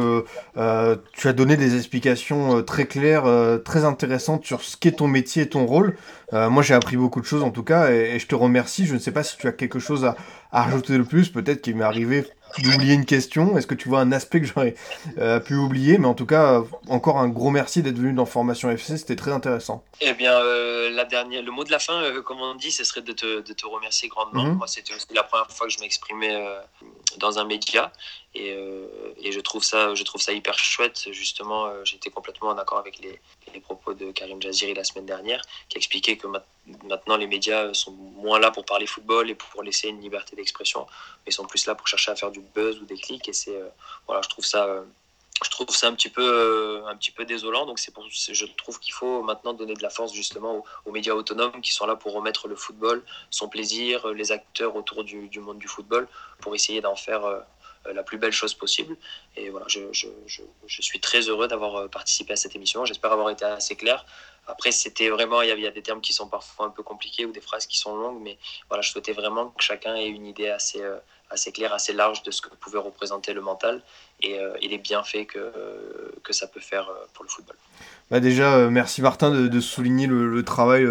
euh, 0.57 0.97
tu 1.13 1.27
as 1.27 1.33
donné 1.33 1.57
des 1.57 1.75
explications 1.75 2.63
très 2.63 2.87
claires, 2.87 3.25
très 3.63 3.85
intéressantes 3.85 4.45
sur 4.45 4.63
ce 4.63 4.75
qu'est 4.77 4.93
ton 4.93 5.07
métier 5.07 5.43
et 5.43 5.49
ton 5.49 5.67
rôle. 5.67 5.95
Moi, 6.31 6.63
j'ai 6.63 6.73
appris 6.73 6.97
beaucoup 6.97 7.21
de 7.21 7.25
choses, 7.25 7.43
en 7.43 7.51
tout 7.51 7.63
cas, 7.63 7.91
et, 7.91 8.15
et, 8.15 8.19
je 8.19 8.27
te 8.27 8.35
remercie. 8.35 8.85
Je 8.85 8.93
ne 8.93 8.99
sais 8.99 9.11
pas 9.11 9.23
si 9.23 9.37
tu 9.37 9.47
as 9.47 9.51
quelque 9.51 9.79
chose 9.79 10.05
à, 10.05 10.15
à 10.51 10.63
rajouter 10.63 10.97
de 10.97 11.03
plus, 11.03 11.29
peut-être 11.29 11.61
qu'il 11.61 11.75
m'est 11.75 11.83
arrivé 11.83 12.25
d'oublier 12.59 12.93
une 12.93 13.05
question 13.05 13.57
Est-ce 13.57 13.67
que 13.67 13.75
tu 13.75 13.89
vois 13.89 13.99
un 14.01 14.11
aspect 14.11 14.41
que 14.41 14.47
j'aurais 14.47 14.75
euh, 15.17 15.39
pu 15.39 15.55
oublier? 15.55 15.97
Mais 15.97 16.07
en 16.07 16.13
tout 16.13 16.25
cas, 16.25 16.63
encore 16.89 17.17
un 17.17 17.29
gros 17.29 17.49
merci 17.49 17.81
d'être 17.81 17.97
venu 17.97 18.13
dans 18.13 18.25
Formation 18.25 18.69
FC, 18.69 18.97
c'était 18.97 19.15
très 19.15 19.31
intéressant. 19.31 19.83
Eh 20.01 20.13
bien, 20.13 20.33
euh, 20.33 20.89
la 20.91 21.05
dernière, 21.05 21.43
le 21.43 21.51
mot 21.51 21.63
de 21.63 21.71
la 21.71 21.79
fin, 21.79 22.01
euh, 22.01 22.21
comme 22.21 22.41
on 22.41 22.55
dit, 22.55 22.71
ce 22.71 22.83
serait 22.83 23.01
de 23.01 23.13
te, 23.13 23.41
de 23.41 23.53
te 23.53 23.65
remercier 23.65 24.09
grandement. 24.09 24.43
Mhm. 24.43 24.57
Moi, 24.57 24.67
c'était 24.67 24.93
la 25.13 25.23
première 25.23 25.49
fois 25.49 25.67
que 25.67 25.73
je 25.73 25.79
m'exprimais 25.79 26.35
dans 27.17 27.39
un 27.39 27.45
média. 27.45 27.91
Et, 28.33 28.55
et, 29.21 29.31
je, 29.31 29.39
trouve 29.41 29.63
ça, 29.63 29.93
je 29.93 30.03
trouve 30.03 30.21
ça 30.21 30.31
hyper 30.31 30.57
chouette. 30.57 31.07
Justement, 31.11 31.69
j'étais 31.83 32.09
complètement 32.09 32.49
en 32.49 32.57
accord 32.57 32.77
avec 32.77 32.99
les, 32.99 33.19
propos 33.59 33.93
de 33.93 34.11
Karim 34.11 34.41
Jaziri 34.41 34.73
la 34.73 34.85
semaine 34.85 35.05
dernière, 35.05 35.41
qui 35.67 35.77
expliquait 35.77 36.15
que 36.15 36.27
maintenant 36.83 37.17
les 37.17 37.27
médias 37.27 37.73
sont 37.73 37.91
moins 37.91 38.39
là 38.39 38.49
pour 38.49 38.63
parler 38.63 38.87
football 38.87 39.29
et 39.29 39.35
pour 39.35 39.63
laisser 39.63 39.89
une 39.89 39.99
liberté 39.99 40.35
d'expression, 40.37 40.87
mais 41.25 41.31
sont 41.31 41.45
plus 41.45 41.65
là 41.65 41.75
pour 41.75 41.87
chercher 41.87 42.11
à 42.11 42.15
faire 42.15 42.31
du 42.31 42.39
buzz 42.39 42.79
ou 42.79 42.85
des 42.85 42.95
clics. 42.95 43.27
Et 43.27 43.33
c'est, 43.33 43.59
voilà, 44.07 44.21
je 44.21 44.29
trouve 44.29 44.45
ça 44.45 44.65
je 45.43 45.49
trouve 45.49 45.69
ça 45.69 45.87
un 45.87 45.93
petit 45.93 46.09
peu, 46.09 46.21
euh, 46.23 46.85
un 46.87 46.95
petit 46.95 47.11
peu 47.11 47.25
désolant. 47.25 47.65
Donc 47.65 47.79
c'est 47.79 47.91
pour, 47.91 48.05
je 48.09 48.45
trouve 48.57 48.79
qu'il 48.79 48.93
faut 48.93 49.23
maintenant 49.23 49.53
donner 49.53 49.73
de 49.73 49.81
la 49.81 49.89
force 49.89 50.13
justement 50.13 50.63
aux, 50.85 50.91
médias 50.91 51.13
autonomes 51.13 51.61
qui 51.61 51.73
sont 51.73 51.85
là 51.85 51.95
pour 51.95 52.13
remettre 52.13 52.47
le 52.47 52.55
football, 52.55 53.03
son 53.29 53.49
plaisir, 53.49 54.07
les 54.09 54.31
acteurs 54.31 54.75
autour 54.75 55.03
du, 55.03 55.29
monde 55.39 55.57
du 55.57 55.67
football, 55.67 56.07
pour 56.39 56.53
essayer 56.53 56.81
d'en 56.81 56.95
faire 56.95 57.25
euh, 57.25 57.39
la 57.91 58.03
plus 58.03 58.19
belle 58.19 58.31
chose 58.31 58.53
possible. 58.53 58.95
Et 59.35 59.49
voilà, 59.49 59.65
je, 59.67 59.91
je, 59.91 60.07
je, 60.27 60.41
je 60.67 60.81
suis 60.81 60.99
très 60.99 61.21
heureux 61.21 61.47
d'avoir 61.47 61.89
participé 61.89 62.33
à 62.33 62.35
cette 62.35 62.55
émission. 62.55 62.85
J'espère 62.85 63.11
avoir 63.11 63.31
été 63.31 63.43
assez 63.43 63.75
clair. 63.75 64.05
Après, 64.45 64.71
c'était 64.71 65.09
vraiment, 65.09 65.41
il 65.41 65.49
y, 65.49 65.51
a, 65.51 65.55
il 65.55 65.61
y 65.61 65.67
a 65.67 65.71
des 65.71 65.81
termes 65.81 66.01
qui 66.01 66.13
sont 66.13 66.27
parfois 66.27 66.67
un 66.67 66.69
peu 66.69 66.83
compliqués 66.83 67.25
ou 67.25 67.31
des 67.31 67.41
phrases 67.41 67.65
qui 67.65 67.79
sont 67.79 67.95
longues, 67.95 68.21
mais 68.21 68.37
voilà, 68.69 68.81
je 68.81 68.91
souhaitais 68.91 69.13
vraiment 69.13 69.49
que 69.49 69.63
chacun 69.63 69.95
ait 69.95 70.07
une 70.07 70.25
idée 70.25 70.49
assez, 70.49 70.83
assez 71.31 71.51
claire, 71.51 71.73
assez 71.73 71.93
large 71.93 72.23
de 72.23 72.31
ce 72.31 72.41
que 72.41 72.49
pouvait 72.55 72.77
représenter 72.77 73.33
le 73.33 73.41
mental 73.41 73.81
et, 74.21 74.39
euh, 74.39 74.55
et 74.61 74.67
les 74.67 74.77
bienfaits 74.77 75.25
que, 75.27 76.13
que 76.23 76.33
ça 76.33 76.47
peut 76.47 76.59
faire 76.59 76.89
euh, 76.89 77.05
pour 77.13 77.23
le 77.23 77.29
football. 77.29 77.55
Bah 78.11 78.19
déjà, 78.19 78.55
euh, 78.55 78.69
merci 78.69 79.01
Martin 79.01 79.31
de, 79.31 79.59
souligner 79.61 80.05
le, 80.05 80.43
travail 80.43 80.85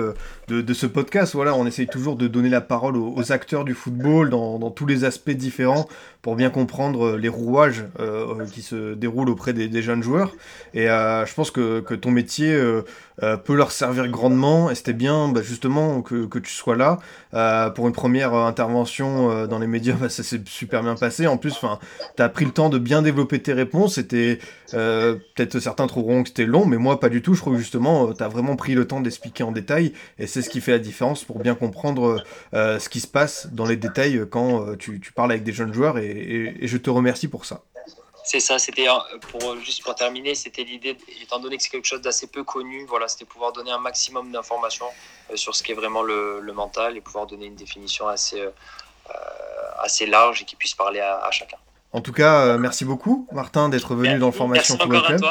de, 0.49 0.63
de, 0.63 0.75
ce 0.75 0.87
podcast. 0.87 1.35
Voilà, 1.35 1.55
on 1.55 1.67
essaye 1.67 1.87
toujours 1.87 2.17
de 2.17 2.27
donner 2.29 2.49
la 2.49 2.63
parole 2.63 2.97
aux, 2.97 3.31
acteurs 3.31 3.67
du 3.67 3.75
football 3.75 4.31
dans, 4.31 4.71
tous 4.71 4.87
les 4.87 5.05
aspects 5.05 5.31
différents 5.31 5.87
pour 6.23 6.37
bien 6.37 6.51
comprendre 6.51 7.17
les 7.17 7.29
rouages 7.29 7.85
euh, 7.99 8.45
qui 8.47 8.63
se 8.63 8.95
déroulent 8.95 9.31
auprès 9.31 9.53
des, 9.53 9.83
jeunes 9.83 10.03
joueurs. 10.03 10.35
Et 10.75 10.91
euh, 10.91 11.25
je 11.25 11.35
pense 11.35 11.51
que, 11.51 11.81
ton 11.95 12.11
métier 12.11 12.53
euh, 12.53 12.83
peut 13.37 13.55
leur 13.55 13.73
servir 13.73 14.09
grandement. 14.09 14.71
Et 14.71 14.75
c'était 14.75 14.93
bien 14.93 15.29
bah, 15.29 15.41
justement 15.43 16.03
que, 16.03 16.39
tu 16.39 16.53
sois 16.53 16.77
là 16.77 16.99
pour 17.75 17.87
une 17.87 17.93
première 17.93 18.35
intervention 18.35 19.47
dans 19.47 19.59
les 19.59 19.67
médias. 19.67 19.95
Bah, 20.01 20.09
ça 20.09 20.23
s'est 20.23 20.41
super 20.47 20.83
bien 20.83 20.95
passé. 20.95 21.27
En 21.27 21.37
plus, 21.37 21.59
tu 22.17 22.23
as 22.23 22.29
pris 22.31 22.47
le 22.47 22.53
temps 22.53 22.71
de 22.71 22.79
bien 22.79 23.03
développer 23.03 23.39
tes 23.43 23.53
réponses. 23.53 23.99
Peut-être 24.01 25.59
certains 25.59 25.87
trouveront 25.87 26.23
que 26.23 26.31
c'était 26.31 26.47
long, 26.47 26.65
mais 26.65 26.79
moi 26.79 26.99
pas 27.01 27.10
du 27.11 27.23
tout. 27.23 27.35
Je 27.35 27.41
trouve 27.41 27.59
justement, 27.59 28.13
tu 28.13 28.23
as 28.23 28.29
vraiment 28.29 28.57
pris 28.57 28.75
le 28.75 28.87
temps 28.87 29.01
d'expliquer 29.01 29.43
en 29.43 29.53
détail. 29.53 29.93
Et 30.19 30.27
c'est 30.27 30.43
ce 30.43 30.49
qui 30.49 30.61
fait 30.61 30.73
la 30.73 30.79
différence 30.79 31.25
pour 31.25 31.39
bien 31.39 31.55
comprendre 31.55 32.25
ce 32.53 32.89
qui 32.89 33.01
se 33.01 33.07
passe 33.07 33.49
dans 33.53 33.67
les 33.67 33.77
détails 33.77 34.25
quand 34.31 34.77
tu, 34.77 35.01
tu 35.01 35.13
parles 35.13 35.33
avec 35.33 35.45
des 35.45 35.53
jeunes 35.53 35.75
joueurs. 35.75 35.99
Et, 35.99 36.11
et, 36.11 36.65
et, 36.65 36.69
je 36.69 36.77
te 36.77 36.91
remercie 36.91 37.29
pour 37.29 37.45
ça. 37.45 37.63
C'est 38.25 38.41
ça, 38.41 38.59
c'était 38.59 38.87
pour 39.31 39.57
juste 39.59 39.83
pour 39.83 39.95
terminer, 39.95 40.35
c'était 40.35 40.63
l'idée, 40.63 40.97
étant 41.21 41.41
donné 41.41 41.57
que 41.57 41.63
c'est 41.63 41.71
quelque 41.71 41.87
chose 41.87 42.03
d'assez 42.03 42.27
peu 42.27 42.45
connu, 42.45 42.85
voilà, 42.87 43.09
c'était 43.09 43.25
pouvoir 43.25 43.53
donner 43.53 43.71
un 43.73 43.79
maximum 43.79 44.31
d'informations 44.31 44.87
euh, 45.31 45.37
sur 45.37 45.55
ce 45.55 45.63
qu'est 45.63 45.75
vraiment 45.75 46.03
le, 46.03 46.39
le, 46.41 46.53
mental 46.53 46.97
et 46.97 47.01
pouvoir 47.01 47.27
donner 47.27 47.47
une 47.47 47.55
définition 47.55 48.07
assez, 48.07 48.41
euh, 48.41 48.51
assez 49.81 50.07
large 50.07 50.43
et 50.43 50.45
qui 50.45 50.55
puisse 50.55 50.75
parler 50.75 51.01
à, 51.01 51.25
à 51.25 51.31
chacun. 51.31 51.57
En 51.93 52.01
tout 52.03 52.13
cas, 52.13 52.47
euh, 52.47 52.59
merci 52.59 52.85
beaucoup, 52.85 53.27
Martin, 53.33 53.69
d'être 53.69 53.95
venu 53.95 54.19
dans 54.19 54.27
le 54.27 54.33
Formation 54.33 54.79
Football 54.79 55.03
Club. 55.07 55.23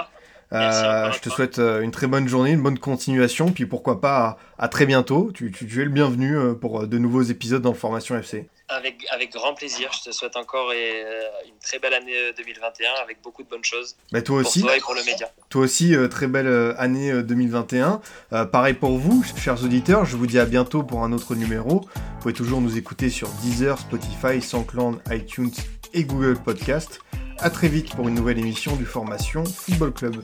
Euh, 0.51 1.11
je 1.11 1.19
te 1.19 1.29
souhaite 1.29 1.59
une 1.59 1.91
très 1.91 2.07
bonne 2.07 2.27
journée, 2.27 2.51
une 2.51 2.63
bonne 2.63 2.79
continuation, 2.79 3.51
puis 3.51 3.65
pourquoi 3.65 4.01
pas 4.01 4.37
à, 4.57 4.65
à 4.65 4.67
très 4.67 4.85
bientôt. 4.85 5.31
Tu, 5.33 5.51
tu, 5.51 5.67
tu, 5.67 5.81
es 5.81 5.85
le 5.85 5.91
bienvenu 5.91 6.37
pour 6.59 6.87
de 6.87 6.97
nouveaux 6.97 7.21
épisodes 7.21 7.61
dans 7.61 7.73
Formation 7.73 8.17
FC. 8.17 8.47
Avec, 8.67 9.05
avec 9.11 9.31
grand 9.33 9.53
plaisir. 9.55 9.89
Je 9.93 10.09
te 10.09 10.11
souhaite 10.13 10.35
encore 10.35 10.71
une 10.71 11.59
très 11.59 11.79
belle 11.79 11.93
année 11.93 12.33
2021 12.37 12.91
avec 13.03 13.17
beaucoup 13.23 13.43
de 13.43 13.49
bonnes 13.49 13.63
choses. 13.63 13.95
Bah 14.11 14.21
toi 14.21 14.37
aussi. 14.37 14.59
Pour 14.59 14.69
toi 14.69 14.77
et 14.77 14.79
pour 14.79 14.93
le 14.93 15.03
média. 15.03 15.29
Toi 15.49 15.63
aussi, 15.63 15.95
euh, 15.95 16.07
très 16.07 16.27
belle 16.27 16.75
année 16.77 17.23
2021. 17.23 18.01
Euh, 18.33 18.45
pareil 18.45 18.75
pour 18.75 18.97
vous, 18.97 19.23
chers 19.37 19.63
auditeurs. 19.63 20.05
Je 20.05 20.15
vous 20.15 20.27
dis 20.27 20.39
à 20.39 20.45
bientôt 20.45 20.83
pour 20.83 21.03
un 21.03 21.11
autre 21.11 21.35
numéro. 21.35 21.81
Vous 21.81 22.21
pouvez 22.21 22.33
toujours 22.33 22.61
nous 22.61 22.77
écouter 22.77 23.09
sur 23.09 23.29
Deezer, 23.43 23.79
Spotify, 23.79 24.41
SoundCloud, 24.41 24.99
iTunes 25.11 25.51
et 25.93 26.03
Google 26.03 26.37
Podcast. 26.37 26.99
À 27.41 27.49
très 27.49 27.69
vite 27.69 27.95
pour 27.95 28.09
une 28.09 28.15
nouvelle 28.15 28.37
émission 28.37 28.75
du 28.75 28.83
Formation 28.83 29.45
Football 29.45 29.93
Club. 29.93 30.15